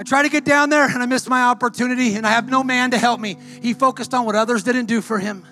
I 0.01 0.03
tried 0.03 0.23
to 0.23 0.29
get 0.29 0.45
down 0.45 0.71
there 0.71 0.83
and 0.83 1.03
I 1.03 1.05
missed 1.05 1.29
my 1.29 1.43
opportunity 1.43 2.15
and 2.15 2.25
I 2.25 2.31
have 2.31 2.49
no 2.49 2.63
man 2.63 2.89
to 2.89 2.97
help 2.97 3.19
me. 3.19 3.37
He 3.61 3.75
focused 3.75 4.15
on 4.15 4.25
what 4.25 4.33
others 4.33 4.63
didn't 4.63 4.87
do 4.87 4.99
for 4.99 5.19
him. 5.19 5.45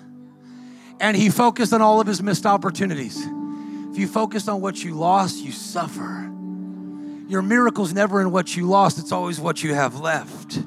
And 0.98 1.16
he 1.16 1.30
focused 1.30 1.72
on 1.72 1.80
all 1.80 2.00
of 2.00 2.08
his 2.08 2.20
missed 2.20 2.44
opportunities. 2.44 3.16
If 3.92 3.96
you 3.96 4.08
focus 4.08 4.48
on 4.48 4.60
what 4.60 4.82
you 4.82 4.94
lost, 4.94 5.40
you 5.40 5.52
suffer. 5.52 6.28
Your 7.28 7.42
miracle's 7.42 7.92
never 7.94 8.20
in 8.20 8.32
what 8.32 8.56
you 8.56 8.66
lost, 8.66 8.98
it's 8.98 9.12
always 9.12 9.38
what 9.38 9.62
you 9.62 9.72
have 9.72 10.00
left. 10.00 10.60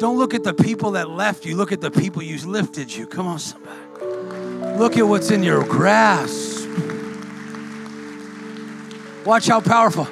Don't 0.00 0.18
look 0.18 0.34
at 0.34 0.42
the 0.42 0.52
people 0.52 0.90
that 0.90 1.08
left 1.08 1.46
you, 1.46 1.54
look 1.54 1.70
at 1.70 1.80
the 1.80 1.92
people 1.92 2.22
you 2.22 2.44
lifted 2.44 2.92
you. 2.92 3.06
Come 3.06 3.28
on, 3.28 3.38
somebody. 3.38 3.78
Look 4.80 4.96
at 4.96 5.06
what's 5.06 5.30
in 5.30 5.44
your 5.44 5.62
grasp. 5.62 6.68
Watch 9.24 9.46
how 9.46 9.60
powerful. 9.60 10.08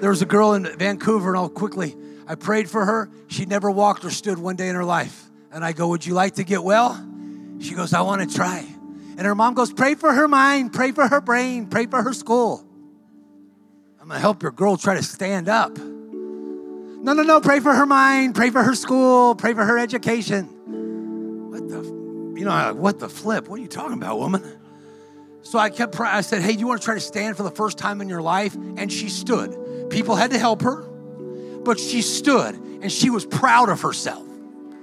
There 0.00 0.10
was 0.10 0.22
a 0.22 0.26
girl 0.26 0.54
in 0.54 0.64
Vancouver, 0.76 1.28
and 1.28 1.38
I'll 1.38 1.48
quickly, 1.48 1.94
I 2.28 2.34
prayed 2.34 2.68
for 2.68 2.84
her. 2.84 3.10
She 3.28 3.46
never 3.46 3.70
walked 3.70 4.04
or 4.04 4.10
stood 4.10 4.38
one 4.38 4.54
day 4.54 4.68
in 4.68 4.74
her 4.74 4.84
life. 4.84 5.24
And 5.50 5.64
I 5.64 5.72
go, 5.72 5.88
Would 5.88 6.04
you 6.04 6.12
like 6.14 6.34
to 6.34 6.44
get 6.44 6.62
well? 6.62 6.94
She 7.58 7.74
goes, 7.74 7.94
I 7.94 8.02
want 8.02 8.28
to 8.28 8.36
try. 8.36 8.58
And 9.16 9.26
her 9.26 9.34
mom 9.34 9.54
goes, 9.54 9.72
Pray 9.72 9.94
for 9.94 10.12
her 10.12 10.28
mind, 10.28 10.74
pray 10.74 10.92
for 10.92 11.08
her 11.08 11.22
brain, 11.22 11.66
pray 11.66 11.86
for 11.86 12.02
her 12.02 12.12
school. 12.12 12.64
I'm 14.00 14.08
gonna 14.08 14.20
help 14.20 14.42
your 14.42 14.52
girl 14.52 14.76
try 14.76 14.94
to 14.94 15.02
stand 15.02 15.48
up. 15.48 15.76
No, 15.78 17.12
no, 17.12 17.22
no, 17.22 17.40
pray 17.40 17.60
for 17.60 17.72
her 17.72 17.86
mind, 17.86 18.34
pray 18.34 18.50
for 18.50 18.62
her 18.62 18.74
school, 18.74 19.34
pray 19.34 19.54
for 19.54 19.64
her 19.64 19.78
education. 19.78 20.44
What 21.50 21.68
the, 21.68 21.82
you 22.38 22.44
know, 22.44 22.74
what 22.74 22.98
the 22.98 23.08
flip? 23.08 23.48
What 23.48 23.58
are 23.58 23.62
you 23.62 23.68
talking 23.68 23.94
about, 23.94 24.18
woman? 24.18 24.42
So 25.42 25.58
I 25.58 25.70
kept, 25.70 25.98
I 25.98 26.20
said, 26.20 26.42
hey, 26.42 26.52
you 26.52 26.66
want 26.66 26.80
to 26.80 26.84
try 26.84 26.94
to 26.94 27.00
stand 27.00 27.36
for 27.36 27.42
the 27.42 27.50
first 27.50 27.78
time 27.78 28.00
in 28.00 28.08
your 28.08 28.20
life? 28.20 28.54
And 28.54 28.92
she 28.92 29.08
stood. 29.08 29.88
People 29.88 30.16
had 30.16 30.32
to 30.32 30.38
help 30.38 30.62
her, 30.62 30.84
but 31.68 31.78
she 31.78 32.00
stood 32.00 32.54
and 32.54 32.90
she 32.90 33.10
was 33.10 33.26
proud 33.26 33.68
of 33.68 33.82
herself. 33.82 34.26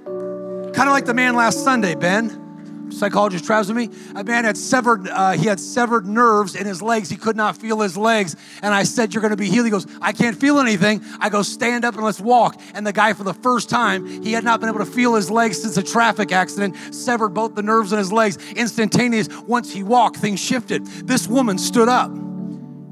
Kind 0.04 0.88
of 0.88 0.92
like 0.92 1.04
the 1.04 1.14
man 1.14 1.34
last 1.34 1.64
Sunday, 1.64 1.96
Ben 1.96 2.44
psychologist 2.90 3.44
travels 3.44 3.66
with 3.66 3.76
me. 3.76 3.90
A 4.14 4.22
man 4.22 4.44
had 4.44 4.56
severed, 4.56 5.08
uh, 5.08 5.32
he 5.32 5.46
had 5.46 5.58
severed 5.58 6.06
nerves 6.06 6.54
in 6.54 6.64
his 6.64 6.80
legs. 6.80 7.08
He 7.08 7.16
could 7.16 7.34
not 7.34 7.56
feel 7.56 7.80
his 7.80 7.96
legs. 7.96 8.36
And 8.62 8.72
I 8.72 8.84
said, 8.84 9.12
You're 9.12 9.20
going 9.20 9.32
to 9.32 9.36
be 9.36 9.50
healed. 9.50 9.66
He 9.66 9.72
goes, 9.72 9.84
I 10.00 10.12
can't 10.12 10.40
feel 10.40 10.60
anything. 10.60 11.02
I 11.18 11.28
go, 11.28 11.42
Stand 11.42 11.84
up 11.84 11.96
and 11.96 12.04
let's 12.04 12.20
walk. 12.20 12.60
And 12.72 12.86
the 12.86 12.92
guy, 12.92 13.14
for 13.14 13.24
the 13.24 13.34
first 13.34 13.68
time, 13.68 14.06
he 14.22 14.32
had 14.32 14.44
not 14.44 14.60
been 14.60 14.68
able 14.68 14.78
to 14.78 14.86
feel 14.86 15.16
his 15.16 15.28
legs 15.28 15.60
since 15.60 15.76
a 15.76 15.82
traffic 15.82 16.30
accident, 16.30 16.76
severed 16.94 17.30
both 17.30 17.56
the 17.56 17.64
nerves 17.64 17.92
in 17.92 17.98
his 17.98 18.12
legs. 18.12 18.38
Instantaneous. 18.52 19.28
Once 19.42 19.72
he 19.72 19.82
walked, 19.82 20.18
things 20.18 20.38
shifted. 20.38 20.86
This 20.86 21.26
woman 21.26 21.58
stood 21.58 21.88
up 21.88 22.12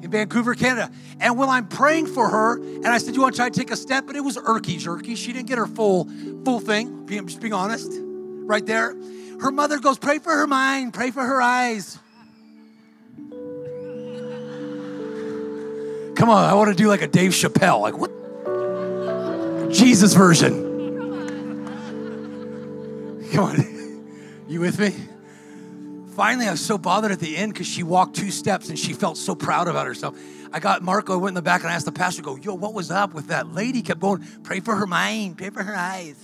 in 0.04 0.10
Vancouver, 0.10 0.54
Canada. 0.54 0.92
And 1.18 1.38
when 1.38 1.48
I'm 1.48 1.66
praying 1.66 2.06
for 2.06 2.28
her, 2.28 2.56
and 2.58 2.86
I 2.86 2.98
said, 2.98 3.14
You 3.14 3.22
want 3.22 3.34
to 3.34 3.38
try 3.38 3.48
to 3.48 3.58
take 3.58 3.70
a 3.70 3.76
step? 3.76 4.06
But 4.06 4.16
it 4.16 4.20
was 4.20 4.36
irky 4.36 4.78
jerky. 4.78 5.14
She 5.14 5.32
didn't 5.32 5.48
get 5.48 5.56
her 5.58 5.66
full, 5.66 6.08
full 6.44 6.60
thing, 6.60 7.08
I'm 7.10 7.26
just 7.26 7.40
being 7.40 7.54
honest, 7.54 7.90
right 7.90 8.64
there. 8.64 8.94
Her 9.40 9.50
mother 9.50 9.80
goes, 9.80 9.98
Pray 9.98 10.18
for 10.18 10.30
her 10.30 10.46
mind, 10.46 10.92
pray 10.92 11.10
for 11.10 11.24
her 11.24 11.40
eyes. 11.40 11.98
Come 16.16 16.30
on, 16.30 16.44
I 16.44 16.54
want 16.54 16.68
to 16.68 16.76
do 16.76 16.88
like 16.88 17.02
a 17.02 17.08
Dave 17.08 17.32
Chappelle. 17.32 17.80
Like, 17.80 17.98
what? 17.98 18.12
Jesus 19.72 20.14
version. 20.14 20.62
Come 23.32 23.44
on. 23.44 23.70
You 24.46 24.60
with 24.60 24.78
me? 24.78 24.92
Finally, 26.14 26.46
I 26.46 26.52
was 26.52 26.64
so 26.64 26.78
bothered 26.78 27.10
at 27.10 27.18
the 27.18 27.36
end 27.36 27.52
because 27.52 27.66
she 27.66 27.82
walked 27.82 28.14
two 28.14 28.30
steps 28.30 28.68
and 28.68 28.78
she 28.78 28.92
felt 28.92 29.18
so 29.18 29.34
proud 29.34 29.66
about 29.66 29.86
herself. 29.86 30.16
I 30.52 30.60
got 30.60 30.80
Marco, 30.80 31.14
I 31.14 31.16
went 31.16 31.30
in 31.30 31.34
the 31.34 31.42
back 31.42 31.62
and 31.62 31.70
I 31.70 31.74
asked 31.74 31.86
the 31.86 31.92
pastor, 31.92 32.22
go, 32.22 32.36
yo, 32.36 32.54
what 32.54 32.72
was 32.72 32.92
up 32.92 33.14
with 33.14 33.26
that 33.28 33.52
lady? 33.52 33.82
Kept 33.82 33.98
going, 33.98 34.24
pray 34.44 34.60
for 34.60 34.76
her 34.76 34.86
mind, 34.86 35.38
pray 35.38 35.50
for 35.50 35.64
her 35.64 35.74
eyes. 35.74 36.16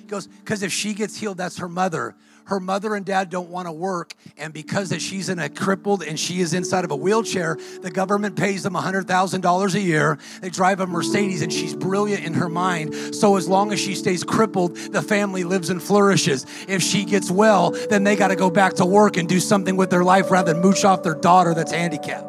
He 0.00 0.06
goes, 0.06 0.26
because 0.26 0.64
if 0.64 0.72
she 0.72 0.92
gets 0.92 1.16
healed, 1.16 1.36
that's 1.36 1.58
her 1.58 1.68
mother 1.68 2.16
her 2.48 2.60
mother 2.60 2.94
and 2.94 3.04
dad 3.04 3.30
don't 3.30 3.50
want 3.50 3.68
to 3.68 3.72
work 3.72 4.14
and 4.36 4.52
because 4.52 4.88
that 4.88 5.00
she's 5.00 5.28
in 5.28 5.38
a 5.38 5.48
crippled 5.48 6.02
and 6.02 6.18
she 6.18 6.40
is 6.40 6.54
inside 6.54 6.84
of 6.84 6.90
a 6.90 6.96
wheelchair 6.96 7.58
the 7.82 7.90
government 7.90 8.36
pays 8.36 8.62
them 8.62 8.74
$100000 8.74 9.74
a 9.74 9.80
year. 9.80 10.18
They 10.40 10.50
drive 10.50 10.80
a 10.80 10.86
mercedes 10.86 11.42
and 11.42 11.52
she's 11.52 11.74
brilliant 11.74 12.24
in 12.24 12.34
her 12.34 12.48
mind. 12.48 13.14
So 13.14 13.36
as 13.36 13.48
long 13.48 13.72
as 13.72 13.80
she 13.80 13.94
stays 13.94 14.24
crippled 14.24 14.76
the 14.76 15.02
family 15.02 15.44
lives 15.44 15.70
and 15.70 15.82
flourishes. 15.82 16.46
If 16.66 16.82
she 16.82 17.04
gets 17.04 17.30
well 17.30 17.72
then 17.90 18.04
they 18.04 18.16
got 18.16 18.28
to 18.28 18.36
go 18.36 18.50
back 18.50 18.74
to 18.74 18.86
work 18.86 19.16
and 19.18 19.28
do 19.28 19.40
something 19.40 19.76
with 19.76 19.90
their 19.90 20.04
life 20.04 20.30
rather 20.30 20.54
than 20.54 20.62
mooch 20.62 20.84
off 20.84 21.02
their 21.02 21.14
daughter 21.14 21.54
that's 21.54 21.72
handicapped. 21.72 22.26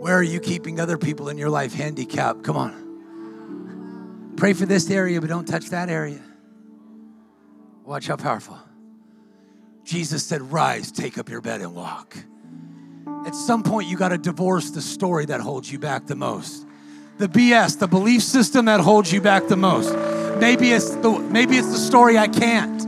Where 0.00 0.16
are 0.16 0.22
you 0.22 0.40
keeping 0.40 0.80
other 0.80 0.98
people 0.98 1.28
in 1.28 1.38
your 1.38 1.50
life 1.50 1.74
handicapped? 1.74 2.42
Come 2.42 2.56
on 2.56 2.83
Pray 4.36 4.52
for 4.52 4.66
this 4.66 4.90
area, 4.90 5.20
but 5.20 5.28
don't 5.28 5.46
touch 5.46 5.70
that 5.70 5.88
area. 5.88 6.20
Watch 7.84 8.06
how 8.06 8.16
powerful. 8.16 8.58
Jesus 9.84 10.24
said, 10.24 10.42
Rise, 10.42 10.90
take 10.90 11.18
up 11.18 11.28
your 11.28 11.40
bed, 11.40 11.60
and 11.60 11.74
walk. 11.74 12.16
At 13.26 13.34
some 13.34 13.62
point, 13.62 13.88
you 13.88 13.96
got 13.96 14.08
to 14.08 14.18
divorce 14.18 14.70
the 14.70 14.80
story 14.80 15.26
that 15.26 15.40
holds 15.40 15.70
you 15.70 15.78
back 15.78 16.06
the 16.06 16.16
most. 16.16 16.66
The 17.18 17.28
BS, 17.28 17.78
the 17.78 17.86
belief 17.86 18.22
system 18.22 18.64
that 18.64 18.80
holds 18.80 19.12
you 19.12 19.20
back 19.20 19.46
the 19.46 19.56
most. 19.56 19.94
Maybe 20.40 20.72
it's 20.72 20.90
the, 20.96 21.10
maybe 21.30 21.56
it's 21.56 21.70
the 21.70 21.78
story 21.78 22.18
I 22.18 22.26
can't. 22.26 22.84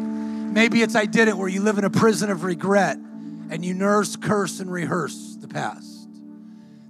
Maybe 0.52 0.82
it's 0.82 0.96
I 0.96 1.04
did 1.06 1.28
it 1.28 1.36
where 1.36 1.48
you 1.48 1.60
live 1.60 1.78
in 1.78 1.84
a 1.84 1.90
prison 1.90 2.30
of 2.30 2.42
regret 2.42 2.96
and 2.96 3.64
you 3.64 3.72
nurse, 3.72 4.16
curse, 4.16 4.58
and 4.58 4.72
rehearse 4.72 5.36
the 5.38 5.48
past. 5.48 6.08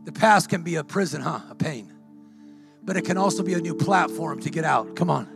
The 0.05 0.13
past 0.13 0.49
can 0.49 0.63
be 0.63 0.77
a 0.77 0.85
prison, 0.85 1.21
huh? 1.21 1.41
A 1.51 1.55
pain 1.55 1.95
but 2.87 2.97
it 2.97 3.05
can 3.05 3.18
also 3.18 3.43
be 3.43 3.53
a 3.53 3.61
new 3.61 3.74
platform 3.74 4.41
to 4.41 4.49
get 4.49 4.64
out. 4.64 4.95
Come 4.97 5.11
on. 5.11 5.28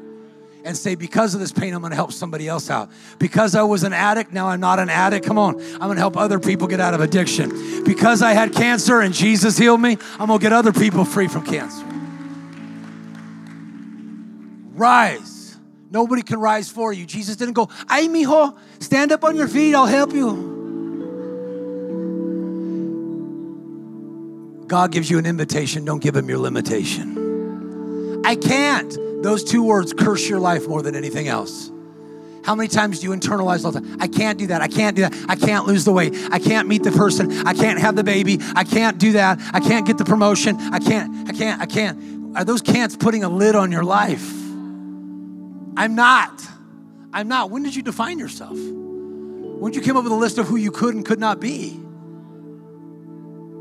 And 0.64 0.76
say, 0.76 0.94
because 0.94 1.34
of 1.34 1.40
this 1.40 1.52
pain, 1.52 1.74
I'm 1.74 1.82
gonna 1.82 1.96
help 1.96 2.12
somebody 2.12 2.46
else 2.46 2.70
out. 2.70 2.90
Because 3.18 3.54
I 3.54 3.62
was 3.62 3.82
an 3.82 3.92
addict, 3.92 4.32
now 4.32 4.48
I'm 4.48 4.60
not 4.60 4.78
an 4.78 4.88
addict. 4.88 5.26
Come 5.26 5.36
on, 5.38 5.60
I'm 5.60 5.80
gonna 5.80 5.98
help 5.98 6.16
other 6.16 6.38
people 6.38 6.68
get 6.68 6.80
out 6.80 6.94
of 6.94 7.00
addiction. 7.00 7.82
Because 7.84 8.22
I 8.22 8.32
had 8.32 8.54
cancer 8.54 9.00
and 9.00 9.12
Jesus 9.12 9.58
healed 9.58 9.80
me, 9.80 9.98
I'm 10.18 10.28
gonna 10.28 10.38
get 10.38 10.52
other 10.52 10.72
people 10.72 11.04
free 11.04 11.28
from 11.28 11.44
cancer. 11.44 11.84
Rise. 14.74 15.56
Nobody 15.90 16.22
can 16.22 16.38
rise 16.38 16.70
for 16.70 16.92
you. 16.92 17.04
Jesus 17.04 17.34
didn't 17.36 17.54
go, 17.54 17.68
ay, 17.88 18.06
mijo, 18.06 18.56
stand 18.78 19.10
up 19.10 19.24
on 19.24 19.34
your 19.34 19.48
feet, 19.48 19.74
I'll 19.74 19.86
help 19.86 20.12
you. 20.12 20.58
God 24.68 24.92
gives 24.92 25.10
you 25.10 25.18
an 25.18 25.26
invitation, 25.26 25.84
don't 25.84 26.00
give 26.00 26.14
him 26.14 26.28
your 26.28 26.38
limitation. 26.38 27.29
I 28.30 28.36
can't. 28.36 28.96
Those 29.24 29.42
two 29.42 29.64
words 29.64 29.92
curse 29.92 30.28
your 30.28 30.38
life 30.38 30.68
more 30.68 30.82
than 30.82 30.94
anything 30.94 31.26
else. 31.26 31.68
How 32.44 32.54
many 32.54 32.68
times 32.68 33.00
do 33.00 33.08
you 33.08 33.12
internalize 33.12 33.64
all 33.64 33.72
the 33.72 33.80
time? 33.80 33.96
I 34.00 34.06
can't 34.06 34.38
do 34.38 34.46
that. 34.46 34.62
I 34.62 34.68
can't 34.68 34.94
do 34.94 35.02
that. 35.02 35.12
I 35.28 35.34
can't 35.34 35.66
lose 35.66 35.84
the 35.84 35.90
weight. 35.90 36.14
I 36.30 36.38
can't 36.38 36.68
meet 36.68 36.84
the 36.84 36.92
person. 36.92 37.44
I 37.44 37.54
can't 37.54 37.80
have 37.80 37.96
the 37.96 38.04
baby. 38.04 38.38
I 38.54 38.62
can't 38.62 38.98
do 38.98 39.12
that. 39.14 39.40
I 39.52 39.58
can't 39.58 39.84
get 39.84 39.98
the 39.98 40.04
promotion. 40.04 40.56
I 40.60 40.78
can't. 40.78 41.28
I 41.28 41.32
can't. 41.32 41.60
I 41.60 41.66
can't. 41.66 42.36
Are 42.36 42.44
those 42.44 42.62
can'ts 42.62 42.96
putting 42.96 43.24
a 43.24 43.28
lid 43.28 43.56
on 43.56 43.72
your 43.72 43.82
life? 43.82 44.30
I'm 45.76 45.96
not. 45.96 46.40
I'm 47.12 47.26
not. 47.26 47.50
When 47.50 47.64
did 47.64 47.74
you 47.74 47.82
define 47.82 48.20
yourself? 48.20 48.56
When 48.56 49.72
did 49.72 49.80
you 49.80 49.84
come 49.84 49.96
up 49.96 50.04
with 50.04 50.12
a 50.12 50.16
list 50.16 50.38
of 50.38 50.46
who 50.46 50.54
you 50.54 50.70
could 50.70 50.94
and 50.94 51.04
could 51.04 51.18
not 51.18 51.40
be? 51.40 51.80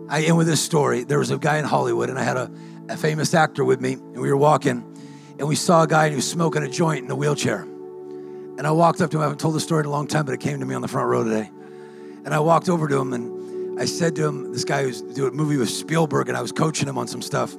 I 0.10 0.26
end 0.26 0.38
with 0.38 0.46
this 0.46 0.62
story. 0.62 1.06
There 1.06 1.18
was 1.18 1.32
a 1.32 1.40
guy 1.40 1.58
in 1.58 1.66
Hollywood, 1.66 2.12
and 2.12 2.20
I 2.20 2.24
had 2.24 2.38
a 2.38 2.52
a 2.90 2.98
famous 2.98 3.34
actor 3.34 3.64
with 3.64 3.80
me, 3.80 3.94
and 3.94 4.20
we 4.20 4.30
were 4.30 4.38
walking, 4.38 4.84
and 5.38 5.48
we 5.48 5.56
saw 5.56 5.84
a 5.84 5.88
guy 5.88 6.10
who 6.10 6.16
was 6.16 6.30
smoking 6.30 6.64
a 6.64 6.68
joint 6.68 7.06
in 7.06 7.12
a 7.12 7.16
wheelchair. 7.16 7.62
And 7.62 8.66
I 8.66 8.72
walked 8.72 9.00
up 9.00 9.12
to 9.12 9.18
him. 9.18 9.22
I 9.22 9.26
haven't 9.26 9.40
told 9.40 9.54
the 9.54 9.60
story 9.60 9.82
in 9.82 9.86
a 9.86 9.92
long 9.92 10.08
time, 10.08 10.26
but 10.26 10.34
it 10.34 10.40
came 10.40 10.60
to 10.60 10.66
me 10.66 10.76
on 10.76 10.82
the 10.82 10.88
front 10.88 11.08
row 11.08 11.24
today. 11.24 11.50
And 12.26 12.34
I 12.34 12.40
walked 12.40 12.68
over 12.68 12.88
to 12.88 13.00
him, 13.00 13.14
and 13.14 13.80
I 13.80 13.86
said 13.86 14.16
to 14.18 14.28
him, 14.28 14.52
this 14.52 14.66
guy 14.66 14.84
who's 14.84 15.02
doing 15.02 15.34
a 15.34 15.36
movie 15.36 15.58
with 15.58 15.70
Spielberg, 15.70 16.28
and 16.28 16.38
I 16.38 16.42
was 16.42 16.52
coaching 16.52 16.90
him 16.90 16.98
on 16.98 17.08
some 17.08 17.22
stuff. 17.22 17.56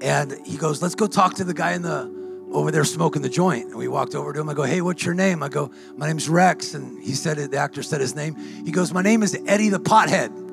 And 0.00 0.36
he 0.44 0.56
goes, 0.56 0.82
let's 0.82 0.94
go 0.94 1.06
talk 1.06 1.34
to 1.36 1.44
the 1.44 1.54
guy 1.54 1.72
in 1.72 1.82
the 1.82 2.12
over 2.52 2.70
there 2.70 2.84
smoking 2.84 3.22
the 3.22 3.28
joint. 3.28 3.66
And 3.66 3.76
we 3.76 3.88
walked 3.88 4.14
over 4.14 4.32
to 4.32 4.40
him. 4.40 4.48
I 4.48 4.54
go, 4.54 4.62
hey, 4.62 4.80
what's 4.80 5.04
your 5.04 5.14
name? 5.14 5.42
I 5.42 5.48
go, 5.48 5.72
my 5.96 6.06
name's 6.06 6.28
Rex. 6.28 6.74
And 6.74 7.02
he 7.02 7.14
said 7.14 7.38
the 7.38 7.56
actor 7.56 7.82
said 7.82 8.00
his 8.00 8.14
name. 8.14 8.36
He 8.64 8.70
goes, 8.70 8.92
my 8.92 9.02
name 9.02 9.24
is 9.24 9.36
Eddie 9.46 9.70
the 9.70 9.80
Pothead. 9.80 10.43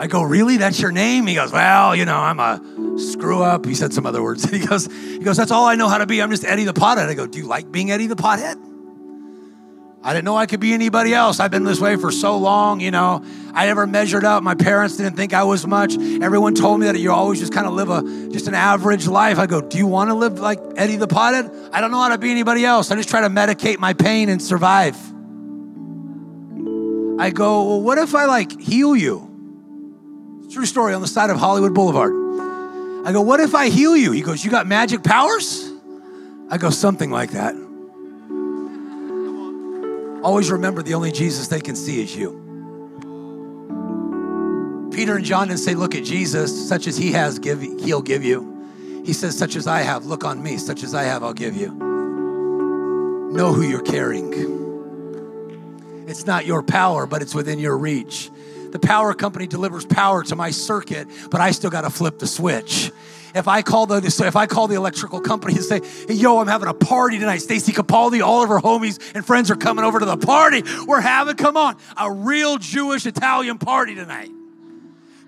I 0.00 0.06
go, 0.06 0.22
really? 0.22 0.56
That's 0.58 0.80
your 0.80 0.92
name? 0.92 1.26
He 1.26 1.34
goes, 1.34 1.50
well, 1.50 1.96
you 1.96 2.04
know, 2.04 2.16
I'm 2.16 2.38
a 2.38 2.98
screw 2.98 3.42
up. 3.42 3.66
He 3.66 3.74
said 3.74 3.92
some 3.92 4.06
other 4.06 4.22
words. 4.22 4.44
He 4.58 4.64
goes, 4.64 4.86
he 4.86 5.18
goes, 5.18 5.36
that's 5.36 5.50
all 5.50 5.66
I 5.66 5.74
know 5.74 5.88
how 5.88 5.98
to 5.98 6.06
be. 6.06 6.22
I'm 6.22 6.30
just 6.30 6.44
Eddie 6.44 6.64
the 6.64 6.72
Pothead. 6.72 7.08
I 7.08 7.14
go, 7.14 7.26
do 7.26 7.38
you 7.38 7.46
like 7.46 7.70
being 7.70 7.90
Eddie 7.90 8.06
the 8.06 8.16
Pothead? 8.16 8.56
I 10.02 10.12
didn't 10.12 10.24
know 10.24 10.36
I 10.36 10.46
could 10.46 10.60
be 10.60 10.72
anybody 10.72 11.12
else. 11.12 11.40
I've 11.40 11.50
been 11.50 11.64
this 11.64 11.80
way 11.80 11.96
for 11.96 12.12
so 12.12 12.38
long, 12.38 12.80
you 12.80 12.90
know. 12.90 13.24
I 13.52 13.66
never 13.66 13.86
measured 13.86 14.24
up. 14.24 14.42
My 14.44 14.54
parents 14.54 14.96
didn't 14.96 15.16
think 15.16 15.34
I 15.34 15.42
was 15.42 15.66
much. 15.66 15.98
Everyone 15.98 16.54
told 16.54 16.80
me 16.80 16.86
that 16.86 16.98
you 16.98 17.12
always 17.12 17.40
just 17.40 17.52
kind 17.52 17.66
of 17.66 17.72
live 17.72 17.90
a 17.90 18.02
just 18.30 18.46
an 18.46 18.54
average 18.54 19.08
life. 19.08 19.38
I 19.38 19.46
go, 19.46 19.60
do 19.60 19.76
you 19.76 19.86
want 19.86 20.10
to 20.10 20.14
live 20.14 20.38
like 20.38 20.60
Eddie 20.76 20.96
the 20.96 21.08
Pothead? 21.08 21.70
I 21.72 21.80
don't 21.80 21.90
know 21.90 22.00
how 22.00 22.10
to 22.10 22.18
be 22.18 22.30
anybody 22.30 22.64
else. 22.64 22.90
I 22.90 22.96
just 22.96 23.08
try 23.08 23.20
to 23.22 23.28
medicate 23.28 23.78
my 23.78 23.92
pain 23.92 24.28
and 24.28 24.40
survive. 24.40 24.96
I 27.20 27.30
go, 27.30 27.64
well, 27.64 27.82
what 27.82 27.98
if 27.98 28.14
I 28.14 28.26
like 28.26 28.58
heal 28.60 28.94
you? 28.94 29.27
True 30.50 30.64
story 30.64 30.94
on 30.94 31.02
the 31.02 31.08
side 31.08 31.30
of 31.30 31.36
Hollywood 31.38 31.74
Boulevard. 31.74 32.12
I 33.06 33.12
go, 33.12 33.20
What 33.20 33.40
if 33.40 33.54
I 33.54 33.68
heal 33.68 33.96
you? 33.96 34.12
He 34.12 34.22
goes, 34.22 34.44
You 34.44 34.50
got 34.50 34.66
magic 34.66 35.02
powers? 35.02 35.70
I 36.50 36.56
go, 36.58 36.70
Something 36.70 37.10
like 37.10 37.32
that. 37.32 37.54
Always 40.22 40.50
remember 40.50 40.82
the 40.82 40.94
only 40.94 41.12
Jesus 41.12 41.48
they 41.48 41.60
can 41.60 41.76
see 41.76 42.02
is 42.02 42.16
you. 42.16 42.46
Peter 44.92 45.16
and 45.16 45.24
John 45.24 45.48
didn't 45.48 45.60
say, 45.60 45.74
Look 45.74 45.94
at 45.94 46.02
Jesus, 46.04 46.68
such 46.68 46.86
as 46.86 46.96
he 46.96 47.12
has, 47.12 47.38
give, 47.38 47.60
he'll 47.60 48.02
give 48.02 48.24
you. 48.24 49.02
He 49.04 49.12
says, 49.12 49.38
Such 49.38 49.54
as 49.54 49.66
I 49.66 49.80
have, 49.80 50.06
look 50.06 50.24
on 50.24 50.42
me, 50.42 50.56
such 50.56 50.82
as 50.82 50.94
I 50.94 51.04
have, 51.04 51.22
I'll 51.22 51.34
give 51.34 51.56
you. 51.56 51.70
Know 53.32 53.52
who 53.52 53.62
you're 53.62 53.82
carrying. 53.82 54.32
It's 56.08 56.26
not 56.26 56.46
your 56.46 56.62
power, 56.62 57.06
but 57.06 57.20
it's 57.20 57.34
within 57.34 57.58
your 57.58 57.76
reach. 57.76 58.30
The 58.72 58.78
power 58.78 59.14
company 59.14 59.46
delivers 59.46 59.84
power 59.84 60.22
to 60.24 60.36
my 60.36 60.50
circuit, 60.50 61.08
but 61.30 61.40
I 61.40 61.50
still 61.52 61.70
got 61.70 61.82
to 61.82 61.90
flip 61.90 62.18
the 62.18 62.26
switch. 62.26 62.90
If 63.34 63.46
I 63.46 63.62
call 63.62 63.86
the 63.86 63.98
if 64.26 64.36
I 64.36 64.46
call 64.46 64.68
the 64.68 64.76
electrical 64.76 65.20
company 65.20 65.54
and 65.54 65.64
say, 65.64 65.80
hey, 66.06 66.14
"Yo, 66.14 66.38
I'm 66.38 66.46
having 66.46 66.68
a 66.68 66.74
party 66.74 67.18
tonight," 67.18 67.38
Stacy 67.38 67.72
Capaldi, 67.72 68.24
all 68.24 68.42
of 68.42 68.48
her 68.48 68.58
homies 68.58 68.98
and 69.14 69.24
friends 69.24 69.50
are 69.50 69.56
coming 69.56 69.84
over 69.84 69.98
to 70.00 70.06
the 70.06 70.16
party. 70.16 70.62
We're 70.86 71.00
having, 71.00 71.36
come 71.36 71.56
on, 71.56 71.76
a 71.96 72.10
real 72.10 72.58
Jewish 72.58 73.06
Italian 73.06 73.58
party 73.58 73.94
tonight. 73.94 74.30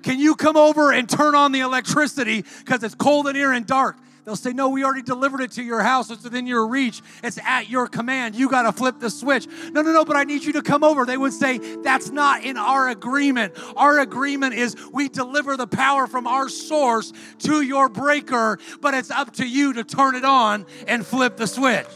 Can 0.02 0.18
you 0.18 0.34
come 0.34 0.56
over 0.56 0.92
and 0.92 1.08
turn 1.08 1.34
on 1.34 1.52
the 1.52 1.60
electricity 1.60 2.44
because 2.60 2.82
it's 2.82 2.94
cold 2.94 3.28
in 3.28 3.36
here 3.36 3.52
and 3.52 3.66
dark? 3.66 3.96
They'll 4.30 4.36
say, 4.36 4.52
No, 4.52 4.68
we 4.68 4.84
already 4.84 5.02
delivered 5.02 5.40
it 5.40 5.50
to 5.52 5.62
your 5.64 5.82
house. 5.82 6.08
It's 6.08 6.22
within 6.22 6.46
your 6.46 6.64
reach. 6.68 7.02
It's 7.24 7.36
at 7.44 7.68
your 7.68 7.88
command. 7.88 8.36
You 8.36 8.48
got 8.48 8.62
to 8.62 8.70
flip 8.70 9.00
the 9.00 9.10
switch. 9.10 9.48
No, 9.72 9.82
no, 9.82 9.92
no, 9.92 10.04
but 10.04 10.14
I 10.14 10.22
need 10.22 10.44
you 10.44 10.52
to 10.52 10.62
come 10.62 10.84
over. 10.84 11.04
They 11.04 11.16
would 11.16 11.32
say, 11.32 11.58
That's 11.58 12.10
not 12.10 12.44
in 12.44 12.56
our 12.56 12.90
agreement. 12.90 13.54
Our 13.74 13.98
agreement 13.98 14.54
is 14.54 14.76
we 14.92 15.08
deliver 15.08 15.56
the 15.56 15.66
power 15.66 16.06
from 16.06 16.28
our 16.28 16.48
source 16.48 17.12
to 17.40 17.62
your 17.62 17.88
breaker, 17.88 18.60
but 18.80 18.94
it's 18.94 19.10
up 19.10 19.32
to 19.34 19.48
you 19.48 19.72
to 19.72 19.82
turn 19.82 20.14
it 20.14 20.24
on 20.24 20.64
and 20.86 21.04
flip 21.04 21.36
the 21.36 21.48
switch. 21.48 21.88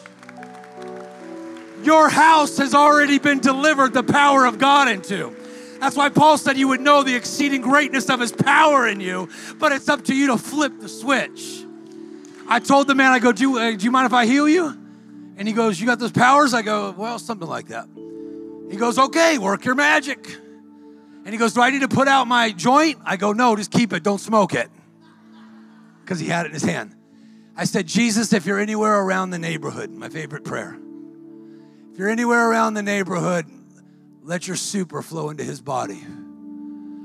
Your 1.84 2.08
house 2.08 2.58
has 2.58 2.74
already 2.74 3.20
been 3.20 3.38
delivered 3.38 3.92
the 3.92 4.02
power 4.02 4.44
of 4.44 4.58
God 4.58 4.88
into. 4.88 5.36
That's 5.78 5.94
why 5.94 6.08
Paul 6.08 6.36
said 6.36 6.56
you 6.56 6.66
would 6.66 6.80
know 6.80 7.04
the 7.04 7.14
exceeding 7.14 7.60
greatness 7.60 8.10
of 8.10 8.18
his 8.18 8.32
power 8.32 8.88
in 8.88 8.98
you, 8.98 9.28
but 9.60 9.70
it's 9.70 9.88
up 9.88 10.02
to 10.06 10.16
you 10.16 10.26
to 10.26 10.36
flip 10.36 10.80
the 10.80 10.88
switch. 10.88 11.63
I 12.48 12.60
told 12.60 12.86
the 12.86 12.94
man, 12.94 13.12
I 13.12 13.18
go, 13.18 13.32
do 13.32 13.42
you, 13.42 13.58
uh, 13.58 13.72
do 13.72 13.84
you 13.84 13.90
mind 13.90 14.06
if 14.06 14.12
I 14.12 14.26
heal 14.26 14.48
you? 14.48 14.84
And 15.36 15.48
he 15.48 15.54
goes, 15.54 15.80
You 15.80 15.86
got 15.86 15.98
those 15.98 16.12
powers? 16.12 16.54
I 16.54 16.62
go, 16.62 16.94
Well, 16.96 17.18
something 17.18 17.48
like 17.48 17.68
that. 17.68 17.88
He 18.70 18.76
goes, 18.76 18.98
Okay, 18.98 19.38
work 19.38 19.64
your 19.64 19.74
magic. 19.74 20.28
And 21.24 21.32
he 21.32 21.38
goes, 21.38 21.54
Do 21.54 21.62
I 21.62 21.70
need 21.70 21.80
to 21.80 21.88
put 21.88 22.08
out 22.08 22.26
my 22.26 22.52
joint? 22.52 22.98
I 23.04 23.16
go, 23.16 23.32
No, 23.32 23.56
just 23.56 23.70
keep 23.70 23.92
it. 23.92 24.02
Don't 24.02 24.20
smoke 24.20 24.54
it. 24.54 24.68
Because 26.02 26.20
he 26.20 26.28
had 26.28 26.46
it 26.46 26.48
in 26.48 26.54
his 26.54 26.62
hand. 26.62 26.94
I 27.56 27.64
said, 27.64 27.86
Jesus, 27.86 28.32
if 28.32 28.46
you're 28.46 28.58
anywhere 28.58 29.00
around 29.00 29.30
the 29.30 29.38
neighborhood, 29.38 29.90
my 29.90 30.08
favorite 30.08 30.44
prayer, 30.44 30.76
if 31.92 31.98
you're 31.98 32.10
anywhere 32.10 32.50
around 32.50 32.74
the 32.74 32.82
neighborhood, 32.82 33.46
let 34.22 34.46
your 34.46 34.56
super 34.56 35.02
flow 35.02 35.30
into 35.30 35.44
his 35.44 35.60
body. 35.60 36.02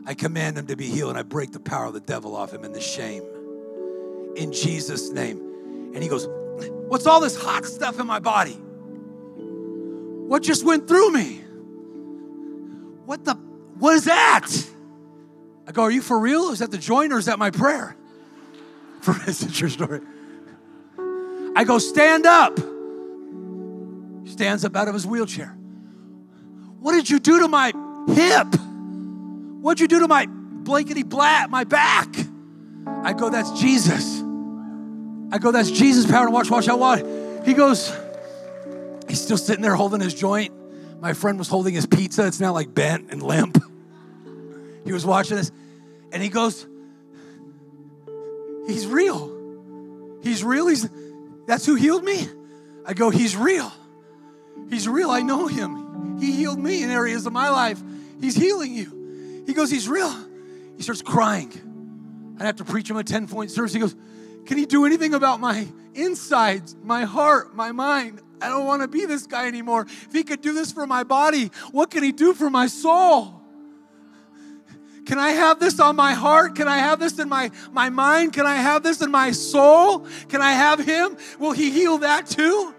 I 0.05 0.15
command 0.15 0.57
him 0.57 0.67
to 0.67 0.75
be 0.75 0.87
healed 0.87 1.11
and 1.11 1.19
I 1.19 1.23
break 1.23 1.51
the 1.51 1.59
power 1.59 1.85
of 1.85 1.93
the 1.93 1.99
devil 1.99 2.35
off 2.35 2.51
him 2.51 2.63
and 2.63 2.73
the 2.73 2.81
shame. 2.81 3.23
In 4.35 4.51
Jesus' 4.51 5.09
name. 5.09 5.37
And 5.93 6.03
he 6.03 6.09
goes, 6.09 6.27
What's 6.87 7.05
all 7.05 7.19
this 7.19 7.41
hot 7.41 7.65
stuff 7.65 7.99
in 7.99 8.07
my 8.07 8.19
body? 8.19 8.59
What 10.29 10.43
just 10.43 10.63
went 10.65 10.87
through 10.87 11.11
me? 11.11 11.41
What 13.05 13.25
the, 13.25 13.33
what 13.79 13.95
is 13.95 14.05
that? 14.05 14.47
I 15.67 15.71
go, 15.71 15.83
Are 15.83 15.91
you 15.91 16.01
for 16.01 16.19
real? 16.19 16.49
Is 16.49 16.59
that 16.59 16.71
the 16.71 16.77
joint 16.77 17.13
or 17.13 17.17
is 17.17 17.25
that 17.25 17.39
my 17.39 17.51
prayer? 17.51 17.95
For 19.01 19.11
a 19.11 19.33
true 19.33 19.69
story. 19.69 20.01
I 21.55 21.63
go, 21.63 21.77
Stand 21.77 22.25
up. 22.25 22.57
He 24.25 24.31
stands 24.31 24.65
up 24.65 24.75
out 24.75 24.87
of 24.87 24.93
his 24.93 25.05
wheelchair. 25.05 25.55
What 26.79 26.93
did 26.93 27.09
you 27.09 27.19
do 27.19 27.39
to 27.39 27.47
my 27.47 27.67
hip? 28.07 28.47
What'd 29.61 29.79
you 29.79 29.87
do 29.87 29.99
to 29.99 30.07
my 30.07 30.27
blankety 30.27 31.03
blat, 31.03 31.49
my 31.49 31.63
back? 31.63 32.13
I 33.03 33.13
go, 33.13 33.29
That's 33.29 33.51
Jesus. 33.59 34.18
I 35.31 35.37
go, 35.37 35.51
That's 35.51 35.71
Jesus' 35.71 36.09
power 36.09 36.25
to 36.25 36.31
watch, 36.31 36.49
watch 36.49 36.67
out, 36.67 36.79
watch. 36.79 37.03
He 37.45 37.53
goes, 37.53 37.95
He's 39.07 39.21
still 39.21 39.37
sitting 39.37 39.61
there 39.61 39.75
holding 39.75 40.01
his 40.01 40.13
joint. 40.13 40.53
My 41.01 41.13
friend 41.13 41.39
was 41.39 41.47
holding 41.47 41.73
his 41.73 41.85
pizza. 41.85 42.27
It's 42.27 42.39
now 42.39 42.53
like 42.53 42.73
bent 42.73 43.11
and 43.11 43.23
limp. 43.23 43.57
He 44.85 44.91
was 44.91 45.05
watching 45.05 45.37
this 45.37 45.51
and 46.11 46.21
he 46.21 46.29
goes, 46.29 46.65
He's 48.67 48.85
real. 48.85 50.19
He's 50.23 50.43
real. 50.43 50.67
He's 50.67 50.89
that's 51.45 51.65
who 51.65 51.75
healed 51.75 52.03
me. 52.03 52.27
I 52.85 52.93
go, 52.93 53.09
He's 53.09 53.35
real. 53.35 53.71
He's 54.69 54.87
real. 54.87 55.09
I 55.09 55.21
know 55.21 55.47
him. 55.47 56.19
He 56.19 56.31
healed 56.33 56.59
me 56.59 56.83
in 56.83 56.89
areas 56.89 57.25
of 57.25 57.33
my 57.33 57.49
life. 57.49 57.81
He's 58.21 58.35
healing 58.35 58.73
you. 58.73 59.43
He 59.45 59.53
goes, 59.53 59.71
He's 59.71 59.87
real. 59.87 60.13
He 60.77 60.83
starts 60.83 61.01
crying. 61.01 61.51
I 62.39 62.45
have 62.45 62.57
to 62.57 62.63
preach 62.63 62.89
him 62.89 62.97
a 62.97 63.03
10 63.03 63.27
point 63.27 63.51
service. 63.51 63.73
He 63.73 63.79
goes, 63.79 63.95
Can 64.49 64.57
he 64.57 64.65
do 64.65 64.83
anything 64.83 65.13
about 65.13 65.39
my 65.39 65.67
insides, 65.93 66.75
my 66.81 67.05
heart, 67.05 67.55
my 67.55 67.71
mind? 67.71 68.19
I 68.41 68.49
don't 68.49 68.65
want 68.65 68.81
to 68.81 68.87
be 68.87 69.05
this 69.05 69.27
guy 69.27 69.47
anymore. 69.47 69.85
If 69.87 70.11
he 70.11 70.23
could 70.23 70.41
do 70.41 70.53
this 70.53 70.71
for 70.71 70.87
my 70.87 71.03
body, 71.03 71.51
what 71.71 71.91
can 71.91 72.01
he 72.01 72.11
do 72.11 72.33
for 72.33 72.49
my 72.49 72.65
soul? 72.65 73.43
Can 75.05 75.19
I 75.19 75.33
have 75.33 75.59
this 75.59 75.79
on 75.79 75.95
my 75.95 76.13
heart? 76.13 76.55
Can 76.55 76.67
I 76.67 76.79
have 76.79 76.99
this 76.99 77.19
in 77.19 77.29
my, 77.29 77.51
my 77.71 77.91
mind? 77.91 78.33
Can 78.33 78.47
I 78.47 78.55
have 78.55 78.81
this 78.81 79.03
in 79.03 79.11
my 79.11 79.33
soul? 79.33 80.07
Can 80.29 80.41
I 80.41 80.53
have 80.53 80.79
him? 80.79 81.15
Will 81.37 81.51
he 81.51 81.69
heal 81.69 81.99
that 81.99 82.25
too? 82.25 82.73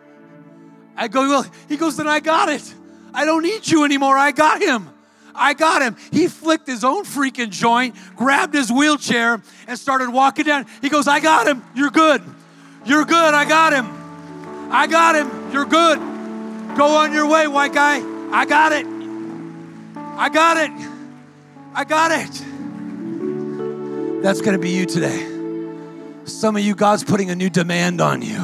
I 0.97 1.07
go, 1.07 1.21
well, 1.29 1.47
he 1.69 1.77
goes, 1.77 1.97
then 1.97 2.09
I 2.09 2.19
got 2.19 2.49
it. 2.49 2.75
I 3.15 3.25
don't 3.25 3.45
need 3.45 3.69
you 3.69 3.85
anymore. 3.85 4.19
I 4.19 4.33
got 4.33 4.61
him. 4.61 4.91
I 5.35 5.55
got 5.55 5.83
him. 5.83 5.97
He 6.13 6.29
flicked 6.29 6.67
his 6.67 6.85
own 6.85 7.05
freaking 7.05 7.51
joint, 7.51 7.97
grabbed 8.17 8.55
his 8.55 8.71
wheelchair, 8.71 9.43
and 9.67 9.79
started 9.79 10.11
walking 10.11 10.45
down. 10.45 10.67
He 10.81 10.89
goes, 10.89 11.07
I 11.07 11.21
got 11.21 11.47
him. 11.47 11.63
You're 11.75 11.91
good. 11.91 12.23
You're 12.85 13.05
good. 13.05 13.35
I 13.35 13.45
got 13.45 13.73
him. 13.73 14.71
I 14.73 14.87
got 14.87 15.17
him. 15.17 15.53
You're 15.53 15.65
good. 15.65 15.99
Go 16.77 16.97
on 16.97 17.13
your 17.13 17.29
way, 17.29 17.49
white 17.49 17.73
guy. 17.73 18.01
I 18.33 18.47
got 18.47 18.73
it. 18.73 18.87
I 19.97 20.29
got 20.29 20.57
it. 20.57 20.71
I 21.75 21.85
got 21.85 22.13
it. 22.13 22.45
That's 24.23 24.41
going 24.41 24.53
to 24.53 24.59
be 24.59 24.71
you 24.71 24.87
today. 24.87 25.27
Some 26.25 26.57
of 26.57 26.63
you, 26.63 26.75
God's 26.75 27.05
putting 27.05 27.31
a 27.31 27.35
new 27.35 27.51
demand 27.51 28.01
on 28.01 28.23
you 28.23 28.39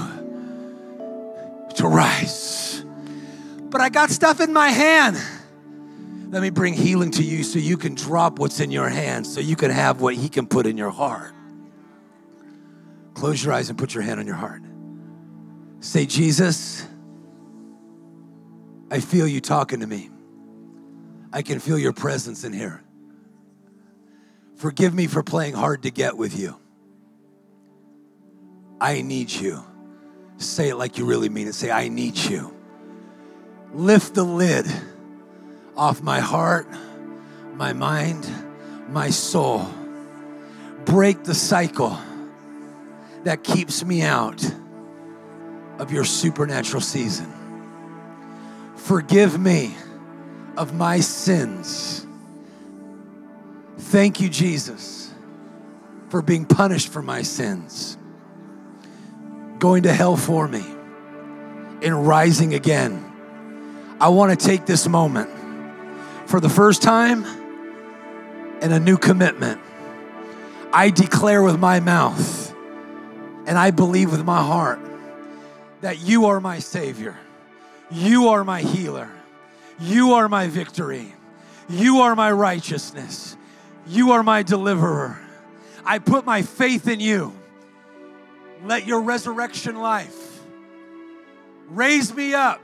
to 1.76 1.86
rise. 1.86 2.84
But 3.60 3.80
I 3.80 3.90
got 3.90 4.10
stuff 4.10 4.40
in 4.40 4.52
my 4.52 4.70
hand. 4.70 5.16
Let 6.36 6.42
me 6.42 6.50
bring 6.50 6.74
healing 6.74 7.12
to 7.12 7.22
you 7.22 7.42
so 7.42 7.58
you 7.58 7.78
can 7.78 7.94
drop 7.94 8.38
what's 8.38 8.60
in 8.60 8.70
your 8.70 8.90
hands, 8.90 9.32
so 9.32 9.40
you 9.40 9.56
can 9.56 9.70
have 9.70 10.02
what 10.02 10.14
He 10.14 10.28
can 10.28 10.46
put 10.46 10.66
in 10.66 10.76
your 10.76 10.90
heart. 10.90 11.32
Close 13.14 13.42
your 13.42 13.54
eyes 13.54 13.70
and 13.70 13.78
put 13.78 13.94
your 13.94 14.02
hand 14.02 14.20
on 14.20 14.26
your 14.26 14.36
heart. 14.36 14.60
Say, 15.80 16.04
Jesus, 16.04 16.86
I 18.90 19.00
feel 19.00 19.26
you 19.26 19.40
talking 19.40 19.80
to 19.80 19.86
me. 19.86 20.10
I 21.32 21.40
can 21.40 21.58
feel 21.58 21.78
your 21.78 21.94
presence 21.94 22.44
in 22.44 22.52
here. 22.52 22.84
Forgive 24.56 24.92
me 24.92 25.06
for 25.06 25.22
playing 25.22 25.54
hard 25.54 25.84
to 25.84 25.90
get 25.90 26.18
with 26.18 26.38
you. 26.38 26.60
I 28.78 29.00
need 29.00 29.30
you. 29.30 29.64
Say 30.36 30.68
it 30.68 30.76
like 30.76 30.98
you 30.98 31.06
really 31.06 31.30
mean 31.30 31.48
it. 31.48 31.54
Say, 31.54 31.70
I 31.70 31.88
need 31.88 32.14
you. 32.14 32.54
Lift 33.72 34.12
the 34.12 34.22
lid 34.22 34.66
off 35.76 36.02
my 36.02 36.20
heart, 36.20 36.66
my 37.54 37.72
mind, 37.72 38.26
my 38.88 39.10
soul. 39.10 39.66
Break 40.84 41.24
the 41.24 41.34
cycle 41.34 41.98
that 43.24 43.42
keeps 43.42 43.84
me 43.84 44.02
out 44.02 44.42
of 45.78 45.92
your 45.92 46.04
supernatural 46.04 46.80
season. 46.80 47.32
Forgive 48.76 49.38
me 49.38 49.74
of 50.56 50.74
my 50.74 51.00
sins. 51.00 52.06
Thank 53.78 54.20
you, 54.20 54.28
Jesus, 54.28 55.12
for 56.08 56.22
being 56.22 56.46
punished 56.46 56.88
for 56.88 57.02
my 57.02 57.22
sins, 57.22 57.98
going 59.58 59.82
to 59.82 59.92
hell 59.92 60.16
for 60.16 60.48
me, 60.48 60.64
and 61.82 62.06
rising 62.06 62.54
again. 62.54 63.04
I 64.00 64.08
want 64.08 64.38
to 64.38 64.46
take 64.46 64.66
this 64.66 64.88
moment 64.88 65.30
for 66.26 66.40
the 66.40 66.48
first 66.48 66.82
time 66.82 67.24
and 68.60 68.72
a 68.72 68.80
new 68.80 68.98
commitment. 68.98 69.60
I 70.72 70.90
declare 70.90 71.42
with 71.42 71.58
my 71.58 71.80
mouth 71.80 72.54
and 73.46 73.56
I 73.56 73.70
believe 73.70 74.10
with 74.10 74.24
my 74.24 74.42
heart 74.42 74.80
that 75.80 76.00
you 76.00 76.26
are 76.26 76.40
my 76.40 76.58
Savior, 76.58 77.16
you 77.90 78.28
are 78.28 78.44
my 78.44 78.60
healer, 78.60 79.10
you 79.78 80.14
are 80.14 80.28
my 80.28 80.48
victory, 80.48 81.14
you 81.68 82.00
are 82.00 82.16
my 82.16 82.32
righteousness, 82.32 83.36
you 83.86 84.10
are 84.12 84.22
my 84.22 84.42
deliverer. 84.42 85.18
I 85.84 86.00
put 86.00 86.26
my 86.26 86.42
faith 86.42 86.88
in 86.88 86.98
you. 86.98 87.32
Let 88.64 88.86
your 88.86 89.00
resurrection 89.02 89.76
life 89.76 90.40
raise 91.68 92.12
me 92.12 92.34
up 92.34 92.60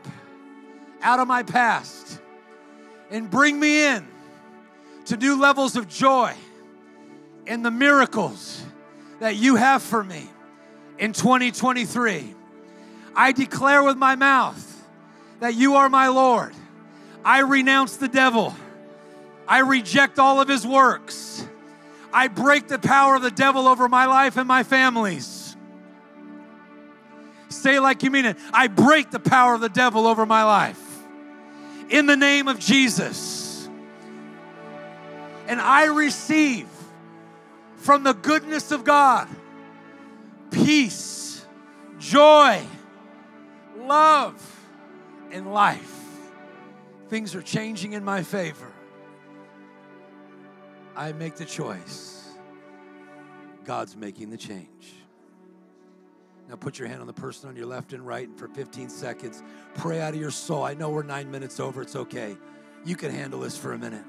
out 1.02 1.20
of 1.20 1.28
my 1.28 1.44
past 1.44 2.20
and 3.12 3.30
bring 3.30 3.60
me 3.60 3.86
in 3.86 4.08
to 5.04 5.16
new 5.16 5.38
levels 5.38 5.76
of 5.76 5.86
joy 5.86 6.34
and 7.46 7.64
the 7.64 7.70
miracles 7.70 8.64
that 9.20 9.36
you 9.36 9.56
have 9.56 9.82
for 9.82 10.02
me 10.02 10.28
in 10.98 11.12
2023. 11.12 12.34
I 13.14 13.32
declare 13.32 13.84
with 13.84 13.98
my 13.98 14.16
mouth 14.16 14.88
that 15.40 15.54
you 15.54 15.76
are 15.76 15.90
my 15.90 16.08
Lord. 16.08 16.54
I 17.24 17.40
renounce 17.40 17.98
the 17.98 18.08
devil. 18.08 18.56
I 19.46 19.58
reject 19.58 20.18
all 20.18 20.40
of 20.40 20.48
his 20.48 20.66
works. 20.66 21.46
I 22.14 22.28
break 22.28 22.68
the 22.68 22.78
power 22.78 23.14
of 23.14 23.22
the 23.22 23.30
devil 23.30 23.68
over 23.68 23.88
my 23.88 24.06
life 24.06 24.38
and 24.38 24.48
my 24.48 24.62
family's. 24.62 25.54
Say 27.50 27.78
like 27.78 28.02
you 28.02 28.10
mean 28.10 28.24
it. 28.24 28.38
I 28.54 28.68
break 28.68 29.10
the 29.10 29.20
power 29.20 29.54
of 29.54 29.60
the 29.60 29.68
devil 29.68 30.06
over 30.06 30.24
my 30.24 30.44
life. 30.44 30.81
In 31.92 32.06
the 32.06 32.16
name 32.16 32.48
of 32.48 32.58
Jesus. 32.58 33.68
And 35.46 35.60
I 35.60 35.84
receive 35.84 36.66
from 37.76 38.02
the 38.02 38.14
goodness 38.14 38.72
of 38.72 38.82
God 38.82 39.28
peace, 40.50 41.44
joy, 41.98 42.62
love, 43.76 44.42
and 45.30 45.52
life. 45.52 46.00
Things 47.10 47.34
are 47.34 47.42
changing 47.42 47.92
in 47.92 48.02
my 48.02 48.22
favor. 48.22 48.72
I 50.96 51.12
make 51.12 51.36
the 51.36 51.44
choice. 51.44 52.26
God's 53.64 53.96
making 53.96 54.30
the 54.30 54.38
change. 54.38 54.94
Now 56.52 56.56
put 56.56 56.78
your 56.78 56.86
hand 56.86 57.00
on 57.00 57.06
the 57.06 57.14
person 57.14 57.48
on 57.48 57.56
your 57.56 57.64
left 57.64 57.94
and 57.94 58.06
right, 58.06 58.28
and 58.28 58.38
for 58.38 58.46
15 58.46 58.90
seconds, 58.90 59.42
pray 59.74 60.02
out 60.02 60.12
of 60.12 60.20
your 60.20 60.30
soul. 60.30 60.64
I 60.64 60.74
know 60.74 60.90
we're 60.90 61.02
nine 61.02 61.30
minutes 61.30 61.58
over, 61.58 61.80
it's 61.80 61.96
okay. 61.96 62.36
You 62.84 62.94
can 62.94 63.10
handle 63.10 63.40
this 63.40 63.56
for 63.56 63.72
a 63.72 63.78
minute. 63.78 64.04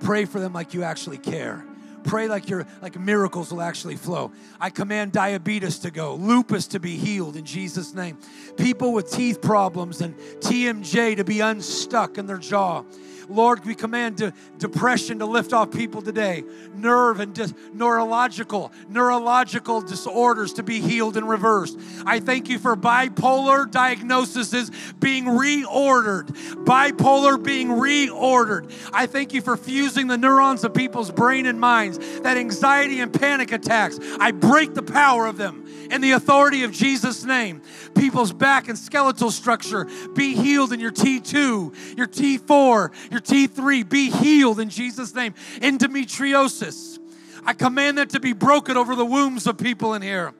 Pray 0.00 0.24
for 0.24 0.40
them 0.40 0.54
like 0.54 0.72
you 0.72 0.84
actually 0.84 1.18
care. 1.18 1.66
Pray 2.02 2.28
like 2.28 2.48
your 2.48 2.66
like 2.80 2.98
miracles 2.98 3.52
will 3.52 3.60
actually 3.60 3.96
flow. 3.96 4.32
I 4.58 4.70
command 4.70 5.12
diabetes 5.12 5.80
to 5.80 5.90
go, 5.90 6.14
lupus 6.14 6.66
to 6.68 6.80
be 6.80 6.96
healed 6.96 7.36
in 7.36 7.44
Jesus' 7.44 7.92
name. 7.92 8.16
People 8.56 8.94
with 8.94 9.10
teeth 9.12 9.42
problems 9.42 10.00
and 10.00 10.16
TMJ 10.16 11.16
to 11.18 11.24
be 11.24 11.40
unstuck 11.40 12.16
in 12.16 12.24
their 12.24 12.38
jaw. 12.38 12.84
Lord, 13.30 13.64
we 13.64 13.74
command 13.74 14.16
de- 14.16 14.32
depression 14.58 15.20
to 15.20 15.26
lift 15.26 15.52
off 15.52 15.70
people 15.70 16.02
today, 16.02 16.42
nerve 16.74 17.20
and 17.20 17.32
dis- 17.32 17.54
neurological, 17.72 18.72
neurological 18.88 19.80
disorders 19.80 20.52
to 20.54 20.62
be 20.62 20.80
healed 20.80 21.16
and 21.16 21.28
reversed. 21.28 21.78
I 22.04 22.18
thank 22.18 22.48
you 22.48 22.58
for 22.58 22.76
bipolar 22.76 23.70
diagnoses 23.70 24.70
being 24.98 25.24
reordered, 25.24 26.28
bipolar 26.64 27.42
being 27.42 27.68
reordered. 27.68 28.72
I 28.92 29.06
thank 29.06 29.32
you 29.32 29.40
for 29.40 29.56
fusing 29.56 30.08
the 30.08 30.18
neurons 30.18 30.64
of 30.64 30.74
people's 30.74 31.10
brain 31.10 31.46
and 31.46 31.60
minds, 31.60 31.98
that 32.20 32.36
anxiety 32.36 33.00
and 33.00 33.12
panic 33.12 33.52
attacks. 33.52 33.98
I 34.18 34.32
break 34.32 34.74
the 34.74 34.82
power 34.82 35.26
of 35.26 35.36
them 35.36 35.66
in 35.90 36.00
the 36.00 36.12
authority 36.12 36.64
of 36.64 36.72
Jesus' 36.72 37.24
name. 37.24 37.62
People's 37.94 38.32
back 38.32 38.68
and 38.68 38.78
skeletal 38.78 39.30
structure 39.30 39.86
be 40.14 40.34
healed 40.34 40.72
in 40.72 40.80
your 40.80 40.92
T2, 40.92 41.96
your 41.96 42.06
T4, 42.06 43.10
your 43.10 43.19
T3, 43.20 43.88
be 43.88 44.10
healed 44.10 44.60
in 44.60 44.70
Jesus' 44.70 45.14
name. 45.14 45.34
Endometriosis. 45.56 46.98
I 47.44 47.52
command 47.54 47.98
that 47.98 48.10
to 48.10 48.20
be 48.20 48.32
broken 48.32 48.76
over 48.76 48.94
the 48.94 49.04
wombs 49.04 49.46
of 49.46 49.58
people 49.58 49.94
in 49.94 50.02
here. 50.02 50.34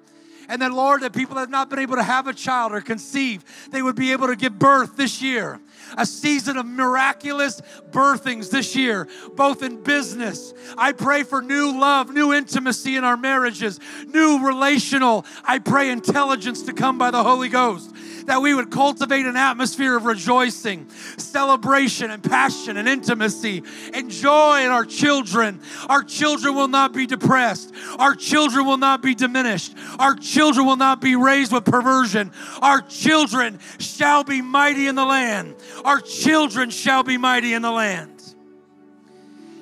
And 0.48 0.60
then, 0.60 0.72
Lord, 0.72 1.02
that 1.02 1.12
people 1.12 1.36
that 1.36 1.42
have 1.42 1.50
not 1.50 1.70
been 1.70 1.78
able 1.78 1.96
to 1.96 2.02
have 2.02 2.26
a 2.26 2.34
child 2.34 2.72
or 2.72 2.80
conceive, 2.80 3.44
they 3.70 3.82
would 3.82 3.94
be 3.94 4.12
able 4.12 4.26
to 4.26 4.36
give 4.36 4.58
birth 4.58 4.96
this 4.96 5.22
year 5.22 5.60
a 5.96 6.06
season 6.06 6.56
of 6.56 6.66
miraculous 6.66 7.60
birthings 7.90 8.50
this 8.50 8.74
year, 8.76 9.08
both 9.34 9.62
in 9.62 9.82
business. 9.82 10.54
I 10.76 10.92
pray 10.92 11.22
for 11.22 11.42
new 11.42 11.78
love, 11.78 12.12
new 12.12 12.32
intimacy 12.32 12.96
in 12.96 13.04
our 13.04 13.16
marriages, 13.16 13.80
new 14.06 14.46
relational, 14.46 15.24
I 15.44 15.58
pray 15.58 15.90
intelligence 15.90 16.62
to 16.62 16.72
come 16.72 16.98
by 16.98 17.10
the 17.10 17.22
Holy 17.22 17.48
Ghost 17.48 17.94
that 18.26 18.42
we 18.42 18.54
would 18.54 18.70
cultivate 18.70 19.26
an 19.26 19.36
atmosphere 19.36 19.96
of 19.96 20.04
rejoicing, 20.04 20.88
celebration, 21.16 22.10
and 22.10 22.22
passion 22.22 22.76
and 22.76 22.88
intimacy 22.88 23.62
and 23.92 24.08
joy 24.08 24.64
in 24.64 24.70
our 24.70 24.84
children. 24.84 25.60
Our 25.88 26.04
children 26.04 26.54
will 26.54 26.68
not 26.68 26.92
be 26.92 27.06
depressed. 27.06 27.74
Our 27.98 28.14
children 28.14 28.66
will 28.66 28.78
not 28.78 29.02
be 29.02 29.14
diminished. 29.14 29.74
Our 29.98 30.14
children 30.14 30.66
will 30.66 30.76
not 30.76 31.00
be 31.00 31.16
raised 31.16 31.52
with 31.52 31.64
perversion. 31.64 32.32
Our 32.62 32.80
children 32.82 33.58
shall 33.78 34.22
be 34.22 34.42
mighty 34.42 34.86
in 34.86 34.94
the 34.94 35.04
land. 35.04 35.56
Our 35.84 36.00
children 36.00 36.70
shall 36.70 37.02
be 37.02 37.16
mighty 37.16 37.54
in 37.54 37.62
the 37.62 37.70
land. 37.70 38.22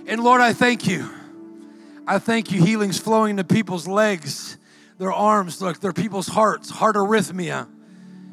And 0.06 0.22
Lord, 0.22 0.40
I 0.40 0.52
thank 0.52 0.86
you. 0.86 1.08
I 2.06 2.18
thank 2.18 2.50
you. 2.50 2.64
Healing's 2.64 2.98
flowing 2.98 3.36
to 3.36 3.44
people's 3.44 3.86
legs, 3.86 4.56
their 4.96 5.12
arms, 5.12 5.60
look, 5.60 5.80
their 5.80 5.92
people's 5.92 6.26
hearts, 6.26 6.70
heart 6.70 6.96
arrhythmia. 6.96 7.68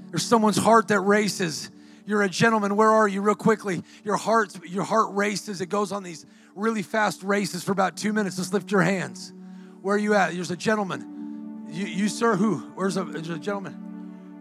There's 0.10 0.24
someone's 0.24 0.58
heart 0.58 0.88
that 0.88 1.02
races. 1.02 1.70
You're 2.06 2.22
a 2.22 2.30
gentleman. 2.30 2.78
Where 2.78 2.92
are 2.92 3.08
you? 3.08 3.22
Real 3.22 3.36
quickly. 3.36 3.84
Your 4.06 4.16
heart, 4.16 4.58
your 4.66 4.84
heart 4.84 5.14
races. 5.14 5.60
It 5.60 5.68
goes 5.68 5.92
on 5.92 6.04
these 6.04 6.26
really 6.56 6.84
fast 6.84 7.22
races 7.24 7.64
for 7.64 7.74
about 7.74 7.98
two 7.98 8.14
minutes. 8.14 8.38
Just 8.38 8.54
lift 8.54 8.72
your 8.72 8.82
hands. 8.82 9.34
Where 9.82 9.96
are 9.96 10.00
you 10.00 10.14
at? 10.14 10.34
There's 10.34 10.52
a 10.52 10.56
gentleman. 10.56 11.68
You, 11.70 11.86
you 11.86 12.08
sir, 12.08 12.38
who? 12.38 12.60
Where's 12.76 12.96
a, 12.96 13.06
a 13.06 13.22
gentleman? 13.22 13.74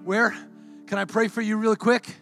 Where? 0.05 0.31
Can 0.87 0.99
I 0.99 1.07
pray 1.07 1.27
for 1.27 1.41
you 1.41 1.57
real 1.57 1.75
quick? 1.75 2.15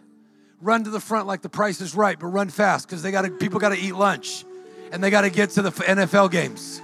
Run 0.62 0.84
to 0.84 0.90
the 0.90 1.00
front 1.00 1.26
like 1.26 1.42
the 1.42 1.48
price 1.48 1.80
is 1.80 1.96
right, 1.96 2.16
but 2.16 2.28
run 2.28 2.48
fast 2.48 2.86
because 2.86 3.02
they 3.02 3.10
got. 3.10 3.40
People 3.40 3.58
got 3.58 3.70
to 3.70 3.78
eat 3.78 3.96
lunch, 3.96 4.44
and 4.92 5.02
they 5.02 5.10
got 5.10 5.22
to 5.22 5.30
get 5.30 5.50
to 5.50 5.62
the 5.62 5.70
NFL 5.72 6.30
games. 6.30 6.80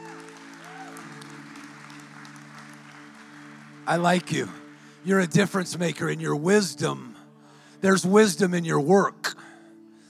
I 3.87 3.97
like 3.97 4.33
you. 4.33 4.49
You're 5.05 5.21
a 5.21 5.29
difference 5.29 5.79
maker 5.79 6.11
in 6.11 6.19
your 6.19 6.35
wisdom. 6.35 7.15
There's 7.81 8.05
wisdom 8.05 8.53
in 8.53 8.65
your 8.65 8.81
work. 8.81 9.37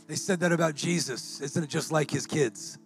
They 0.09 0.16
said 0.16 0.41
that 0.41 0.51
about 0.51 0.75
Jesus. 0.75 1.43
Isn't 1.43 1.62
it 1.62 1.69
just 1.69 1.93
like 1.93 2.11
his 2.11 2.27
kids? 2.27 2.79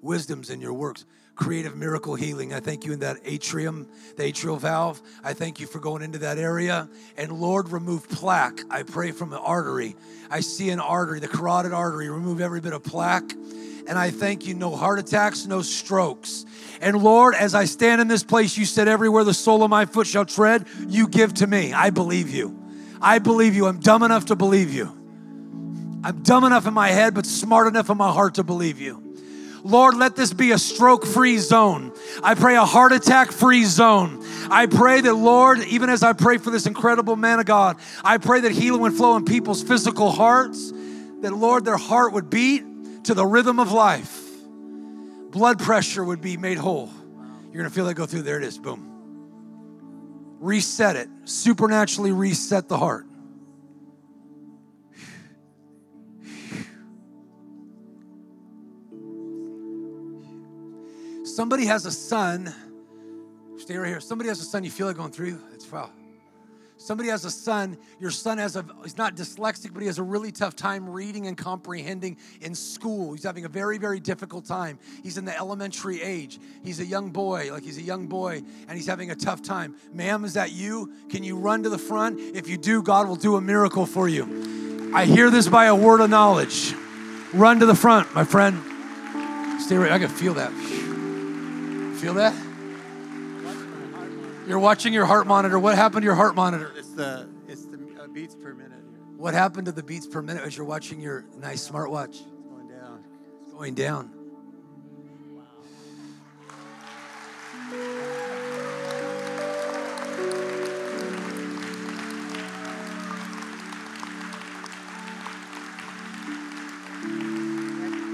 Wisdom's 0.00 0.48
in 0.48 0.60
your 0.60 0.72
works. 0.72 1.04
Creative 1.34 1.74
miracle 1.74 2.14
healing. 2.14 2.52
I 2.52 2.60
thank 2.60 2.84
you 2.84 2.92
in 2.92 3.00
that 3.00 3.16
atrium, 3.24 3.88
the 4.16 4.24
atrial 4.24 4.60
valve. 4.60 5.00
I 5.24 5.32
thank 5.32 5.60
you 5.60 5.66
for 5.66 5.78
going 5.78 6.02
into 6.02 6.18
that 6.18 6.38
area. 6.38 6.88
And 7.16 7.32
Lord, 7.32 7.70
remove 7.70 8.08
plaque. 8.08 8.60
I 8.70 8.82
pray 8.82 9.12
from 9.12 9.30
the 9.30 9.38
artery. 9.38 9.96
I 10.30 10.40
see 10.40 10.70
an 10.70 10.78
artery, 10.78 11.20
the 11.20 11.28
carotid 11.28 11.72
artery. 11.72 12.10
Remove 12.10 12.40
every 12.40 12.60
bit 12.60 12.74
of 12.74 12.82
plaque. 12.84 13.32
And 13.88 13.98
I 13.98 14.10
thank 14.10 14.46
you, 14.46 14.54
no 14.54 14.76
heart 14.76 14.98
attacks, 14.98 15.46
no 15.46 15.62
strokes. 15.62 16.44
And 16.80 17.02
Lord, 17.02 17.34
as 17.34 17.54
I 17.54 17.64
stand 17.64 18.00
in 18.00 18.08
this 18.08 18.22
place, 18.22 18.56
you 18.56 18.64
said, 18.64 18.86
everywhere 18.86 19.24
the 19.24 19.34
sole 19.34 19.64
of 19.64 19.70
my 19.70 19.86
foot 19.86 20.06
shall 20.06 20.24
tread, 20.24 20.66
you 20.86 21.08
give 21.08 21.34
to 21.34 21.46
me. 21.46 21.72
I 21.72 21.90
believe 21.90 22.30
you. 22.30 22.62
I 23.00 23.18
believe 23.18 23.56
you. 23.56 23.66
I'm 23.66 23.80
dumb 23.80 24.04
enough 24.04 24.26
to 24.26 24.36
believe 24.36 24.72
you. 24.72 24.86
I'm 26.04 26.22
dumb 26.22 26.44
enough 26.44 26.66
in 26.66 26.74
my 26.74 26.88
head, 26.88 27.14
but 27.14 27.26
smart 27.26 27.66
enough 27.66 27.90
in 27.90 27.96
my 27.96 28.12
heart 28.12 28.34
to 28.34 28.44
believe 28.44 28.80
you. 28.80 29.01
Lord, 29.64 29.96
let 29.96 30.16
this 30.16 30.32
be 30.32 30.50
a 30.50 30.58
stroke 30.58 31.06
free 31.06 31.38
zone. 31.38 31.92
I 32.22 32.34
pray 32.34 32.56
a 32.56 32.64
heart 32.64 32.92
attack 32.92 33.30
free 33.30 33.64
zone. 33.64 34.24
I 34.50 34.66
pray 34.66 35.00
that, 35.00 35.14
Lord, 35.14 35.60
even 35.60 35.88
as 35.88 36.02
I 36.02 36.12
pray 36.14 36.38
for 36.38 36.50
this 36.50 36.66
incredible 36.66 37.16
man 37.16 37.38
of 37.38 37.46
God, 37.46 37.76
I 38.02 38.18
pray 38.18 38.40
that 38.40 38.52
healing 38.52 38.80
would 38.80 38.94
flow 38.94 39.16
in 39.16 39.24
people's 39.24 39.62
physical 39.62 40.10
hearts, 40.10 40.72
that, 41.20 41.32
Lord, 41.32 41.64
their 41.64 41.76
heart 41.76 42.12
would 42.12 42.28
beat 42.28 42.64
to 43.04 43.14
the 43.14 43.24
rhythm 43.24 43.60
of 43.60 43.70
life 43.70 44.22
blood 45.32 45.58
pressure 45.58 46.04
would 46.04 46.20
be 46.20 46.36
made 46.36 46.58
whole. 46.58 46.90
You're 47.50 47.62
gonna 47.62 47.74
feel 47.74 47.86
that 47.86 47.94
go 47.94 48.06
through. 48.06 48.22
There 48.22 48.36
it 48.36 48.44
is. 48.44 48.58
Boom. 48.58 48.88
Reset 50.40 50.94
it. 50.96 51.08
Supernaturally 51.24 52.12
reset 52.12 52.68
the 52.68 52.78
heart. 52.78 53.06
Somebody 61.32 61.64
has 61.64 61.86
a 61.86 61.90
son. 61.90 62.54
Stay 63.56 63.78
right 63.78 63.88
here. 63.88 64.00
Somebody 64.00 64.28
has 64.28 64.42
a 64.42 64.44
son 64.44 64.64
you 64.64 64.70
feel 64.70 64.86
like 64.86 64.98
going 64.98 65.12
through. 65.12 65.40
It's 65.54 65.70
wow. 65.72 65.90
Somebody 66.76 67.08
has 67.08 67.24
a 67.24 67.30
son, 67.30 67.78
your 68.00 68.10
son 68.10 68.36
has 68.36 68.56
a, 68.56 68.66
he's 68.82 68.98
not 68.98 69.14
dyslexic, 69.16 69.72
but 69.72 69.80
he 69.80 69.86
has 69.86 69.98
a 69.98 70.02
really 70.02 70.30
tough 70.30 70.56
time 70.56 70.86
reading 70.86 71.28
and 71.28 71.38
comprehending 71.38 72.18
in 72.42 72.54
school. 72.54 73.14
He's 73.14 73.22
having 73.22 73.46
a 73.46 73.48
very, 73.48 73.78
very 73.78 73.98
difficult 73.98 74.44
time. 74.44 74.78
He's 75.02 75.16
in 75.16 75.24
the 75.24 75.34
elementary 75.34 76.02
age. 76.02 76.38
He's 76.64 76.80
a 76.80 76.84
young 76.84 77.10
boy, 77.10 77.50
like 77.50 77.62
he's 77.62 77.78
a 77.78 77.82
young 77.82 78.08
boy, 78.08 78.42
and 78.68 78.76
he's 78.76 78.86
having 78.86 79.10
a 79.10 79.14
tough 79.14 79.40
time. 79.40 79.76
Ma'am, 79.94 80.26
is 80.26 80.34
that 80.34 80.52
you? 80.52 80.92
Can 81.08 81.22
you 81.22 81.38
run 81.38 81.62
to 81.62 81.70
the 81.70 81.78
front? 81.78 82.20
If 82.20 82.46
you 82.46 82.58
do, 82.58 82.82
God 82.82 83.08
will 83.08 83.16
do 83.16 83.36
a 83.36 83.40
miracle 83.40 83.86
for 83.86 84.06
you. 84.06 84.90
I 84.92 85.06
hear 85.06 85.30
this 85.30 85.48
by 85.48 85.66
a 85.66 85.74
word 85.74 86.02
of 86.02 86.10
knowledge. 86.10 86.74
Run 87.32 87.60
to 87.60 87.66
the 87.66 87.76
front, 87.76 88.12
my 88.14 88.24
friend. 88.24 88.60
Stay 89.62 89.76
right, 89.76 89.92
I 89.92 89.98
can 89.98 90.08
feel 90.10 90.34
that. 90.34 90.91
Feel 92.02 92.14
that? 92.14 92.34
You're 94.48 94.58
watching 94.58 94.92
your 94.92 95.04
heart 95.06 95.28
monitor. 95.28 95.56
What 95.56 95.76
happened 95.76 96.02
to 96.02 96.04
your 96.04 96.16
heart 96.16 96.34
monitor? 96.34 96.72
It's 96.76 96.90
the 96.94 97.28
it's 97.46 97.64
the 97.66 97.78
uh, 97.96 98.08
beats 98.08 98.34
per 98.34 98.54
minute. 98.54 98.82
What 99.16 99.34
happened 99.34 99.66
to 99.66 99.72
the 99.72 99.84
beats 99.84 100.08
per 100.08 100.20
minute 100.20 100.42
as 100.42 100.56
you're 100.56 100.66
watching 100.66 101.00
your 101.00 101.24
nice 101.38 101.70
smartwatch? 101.70 102.08
It's 102.08 102.48
going 102.50 102.66
down. 102.66 103.04
It's 103.44 103.52
going 103.52 103.74
down. 103.74 104.21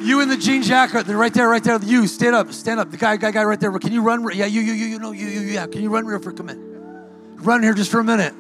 You 0.09 0.23
in 0.23 0.31
the 0.31 0.39
jean 0.39 0.63
jacket, 0.63 1.05
they're 1.05 1.19
right 1.19 1.35
there, 1.35 1.51
right 1.51 1.63
there. 1.63 1.79
You 1.83 2.07
stand 2.07 2.35
up, 2.35 2.51
stand 2.51 2.81
up. 2.81 2.91
The 2.91 2.97
guy, 2.97 3.19
guy, 3.19 3.31
guy, 3.31 3.45
right 3.45 3.61
there. 3.61 3.71
Can 3.79 3.93
you 3.93 4.01
run? 4.01 4.27
Yeah, 4.35 4.47
you, 4.47 4.63
you, 4.63 4.73
you, 4.73 4.87
you 4.87 4.99
know, 4.99 5.13
you, 5.13 5.27
you, 5.27 5.41
yeah. 5.41 5.67
Can 5.67 5.83
you 5.83 5.91
run 5.91 6.07
real 6.07 6.19
for? 6.19 6.33
Come 6.33 6.49
in. 6.49 7.37
Run 7.37 7.63
here 7.63 7.75
just 7.75 7.91
for 7.91 8.01
a 8.01 8.05
minute. 8.05 8.33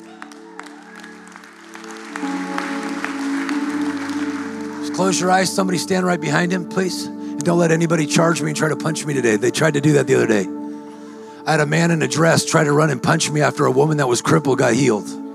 Just 4.81 4.95
close 4.95 5.21
your 5.21 5.31
eyes. 5.31 5.55
Somebody 5.55 5.77
stand 5.77 6.07
right 6.07 6.19
behind 6.19 6.53
him, 6.53 6.71
please. 6.71 7.05
And 7.05 7.45
don't 7.45 7.59
let 7.59 7.71
anybody 7.71 8.07
charge 8.07 8.41
me 8.41 8.49
and 8.49 8.57
try 8.57 8.71
to 8.71 8.77
punch 8.77 9.05
me 9.05 9.13
today. 9.13 9.37
They 9.37 9.51
tried 9.51 9.75
to 9.75 9.83
do 9.83 9.93
that 9.93 10.07
the 10.07 10.15
other 10.15 10.27
day. 10.27 10.47
I 11.47 11.51
had 11.51 11.61
a 11.61 11.67
man 11.67 11.91
in 11.91 12.01
a 12.01 12.09
dress 12.09 12.47
try 12.47 12.65
to 12.65 12.73
run 12.73 12.89
and 12.89 13.03
punch 13.03 13.31
me 13.31 13.43
after 13.43 13.67
a 13.67 13.71
woman 13.71 13.99
that 13.99 14.09
was 14.09 14.23
crippled 14.23 14.57
got 14.57 14.73
healed. 14.73 15.28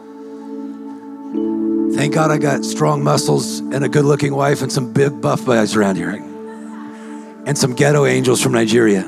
Thank 1.96 2.16
God 2.16 2.32
I 2.32 2.38
got 2.38 2.66
strong 2.66 3.04
muscles 3.04 3.60
and 3.60 3.84
a 3.84 3.89
good 3.89 4.04
looking 4.06 4.34
wife 4.34 4.62
and 4.62 4.72
some 4.72 4.91
big 4.91 5.22
buff 5.22 5.46
guys 5.46 5.76
around 5.76 5.96
here. 5.96 6.10
And 7.46 7.58
some 7.58 7.76
ghetto 7.76 8.06
angels 8.06 8.41
from 8.41 8.52
Nigeria. 8.54 9.04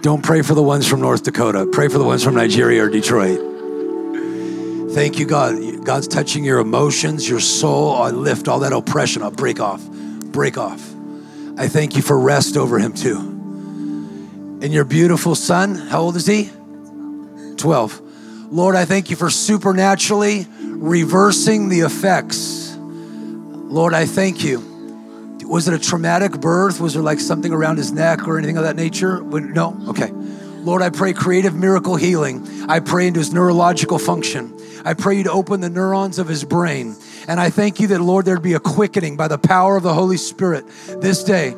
Don't 0.00 0.22
pray 0.22 0.42
for 0.42 0.54
the 0.54 0.62
ones 0.62 0.88
from 0.88 1.00
North 1.00 1.24
Dakota. 1.24 1.68
Pray 1.70 1.88
for 1.88 1.98
the 1.98 2.04
ones 2.04 2.24
from 2.24 2.34
Nigeria 2.34 2.84
or 2.84 2.88
Detroit. 2.88 3.40
Thank 4.92 5.18
you, 5.18 5.26
God. 5.26 5.84
God's 5.84 6.08
touching 6.08 6.44
your 6.44 6.60
emotions, 6.60 7.28
your 7.28 7.40
soul. 7.40 7.94
I 7.94 8.10
lift 8.10 8.48
all 8.48 8.60
that 8.60 8.72
oppression. 8.72 9.22
I'll 9.22 9.30
break 9.30 9.60
off. 9.60 9.84
Break 9.86 10.56
off. 10.56 10.80
I 11.58 11.68
thank 11.68 11.94
you 11.94 12.02
for 12.02 12.18
rest 12.18 12.56
over 12.56 12.78
him 12.78 12.94
too. 12.94 13.18
And 14.60 14.72
your 14.72 14.84
beautiful 14.84 15.34
son, 15.34 15.74
how 15.74 16.00
old 16.00 16.16
is 16.16 16.26
he? 16.26 16.50
12. 17.58 18.00
Lord, 18.50 18.76
I 18.76 18.84
thank 18.84 19.10
you 19.10 19.16
for 19.16 19.28
supernaturally 19.28 20.46
reversing 20.60 21.68
the 21.68 21.80
effects. 21.80 22.76
Lord, 22.78 23.92
I 23.92 24.06
thank 24.06 24.42
you. 24.42 24.66
Was 25.44 25.68
it 25.68 25.74
a 25.74 25.78
traumatic 25.78 26.40
birth? 26.40 26.80
Was 26.80 26.94
there 26.94 27.02
like 27.02 27.20
something 27.20 27.52
around 27.52 27.76
his 27.76 27.92
neck 27.92 28.26
or 28.26 28.38
anything 28.38 28.56
of 28.56 28.64
that 28.64 28.76
nature? 28.76 29.20
No? 29.20 29.78
Okay. 29.88 30.10
Lord, 30.10 30.82
I 30.82 30.90
pray 30.90 31.12
creative 31.12 31.54
miracle 31.54 31.96
healing. 31.96 32.46
I 32.68 32.80
pray 32.80 33.06
into 33.06 33.20
his 33.20 33.32
neurological 33.32 33.98
function. 33.98 34.54
I 34.84 34.94
pray 34.94 35.16
you 35.16 35.24
to 35.24 35.32
open 35.32 35.60
the 35.60 35.70
neurons 35.70 36.18
of 36.18 36.28
his 36.28 36.44
brain. 36.44 36.96
And 37.26 37.40
I 37.40 37.50
thank 37.50 37.80
you 37.80 37.88
that, 37.88 38.00
Lord, 38.00 38.24
there'd 38.24 38.42
be 38.42 38.54
a 38.54 38.60
quickening 38.60 39.16
by 39.16 39.28
the 39.28 39.38
power 39.38 39.76
of 39.76 39.82
the 39.82 39.94
Holy 39.94 40.16
Spirit 40.16 40.66
this 41.00 41.24
day. 41.24 41.54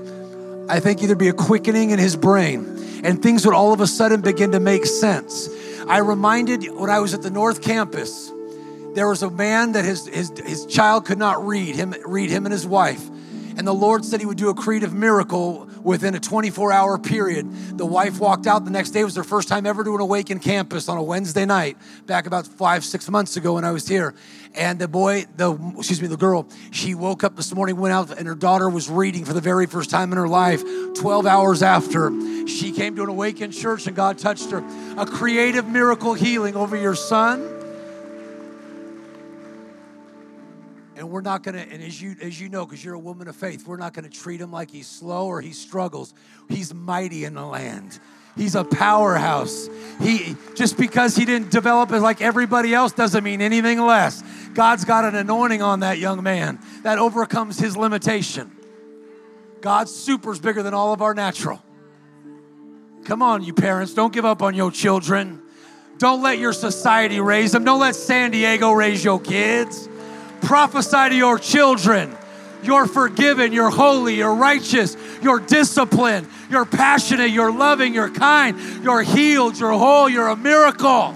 I 0.68 0.80
thank 0.80 1.00
you 1.00 1.06
there'd 1.06 1.18
be 1.18 1.28
a 1.28 1.32
quickening 1.32 1.90
in 1.90 1.98
his 1.98 2.16
brain 2.16 2.80
and 3.04 3.22
things 3.22 3.44
would 3.44 3.54
all 3.54 3.72
of 3.72 3.80
a 3.80 3.86
sudden 3.86 4.20
begin 4.20 4.52
to 4.52 4.60
make 4.60 4.86
sense. 4.86 5.48
I 5.90 5.98
reminded 5.98 6.70
when 6.70 6.88
I 6.88 7.00
was 7.00 7.14
at 7.14 7.22
the 7.22 7.32
North 7.32 7.62
Campus, 7.62 8.32
there 8.94 9.08
was 9.08 9.24
a 9.24 9.30
man 9.30 9.72
that 9.72 9.84
his, 9.84 10.06
his, 10.06 10.32
his 10.38 10.64
child 10.66 11.04
could 11.04 11.18
not 11.18 11.44
read, 11.44 11.74
him, 11.74 11.92
read 12.06 12.30
him 12.30 12.46
and 12.46 12.52
his 12.52 12.64
wife. 12.64 13.10
And 13.56 13.66
the 13.66 13.74
Lord 13.74 14.04
said 14.04 14.20
he 14.20 14.26
would 14.26 14.38
do 14.38 14.48
a 14.48 14.54
creative 14.54 14.94
miracle 14.94 15.68
within 15.82 16.14
a 16.14 16.20
24 16.20 16.72
hour 16.72 16.98
period. 16.98 17.78
The 17.78 17.86
wife 17.86 18.20
walked 18.20 18.46
out 18.46 18.64
the 18.64 18.70
next 18.70 18.90
day. 18.90 19.00
It 19.00 19.04
was 19.04 19.14
their 19.14 19.24
first 19.24 19.48
time 19.48 19.66
ever 19.66 19.84
doing 19.84 20.00
Awaken 20.00 20.38
Campus 20.38 20.88
on 20.88 20.98
a 20.98 21.02
Wednesday 21.02 21.44
night, 21.44 21.76
back 22.06 22.26
about 22.26 22.46
five, 22.46 22.84
six 22.84 23.08
months 23.08 23.36
ago 23.36 23.54
when 23.54 23.64
I 23.64 23.70
was 23.70 23.86
here. 23.88 24.14
And 24.54 24.78
the 24.78 24.88
boy, 24.88 25.26
the 25.36 25.52
excuse 25.78 26.02
me, 26.02 26.08
the 26.08 26.16
girl, 26.16 26.48
she 26.70 26.94
woke 26.94 27.22
up 27.22 27.36
this 27.36 27.54
morning, 27.54 27.76
went 27.76 27.92
out, 27.92 28.16
and 28.16 28.26
her 28.26 28.34
daughter 28.34 28.68
was 28.68 28.88
reading 28.90 29.24
for 29.24 29.32
the 29.32 29.40
very 29.40 29.66
first 29.66 29.90
time 29.90 30.12
in 30.12 30.18
her 30.18 30.28
life. 30.28 30.62
12 30.94 31.26
hours 31.26 31.62
after, 31.62 32.10
she 32.48 32.72
came 32.72 32.96
to 32.96 33.02
an 33.02 33.08
awakened 33.08 33.52
church 33.52 33.86
and 33.86 33.94
God 33.94 34.18
touched 34.18 34.50
her. 34.50 34.64
A 34.96 35.06
creative 35.06 35.68
miracle 35.68 36.14
healing 36.14 36.56
over 36.56 36.76
your 36.76 36.94
son 36.94 37.59
and 41.00 41.08
we're 41.08 41.22
not 41.22 41.42
going 41.42 41.54
to 41.54 41.72
and 41.72 41.82
as 41.82 42.00
you 42.00 42.14
as 42.20 42.38
you 42.38 42.50
know 42.50 42.66
because 42.66 42.84
you're 42.84 42.94
a 42.94 42.98
woman 42.98 43.26
of 43.26 43.34
faith 43.34 43.66
we're 43.66 43.78
not 43.78 43.94
going 43.94 44.08
to 44.08 44.10
treat 44.10 44.38
him 44.38 44.52
like 44.52 44.70
he's 44.70 44.86
slow 44.86 45.26
or 45.26 45.40
he 45.40 45.52
struggles. 45.52 46.12
He's 46.48 46.74
mighty 46.74 47.24
in 47.24 47.34
the 47.34 47.44
land. 47.44 47.98
He's 48.36 48.54
a 48.54 48.64
powerhouse. 48.64 49.68
He 49.98 50.36
just 50.54 50.76
because 50.76 51.16
he 51.16 51.24
didn't 51.24 51.50
develop 51.50 51.90
it 51.92 52.00
like 52.00 52.20
everybody 52.20 52.74
else 52.74 52.92
doesn't 52.92 53.24
mean 53.24 53.40
anything 53.40 53.80
less. 53.80 54.22
God's 54.52 54.84
got 54.84 55.06
an 55.06 55.14
anointing 55.14 55.62
on 55.62 55.80
that 55.80 55.96
young 55.98 56.22
man 56.22 56.60
that 56.82 56.98
overcomes 56.98 57.58
his 57.58 57.78
limitation. 57.78 58.52
God's 59.62 59.94
super 59.94 60.32
is 60.32 60.38
bigger 60.38 60.62
than 60.62 60.74
all 60.74 60.92
of 60.92 61.00
our 61.00 61.14
natural. 61.14 61.62
Come 63.04 63.22
on 63.22 63.42
you 63.42 63.54
parents 63.54 63.94
don't 63.94 64.12
give 64.12 64.26
up 64.26 64.42
on 64.42 64.54
your 64.54 64.70
children. 64.70 65.40
Don't 65.96 66.22
let 66.22 66.38
your 66.38 66.52
society 66.52 67.20
raise 67.20 67.52
them. 67.52 67.64
Don't 67.64 67.80
let 67.80 67.94
san 67.94 68.32
diego 68.32 68.72
raise 68.72 69.02
your 69.02 69.18
kids 69.18 69.88
Prophesy 70.42 71.10
to 71.10 71.14
your 71.14 71.38
children. 71.38 72.16
You're 72.62 72.86
forgiven, 72.86 73.52
you're 73.52 73.70
holy, 73.70 74.16
you're 74.16 74.34
righteous, 74.34 74.96
you're 75.22 75.40
disciplined, 75.40 76.28
you're 76.50 76.66
passionate, 76.66 77.30
you're 77.30 77.52
loving, 77.52 77.94
you're 77.94 78.10
kind, 78.10 78.84
you're 78.84 79.02
healed, 79.02 79.58
you're 79.58 79.72
whole, 79.72 80.08
you're 80.08 80.28
a 80.28 80.36
miracle. 80.36 81.14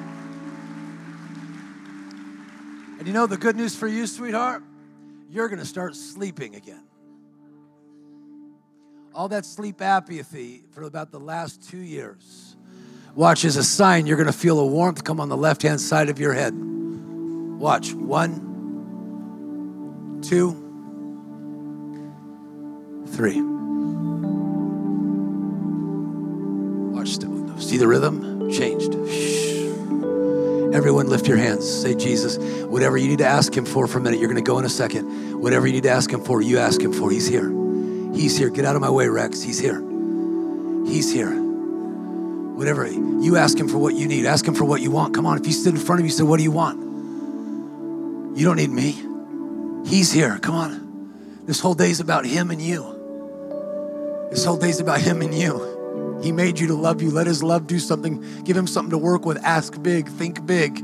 And 2.98 3.06
you 3.06 3.12
know 3.12 3.26
the 3.26 3.36
good 3.36 3.56
news 3.56 3.76
for 3.76 3.86
you, 3.86 4.06
sweetheart? 4.06 4.62
You're 5.30 5.48
going 5.48 5.58
to 5.58 5.66
start 5.66 5.96
sleeping 5.96 6.54
again. 6.54 6.82
All 9.14 9.28
that 9.28 9.44
sleep 9.44 9.78
apnea 9.78 10.62
for 10.70 10.84
about 10.84 11.10
the 11.10 11.20
last 11.20 11.68
two 11.68 11.78
years. 11.78 12.56
Watch 13.14 13.44
as 13.44 13.56
a 13.56 13.62
sign, 13.62 14.06
you're 14.06 14.16
going 14.16 14.26
to 14.26 14.32
feel 14.32 14.58
a 14.58 14.66
warmth 14.66 15.04
come 15.04 15.20
on 15.20 15.28
the 15.28 15.36
left 15.36 15.62
hand 15.62 15.80
side 15.80 16.08
of 16.08 16.18
your 16.18 16.32
head. 16.32 16.54
Watch. 16.54 17.92
One, 17.94 18.53
two, 20.28 20.52
three. 23.08 23.40
Watch, 26.92 27.18
see 27.62 27.76
the 27.76 27.86
rhythm? 27.86 28.50
Changed. 28.50 28.94
Everyone 30.74 31.08
lift 31.08 31.28
your 31.28 31.36
hands. 31.36 31.70
Say, 31.70 31.94
Jesus, 31.94 32.36
whatever 32.64 32.96
you 32.96 33.08
need 33.08 33.18
to 33.18 33.26
ask 33.26 33.56
him 33.56 33.64
for 33.64 33.86
for 33.86 33.98
a 33.98 34.00
minute, 34.00 34.18
you're 34.18 34.28
going 34.28 34.42
to 34.42 34.50
go 34.50 34.58
in 34.58 34.64
a 34.64 34.68
second. 34.68 35.40
Whatever 35.40 35.66
you 35.66 35.74
need 35.74 35.84
to 35.84 35.90
ask 35.90 36.10
him 36.10 36.24
for, 36.24 36.42
you 36.42 36.58
ask 36.58 36.80
him 36.80 36.92
for. 36.92 37.10
He's 37.10 37.28
here. 37.28 37.48
He's 38.12 38.36
here. 38.36 38.50
Get 38.50 38.64
out 38.64 38.74
of 38.74 38.82
my 38.82 38.90
way, 38.90 39.06
Rex. 39.08 39.40
He's 39.40 39.60
here. 39.60 39.80
He's 40.84 41.12
here. 41.12 41.30
Whatever. 41.30 42.90
You 42.90 43.36
ask 43.36 43.58
him 43.58 43.68
for 43.68 43.78
what 43.78 43.94
you 43.94 44.08
need. 44.08 44.26
Ask 44.26 44.46
him 44.46 44.54
for 44.54 44.64
what 44.64 44.80
you 44.80 44.90
want. 44.90 45.14
Come 45.14 45.26
on. 45.26 45.38
If 45.38 45.44
he 45.44 45.52
stood 45.52 45.74
in 45.74 45.80
front 45.80 46.00
of 46.00 46.06
you, 46.06 46.12
say, 46.12 46.24
What 46.24 46.38
do 46.38 46.42
you 46.42 46.50
want? 46.50 46.80
You 48.36 48.44
don't 48.44 48.56
need 48.56 48.70
me. 48.70 49.13
He's 49.84 50.12
here. 50.12 50.38
Come 50.38 50.54
on. 50.54 51.42
This 51.46 51.60
whole 51.60 51.74
day's 51.74 52.00
about 52.00 52.24
Him 52.24 52.50
and 52.50 52.60
you. 52.60 54.28
This 54.30 54.44
whole 54.44 54.56
day's 54.56 54.80
about 54.80 55.00
Him 55.00 55.20
and 55.20 55.34
you. 55.34 56.20
He 56.22 56.32
made 56.32 56.58
you 56.58 56.68
to 56.68 56.74
love 56.74 57.02
you. 57.02 57.10
Let 57.10 57.26
His 57.26 57.42
love 57.42 57.66
do 57.66 57.78
something. 57.78 58.42
Give 58.44 58.56
Him 58.56 58.66
something 58.66 58.90
to 58.90 58.98
work 58.98 59.26
with. 59.26 59.36
Ask 59.44 59.82
big. 59.82 60.08
Think 60.08 60.46
big. 60.46 60.76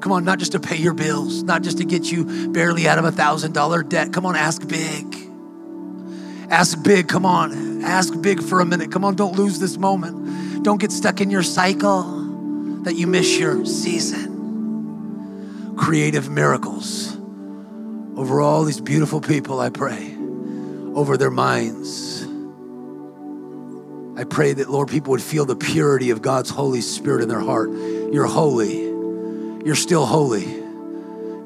Come 0.00 0.12
on, 0.12 0.24
not 0.24 0.38
just 0.38 0.52
to 0.52 0.60
pay 0.60 0.76
your 0.76 0.94
bills, 0.94 1.42
not 1.42 1.60
just 1.62 1.76
to 1.78 1.84
get 1.84 2.10
you 2.10 2.48
barely 2.52 2.88
out 2.88 2.98
of 2.98 3.04
a 3.04 3.12
thousand 3.12 3.52
dollar 3.52 3.82
debt. 3.82 4.14
Come 4.14 4.24
on, 4.24 4.34
ask 4.34 4.66
big. 4.66 5.14
Ask 6.48 6.82
big. 6.82 7.06
Come 7.08 7.26
on. 7.26 7.84
Ask 7.84 8.18
big 8.22 8.42
for 8.42 8.60
a 8.60 8.64
minute. 8.64 8.90
Come 8.90 9.04
on, 9.04 9.14
don't 9.16 9.36
lose 9.36 9.58
this 9.58 9.76
moment. 9.76 10.64
Don't 10.64 10.80
get 10.80 10.92
stuck 10.92 11.20
in 11.20 11.30
your 11.30 11.42
cycle 11.42 12.02
that 12.84 12.94
you 12.94 13.06
miss 13.06 13.38
your 13.38 13.66
season. 13.66 14.30
Creative 15.76 16.30
miracles 16.30 17.19
over 18.20 18.42
all 18.42 18.64
these 18.64 18.82
beautiful 18.82 19.18
people, 19.18 19.60
I 19.60 19.70
pray, 19.70 20.14
over 20.94 21.16
their 21.16 21.30
minds. 21.30 22.22
I 24.20 24.24
pray 24.24 24.52
that, 24.52 24.68
Lord, 24.68 24.88
people 24.88 25.12
would 25.12 25.22
feel 25.22 25.46
the 25.46 25.56
purity 25.56 26.10
of 26.10 26.20
God's 26.20 26.50
Holy 26.50 26.82
Spirit 26.82 27.22
in 27.22 27.30
their 27.30 27.40
heart. 27.40 27.70
You're 27.70 28.26
holy. 28.26 28.82
You're 29.64 29.74
still 29.74 30.04
holy. 30.04 30.44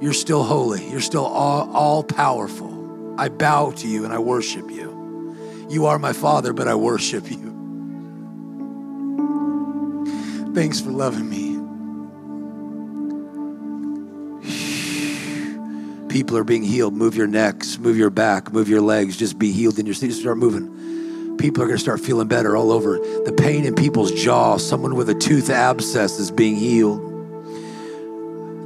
You're 0.00 0.12
still 0.12 0.42
holy. 0.42 0.90
You're 0.90 1.00
still 1.00 1.24
all, 1.24 1.70
all 1.72 2.02
powerful. 2.02 3.14
I 3.20 3.28
bow 3.28 3.70
to 3.70 3.86
you 3.86 4.04
and 4.04 4.12
I 4.12 4.18
worship 4.18 4.68
you. 4.68 5.36
You 5.70 5.86
are 5.86 6.00
my 6.00 6.12
Father, 6.12 6.52
but 6.52 6.66
I 6.66 6.74
worship 6.74 7.30
you. 7.30 7.52
Thanks 10.52 10.80
for 10.80 10.90
loving 10.90 11.30
me. 11.30 11.53
People 16.14 16.36
are 16.36 16.44
being 16.44 16.62
healed. 16.62 16.94
Move 16.94 17.16
your 17.16 17.26
necks, 17.26 17.76
move 17.76 17.96
your 17.98 18.08
back, 18.08 18.52
move 18.52 18.68
your 18.68 18.80
legs. 18.80 19.16
Just 19.16 19.36
be 19.36 19.50
healed 19.50 19.80
in 19.80 19.84
your 19.84 19.96
seat. 19.96 20.12
Start 20.12 20.38
moving. 20.38 21.36
People 21.38 21.60
are 21.64 21.66
going 21.66 21.76
to 21.76 21.82
start 21.82 21.98
feeling 21.98 22.28
better 22.28 22.56
all 22.56 22.70
over. 22.70 23.00
The 23.24 23.34
pain 23.36 23.64
in 23.64 23.74
people's 23.74 24.12
jaw, 24.12 24.56
someone 24.56 24.94
with 24.94 25.10
a 25.10 25.14
tooth 25.14 25.50
abscess 25.50 26.20
is 26.20 26.30
being 26.30 26.54
healed. 26.54 27.00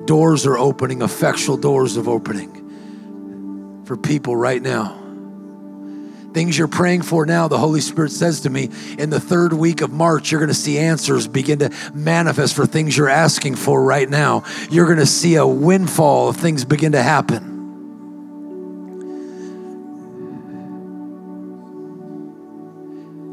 Doors 0.06 0.44
are 0.44 0.58
opening, 0.58 1.00
effectual 1.00 1.56
doors 1.56 1.96
of 1.96 2.06
opening 2.06 3.82
for 3.86 3.96
people 3.96 4.36
right 4.36 4.60
now. 4.60 5.07
Things 6.38 6.56
you're 6.56 6.68
praying 6.68 7.02
for 7.02 7.26
now, 7.26 7.48
the 7.48 7.58
Holy 7.58 7.80
Spirit 7.80 8.12
says 8.12 8.42
to 8.42 8.48
me, 8.48 8.70
in 8.96 9.10
the 9.10 9.18
third 9.18 9.52
week 9.52 9.80
of 9.80 9.90
March, 9.92 10.30
you're 10.30 10.38
going 10.38 10.46
to 10.46 10.54
see 10.54 10.78
answers 10.78 11.26
begin 11.26 11.58
to 11.58 11.72
manifest 11.92 12.54
for 12.54 12.64
things 12.64 12.96
you're 12.96 13.08
asking 13.08 13.56
for 13.56 13.82
right 13.82 14.08
now. 14.08 14.44
You're 14.70 14.86
going 14.86 14.98
to 14.98 15.06
see 15.06 15.34
a 15.34 15.44
windfall 15.44 16.28
of 16.28 16.36
things 16.36 16.64
begin 16.64 16.92
to 16.92 17.02
happen. 17.02 17.57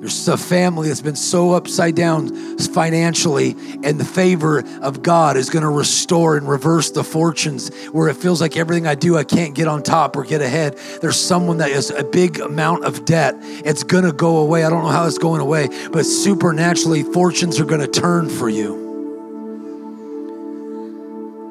There's 0.06 0.28
a 0.28 0.38
family 0.38 0.90
that's 0.90 1.02
been 1.02 1.16
so 1.16 1.54
upside 1.54 1.96
down 1.96 2.60
financially, 2.60 3.56
and 3.84 4.00
the 4.00 4.06
favor 4.06 4.64
of 4.84 5.02
God 5.02 5.36
is 5.36 5.50
going 5.50 5.64
to 5.64 5.70
restore 5.70 6.38
and 6.38 6.48
reverse 6.48 6.92
the 6.92 7.04
fortunes 7.04 7.74
where 7.88 8.08
it 8.08 8.16
feels 8.16 8.40
like 8.40 8.56
everything 8.56 8.86
I 8.86 8.94
do, 8.94 9.18
I 9.18 9.24
can't 9.24 9.56
get 9.56 9.68
on 9.68 9.82
top 9.82 10.16
or 10.16 10.24
get 10.24 10.44
ahead. 10.44 10.78
There's 11.02 11.20
someone 11.20 11.58
that 11.58 11.72
has 11.72 11.90
a 11.90 12.04
big 12.04 12.40
amount 12.40 12.86
of 12.86 13.04
debt. 13.06 13.34
It's 13.42 13.82
going 13.82 14.04
to 14.04 14.12
go 14.12 14.38
away. 14.38 14.64
I 14.64 14.70
don't 14.70 14.84
know 14.84 14.92
how 14.92 15.08
it's 15.08 15.18
going 15.18 15.42
away, 15.42 15.70
but 15.92 16.04
supernaturally, 16.04 17.02
fortunes 17.02 17.60
are 17.60 17.66
going 17.66 17.82
to 17.82 17.88
turn 17.88 18.30
for 18.30 18.48
you. 18.48 18.76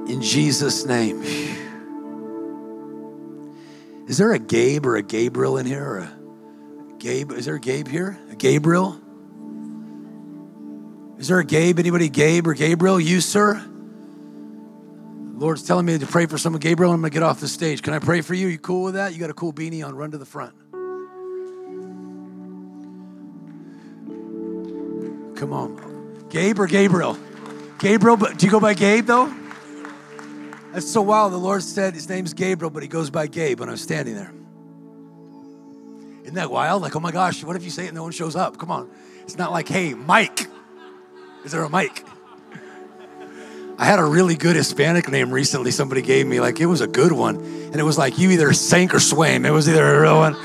In 0.08 0.22
Jesus' 0.22 0.86
name. 0.86 1.24
Is 4.06 4.16
there 4.16 4.32
a 4.32 4.38
Gabe 4.38 4.86
or 4.86 4.94
a 4.94 5.02
Gabriel 5.02 5.56
in 5.56 5.66
here? 5.66 6.08
A 7.04 7.06
Gabe? 7.06 7.32
Is 7.32 7.44
there 7.44 7.56
a 7.56 7.60
Gabe 7.60 7.86
here? 7.86 8.18
Gabriel? 8.38 8.98
Is 11.18 11.28
there 11.28 11.38
a 11.38 11.44
Gabe? 11.44 11.78
Anybody 11.78 12.08
Gabe 12.08 12.46
or 12.46 12.54
Gabriel? 12.54 12.98
You, 12.98 13.20
sir? 13.20 13.62
Lord's 15.34 15.64
telling 15.64 15.84
me 15.84 15.98
to 15.98 16.06
pray 16.06 16.24
for 16.24 16.38
someone, 16.38 16.60
Gabriel, 16.60 16.92
I'm 16.92 17.00
gonna 17.00 17.10
get 17.10 17.22
off 17.22 17.40
the 17.40 17.48
stage. 17.48 17.82
Can 17.82 17.92
I 17.92 17.98
pray 17.98 18.22
for 18.22 18.32
you? 18.32 18.48
You 18.48 18.56
cool 18.56 18.84
with 18.84 18.94
that? 18.94 19.12
You 19.12 19.20
got 19.20 19.28
a 19.28 19.34
cool 19.34 19.52
beanie 19.52 19.86
on, 19.86 19.94
run 19.94 20.12
to 20.12 20.18
the 20.18 20.24
front. 20.24 20.54
Come 25.36 25.52
on. 25.52 26.26
Gabe 26.30 26.58
or 26.58 26.66
Gabriel? 26.66 27.18
Gabriel, 27.80 28.16
do 28.16 28.46
you 28.46 28.50
go 28.50 28.60
by 28.60 28.72
Gabe 28.72 29.04
though? 29.04 29.30
That's 30.72 30.90
so 30.90 31.02
wild. 31.02 31.34
The 31.34 31.36
Lord 31.36 31.62
said 31.62 31.92
his 31.92 32.08
name's 32.08 32.32
Gabriel, 32.32 32.70
but 32.70 32.82
he 32.82 32.88
goes 32.88 33.10
by 33.10 33.26
Gabe 33.26 33.60
when 33.60 33.68
I'm 33.68 33.76
standing 33.76 34.14
there. 34.14 34.32
Isn't 36.24 36.36
that 36.36 36.50
wild? 36.50 36.80
Like, 36.80 36.96
oh 36.96 37.00
my 37.00 37.12
gosh, 37.12 37.44
what 37.44 37.54
if 37.54 37.64
you 37.64 37.70
say 37.70 37.84
it 37.84 37.88
and 37.88 37.96
no 37.96 38.02
one 38.02 38.12
shows 38.12 38.34
up? 38.34 38.56
Come 38.56 38.70
on. 38.70 38.90
It's 39.22 39.36
not 39.36 39.52
like, 39.52 39.68
hey, 39.68 39.92
Mike. 39.92 40.48
Is 41.44 41.52
there 41.52 41.62
a 41.62 41.68
Mike? 41.68 42.04
I 43.76 43.84
had 43.84 43.98
a 43.98 44.04
really 44.04 44.34
good 44.34 44.56
Hispanic 44.56 45.10
name 45.10 45.30
recently 45.30 45.70
somebody 45.70 46.00
gave 46.00 46.26
me. 46.26 46.40
Like, 46.40 46.60
it 46.60 46.66
was 46.66 46.80
a 46.80 46.86
good 46.86 47.12
one. 47.12 47.36
And 47.36 47.76
it 47.76 47.82
was 47.82 47.98
like, 47.98 48.18
you 48.18 48.30
either 48.30 48.54
sank 48.54 48.94
or 48.94 49.00
swam. 49.00 49.44
It 49.44 49.50
was 49.50 49.68
either 49.68 49.96
a 49.96 50.00
real 50.00 50.16
one. 50.16 50.36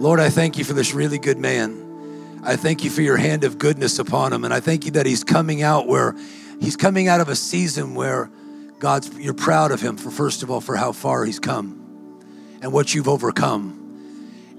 Lord, 0.00 0.20
I 0.20 0.30
thank 0.30 0.56
you 0.56 0.62
for 0.62 0.72
this 0.72 0.94
really 0.94 1.18
good 1.18 1.38
man. 1.38 2.40
I 2.44 2.54
thank 2.54 2.84
you 2.84 2.90
for 2.90 3.02
your 3.02 3.16
hand 3.16 3.42
of 3.42 3.58
goodness 3.58 3.98
upon 3.98 4.32
him. 4.32 4.44
And 4.44 4.54
I 4.54 4.60
thank 4.60 4.84
you 4.84 4.92
that 4.92 5.06
he's 5.06 5.24
coming 5.24 5.62
out 5.62 5.88
where 5.88 6.14
he's 6.60 6.76
coming 6.76 7.08
out 7.08 7.20
of 7.20 7.28
a 7.28 7.36
season 7.36 7.96
where 7.96 8.30
God's, 8.78 9.12
you're 9.18 9.34
proud 9.34 9.72
of 9.72 9.80
him 9.80 9.96
for, 9.96 10.12
first 10.12 10.44
of 10.44 10.50
all, 10.50 10.60
for 10.60 10.76
how 10.76 10.92
far 10.92 11.24
he's 11.24 11.40
come 11.40 12.20
and 12.62 12.72
what 12.72 12.94
you've 12.94 13.08
overcome. 13.08 13.81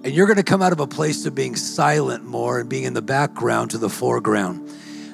And 0.03 0.13
you're 0.13 0.27
going 0.27 0.37
to 0.37 0.43
come 0.43 0.61
out 0.61 0.73
of 0.73 0.79
a 0.81 0.87
place 0.87 1.25
of 1.25 1.33
being 1.33 1.55
silent 1.55 2.25
more 2.25 2.59
and 2.59 2.69
being 2.69 2.83
in 2.83 2.93
the 2.93 3.01
background 3.01 3.71
to 3.71 3.77
the 3.77 3.89
foreground. 3.89 4.69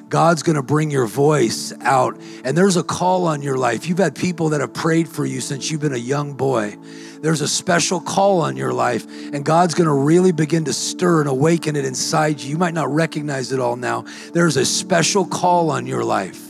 God's 0.08 0.42
going 0.42 0.56
to 0.56 0.62
bring 0.62 0.90
your 0.90 1.06
voice 1.06 1.72
out. 1.82 2.20
And 2.44 2.58
there's 2.58 2.76
a 2.76 2.82
call 2.82 3.28
on 3.28 3.42
your 3.42 3.56
life. 3.56 3.86
You've 3.86 3.98
had 3.98 4.16
people 4.16 4.48
that 4.48 4.60
have 4.60 4.74
prayed 4.74 5.08
for 5.08 5.24
you 5.24 5.40
since 5.40 5.70
you've 5.70 5.80
been 5.80 5.92
a 5.94 5.96
young 5.96 6.34
boy. 6.34 6.76
There's 7.20 7.40
a 7.40 7.46
special 7.46 8.00
call 8.00 8.40
on 8.40 8.56
your 8.56 8.72
life, 8.72 9.06
and 9.32 9.44
God's 9.44 9.74
going 9.74 9.86
to 9.86 9.94
really 9.94 10.32
begin 10.32 10.64
to 10.64 10.72
stir 10.72 11.20
and 11.20 11.28
awaken 11.28 11.76
it 11.76 11.84
inside 11.84 12.40
you. 12.40 12.50
You 12.50 12.58
might 12.58 12.74
not 12.74 12.92
recognize 12.92 13.52
it 13.52 13.60
all 13.60 13.76
now. 13.76 14.06
There's 14.32 14.56
a 14.56 14.64
special 14.64 15.24
call 15.24 15.70
on 15.70 15.86
your 15.86 16.02
life. 16.02 16.49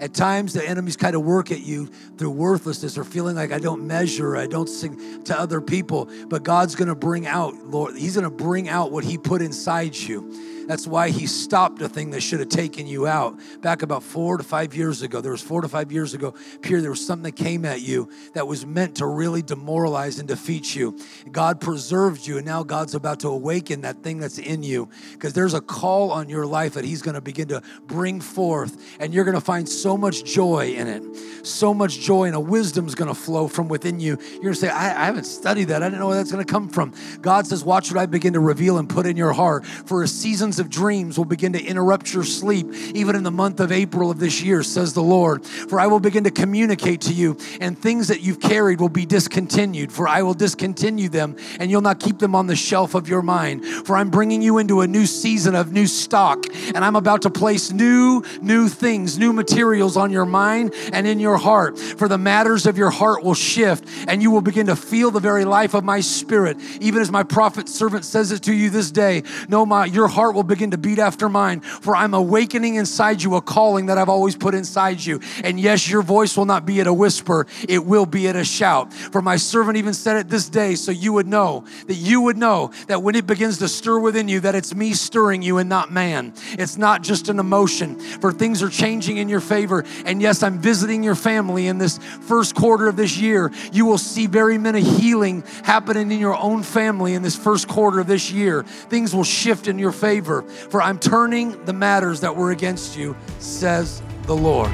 At 0.00 0.14
times, 0.14 0.52
the 0.52 0.66
enemies 0.66 0.96
kind 0.96 1.14
of 1.14 1.22
work 1.22 1.52
at 1.52 1.60
you 1.60 1.86
through 2.18 2.30
worthlessness 2.30 2.98
or 2.98 3.04
feeling 3.04 3.36
like 3.36 3.52
I 3.52 3.58
don't 3.58 3.86
measure, 3.86 4.36
I 4.36 4.46
don't 4.46 4.68
sing 4.68 5.24
to 5.24 5.38
other 5.38 5.60
people. 5.60 6.08
But 6.28 6.42
God's 6.42 6.74
going 6.74 6.88
to 6.88 6.94
bring 6.94 7.26
out, 7.26 7.54
Lord, 7.54 7.96
He's 7.96 8.14
going 8.14 8.24
to 8.24 8.30
bring 8.30 8.68
out 8.68 8.90
what 8.90 9.04
He 9.04 9.18
put 9.18 9.42
inside 9.42 9.94
you. 9.96 10.63
That's 10.66 10.86
why 10.86 11.10
he 11.10 11.26
stopped 11.26 11.82
a 11.82 11.88
thing 11.88 12.10
that 12.10 12.22
should 12.22 12.40
have 12.40 12.48
taken 12.48 12.86
you 12.86 13.06
out. 13.06 13.38
Back 13.60 13.82
about 13.82 14.02
four 14.02 14.36
to 14.36 14.42
five 14.42 14.74
years 14.74 15.02
ago, 15.02 15.20
there 15.20 15.32
was 15.32 15.42
four 15.42 15.60
to 15.60 15.68
five 15.68 15.92
years 15.92 16.14
ago, 16.14 16.34
Pierre, 16.62 16.80
there 16.80 16.90
was 16.90 17.04
something 17.04 17.24
that 17.24 17.36
came 17.36 17.64
at 17.64 17.82
you 17.82 18.08
that 18.34 18.46
was 18.46 18.64
meant 18.64 18.96
to 18.96 19.06
really 19.06 19.42
demoralize 19.42 20.18
and 20.18 20.28
defeat 20.28 20.74
you. 20.74 20.98
God 21.30 21.60
preserved 21.60 22.26
you, 22.26 22.36
and 22.38 22.46
now 22.46 22.62
God's 22.62 22.94
about 22.94 23.20
to 23.20 23.28
awaken 23.28 23.82
that 23.82 24.02
thing 24.02 24.18
that's 24.18 24.38
in 24.38 24.62
you 24.62 24.88
because 25.12 25.32
there's 25.32 25.54
a 25.54 25.60
call 25.60 26.10
on 26.10 26.28
your 26.28 26.46
life 26.46 26.74
that 26.74 26.84
he's 26.84 27.02
going 27.02 27.14
to 27.14 27.20
begin 27.20 27.48
to 27.48 27.62
bring 27.86 28.20
forth, 28.20 28.96
and 29.00 29.12
you're 29.12 29.24
going 29.24 29.34
to 29.34 29.40
find 29.40 29.68
so 29.68 29.96
much 29.96 30.24
joy 30.24 30.74
in 30.74 30.86
it. 30.86 31.02
So 31.46 31.74
much 31.74 32.00
joy, 32.00 32.24
and 32.24 32.34
a 32.34 32.40
wisdom's 32.40 32.94
going 32.94 33.08
to 33.08 33.14
flow 33.14 33.48
from 33.48 33.68
within 33.68 34.00
you. 34.00 34.18
You're 34.32 34.42
going 34.42 34.54
to 34.54 34.60
say, 34.60 34.68
I, 34.70 35.02
I 35.02 35.04
haven't 35.06 35.24
studied 35.24 35.64
that. 35.64 35.82
I 35.82 35.86
didn't 35.86 36.00
know 36.00 36.08
where 36.08 36.16
that's 36.16 36.32
going 36.32 36.44
to 36.44 36.50
come 36.50 36.68
from. 36.68 36.94
God 37.20 37.46
says, 37.46 37.64
Watch 37.64 37.90
what 37.90 38.00
I 38.00 38.06
begin 38.06 38.32
to 38.32 38.40
reveal 38.40 38.78
and 38.78 38.88
put 38.88 39.06
in 39.06 39.16
your 39.16 39.32
heart 39.32 39.66
for 39.66 40.02
a 40.02 40.08
season 40.08 40.52
of 40.58 40.70
dreams 40.70 41.18
will 41.18 41.24
begin 41.24 41.52
to 41.52 41.62
interrupt 41.62 42.12
your 42.12 42.24
sleep, 42.24 42.72
even 42.94 43.16
in 43.16 43.22
the 43.22 43.30
month 43.30 43.60
of 43.60 43.72
April 43.72 44.10
of 44.10 44.18
this 44.18 44.42
year, 44.42 44.62
says 44.62 44.92
the 44.92 45.02
Lord. 45.02 45.44
For 45.44 45.80
I 45.80 45.86
will 45.86 46.00
begin 46.00 46.24
to 46.24 46.30
communicate 46.30 47.00
to 47.02 47.12
you, 47.12 47.36
and 47.60 47.78
things 47.78 48.08
that 48.08 48.20
you've 48.20 48.40
carried 48.40 48.80
will 48.80 48.88
be 48.88 49.06
discontinued. 49.06 49.92
For 49.92 50.06
I 50.06 50.22
will 50.22 50.34
discontinue 50.34 51.08
them, 51.08 51.36
and 51.58 51.70
you'll 51.70 51.80
not 51.80 52.00
keep 52.00 52.18
them 52.18 52.34
on 52.34 52.46
the 52.46 52.56
shelf 52.56 52.94
of 52.94 53.08
your 53.08 53.22
mind. 53.22 53.64
For 53.64 53.96
I'm 53.96 54.10
bringing 54.10 54.42
you 54.42 54.58
into 54.58 54.80
a 54.80 54.86
new 54.86 55.06
season 55.06 55.54
of 55.54 55.72
new 55.72 55.86
stock, 55.86 56.44
and 56.74 56.78
I'm 56.78 56.96
about 56.96 57.22
to 57.22 57.30
place 57.30 57.72
new, 57.72 58.22
new 58.40 58.68
things, 58.68 59.18
new 59.18 59.32
materials 59.32 59.96
on 59.96 60.10
your 60.10 60.26
mind 60.26 60.74
and 60.92 61.06
in 61.06 61.18
your 61.18 61.36
heart. 61.36 61.78
For 61.78 62.08
the 62.08 62.18
matters 62.18 62.66
of 62.66 62.78
your 62.78 62.90
heart 62.90 63.24
will 63.24 63.34
shift, 63.34 63.84
and 64.06 64.22
you 64.22 64.30
will 64.30 64.40
begin 64.40 64.66
to 64.66 64.76
feel 64.76 65.10
the 65.10 65.20
very 65.20 65.44
life 65.44 65.74
of 65.74 65.84
my 65.84 66.00
spirit, 66.00 66.58
even 66.80 67.00
as 67.00 67.10
my 67.10 67.22
prophet 67.22 67.68
servant 67.68 68.04
says 68.04 68.32
it 68.32 68.42
to 68.44 68.52
you 68.52 68.70
this 68.70 68.90
day. 68.90 69.22
No, 69.48 69.66
my 69.66 69.86
your 69.86 70.08
heart 70.08 70.34
will 70.34 70.43
begin 70.44 70.70
to 70.72 70.78
beat 70.78 70.98
after 70.98 71.28
mine, 71.28 71.60
for 71.60 71.96
I'm 71.96 72.14
awakening 72.14 72.76
inside 72.76 73.22
you 73.22 73.34
a 73.36 73.42
calling 73.42 73.86
that 73.86 73.98
I've 73.98 74.08
always 74.08 74.36
put 74.36 74.54
inside 74.54 75.04
you. 75.04 75.20
And 75.42 75.58
yes, 75.58 75.88
your 75.88 76.02
voice 76.02 76.36
will 76.36 76.44
not 76.44 76.66
be 76.66 76.80
at 76.80 76.86
a 76.86 76.94
whisper, 76.94 77.46
it 77.68 77.84
will 77.84 78.06
be 78.06 78.28
at 78.28 78.36
a 78.36 78.44
shout. 78.44 78.92
For 78.92 79.22
my 79.22 79.36
servant 79.36 79.76
even 79.76 79.94
said 79.94 80.16
it 80.16 80.28
this 80.28 80.48
day, 80.48 80.74
so 80.74 80.90
you 80.90 81.12
would 81.12 81.26
know 81.26 81.64
that 81.86 81.94
you 81.94 82.20
would 82.22 82.36
know 82.36 82.72
that 82.88 83.02
when 83.02 83.14
it 83.14 83.26
begins 83.26 83.58
to 83.58 83.68
stir 83.68 83.98
within 83.98 84.28
you, 84.28 84.40
that 84.40 84.54
it's 84.54 84.74
me 84.74 84.92
stirring 84.92 85.42
you 85.42 85.58
and 85.58 85.68
not 85.68 85.92
man. 85.92 86.32
It's 86.52 86.76
not 86.76 87.02
just 87.02 87.28
an 87.28 87.38
emotion, 87.38 87.98
for 87.98 88.32
things 88.32 88.62
are 88.62 88.68
changing 88.68 89.18
in 89.18 89.28
your 89.28 89.40
favor. 89.40 89.84
And 90.04 90.20
yes, 90.20 90.42
I'm 90.42 90.58
visiting 90.58 91.02
your 91.02 91.14
family 91.14 91.66
in 91.66 91.78
this 91.78 91.98
first 91.98 92.54
quarter 92.54 92.88
of 92.88 92.96
this 92.96 93.18
year. 93.18 93.52
You 93.72 93.86
will 93.86 93.98
see 93.98 94.26
very 94.26 94.58
many 94.58 94.80
healing 94.80 95.44
happening 95.62 96.10
in 96.10 96.18
your 96.18 96.36
own 96.36 96.62
family 96.62 97.14
in 97.14 97.22
this 97.22 97.36
first 97.36 97.68
quarter 97.68 98.00
of 98.00 98.06
this 98.06 98.30
year. 98.30 98.62
Things 98.64 99.14
will 99.14 99.24
shift 99.24 99.68
in 99.68 99.78
your 99.78 99.92
favor. 99.92 100.33
For 100.42 100.82
I'm 100.82 100.98
turning 100.98 101.64
the 101.64 101.72
matters 101.72 102.20
that 102.20 102.34
were 102.34 102.50
against 102.50 102.96
you, 102.96 103.16
says 103.38 104.02
the 104.22 104.36
Lord. 104.36 104.70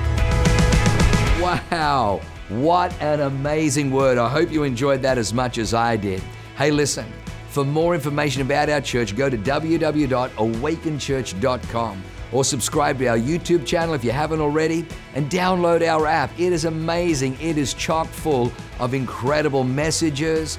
Wow, 1.41 2.21
what 2.49 2.93
an 3.01 3.21
amazing 3.21 3.91
word. 3.91 4.19
I 4.19 4.29
hope 4.29 4.51
you 4.51 4.65
enjoyed 4.65 5.03
that 5.03 5.19
as 5.19 5.33
much 5.33 5.59
as 5.59 5.73
I 5.73 5.97
did. 5.97 6.23
Hey, 6.57 6.71
listen, 6.71 7.07
for 7.49 7.65
more 7.65 7.95
information 7.95 8.43
about 8.43 8.69
our 8.69 8.81
church, 8.81 9.17
go 9.17 9.31
to 9.31 9.39
www.awakenchurch.com 9.39 12.03
or 12.33 12.45
subscribe 12.45 12.99
to 12.99 13.07
our 13.07 13.19
YouTube 13.19 13.67
channel 13.67 13.95
if 13.95 14.05
you 14.05 14.13
haven't 14.13 14.41
already 14.41 14.87
and 15.15 15.29
download 15.31 15.87
our 15.87 16.07
app. 16.07 16.31
It 16.39 16.53
is 16.53 16.65
amazing. 16.65 17.37
It 17.41 17.59
is 17.59 17.75
chock 17.75 18.07
full 18.07 18.53
of 18.79 18.95
incredible 18.95 19.65
messages, 19.65 20.59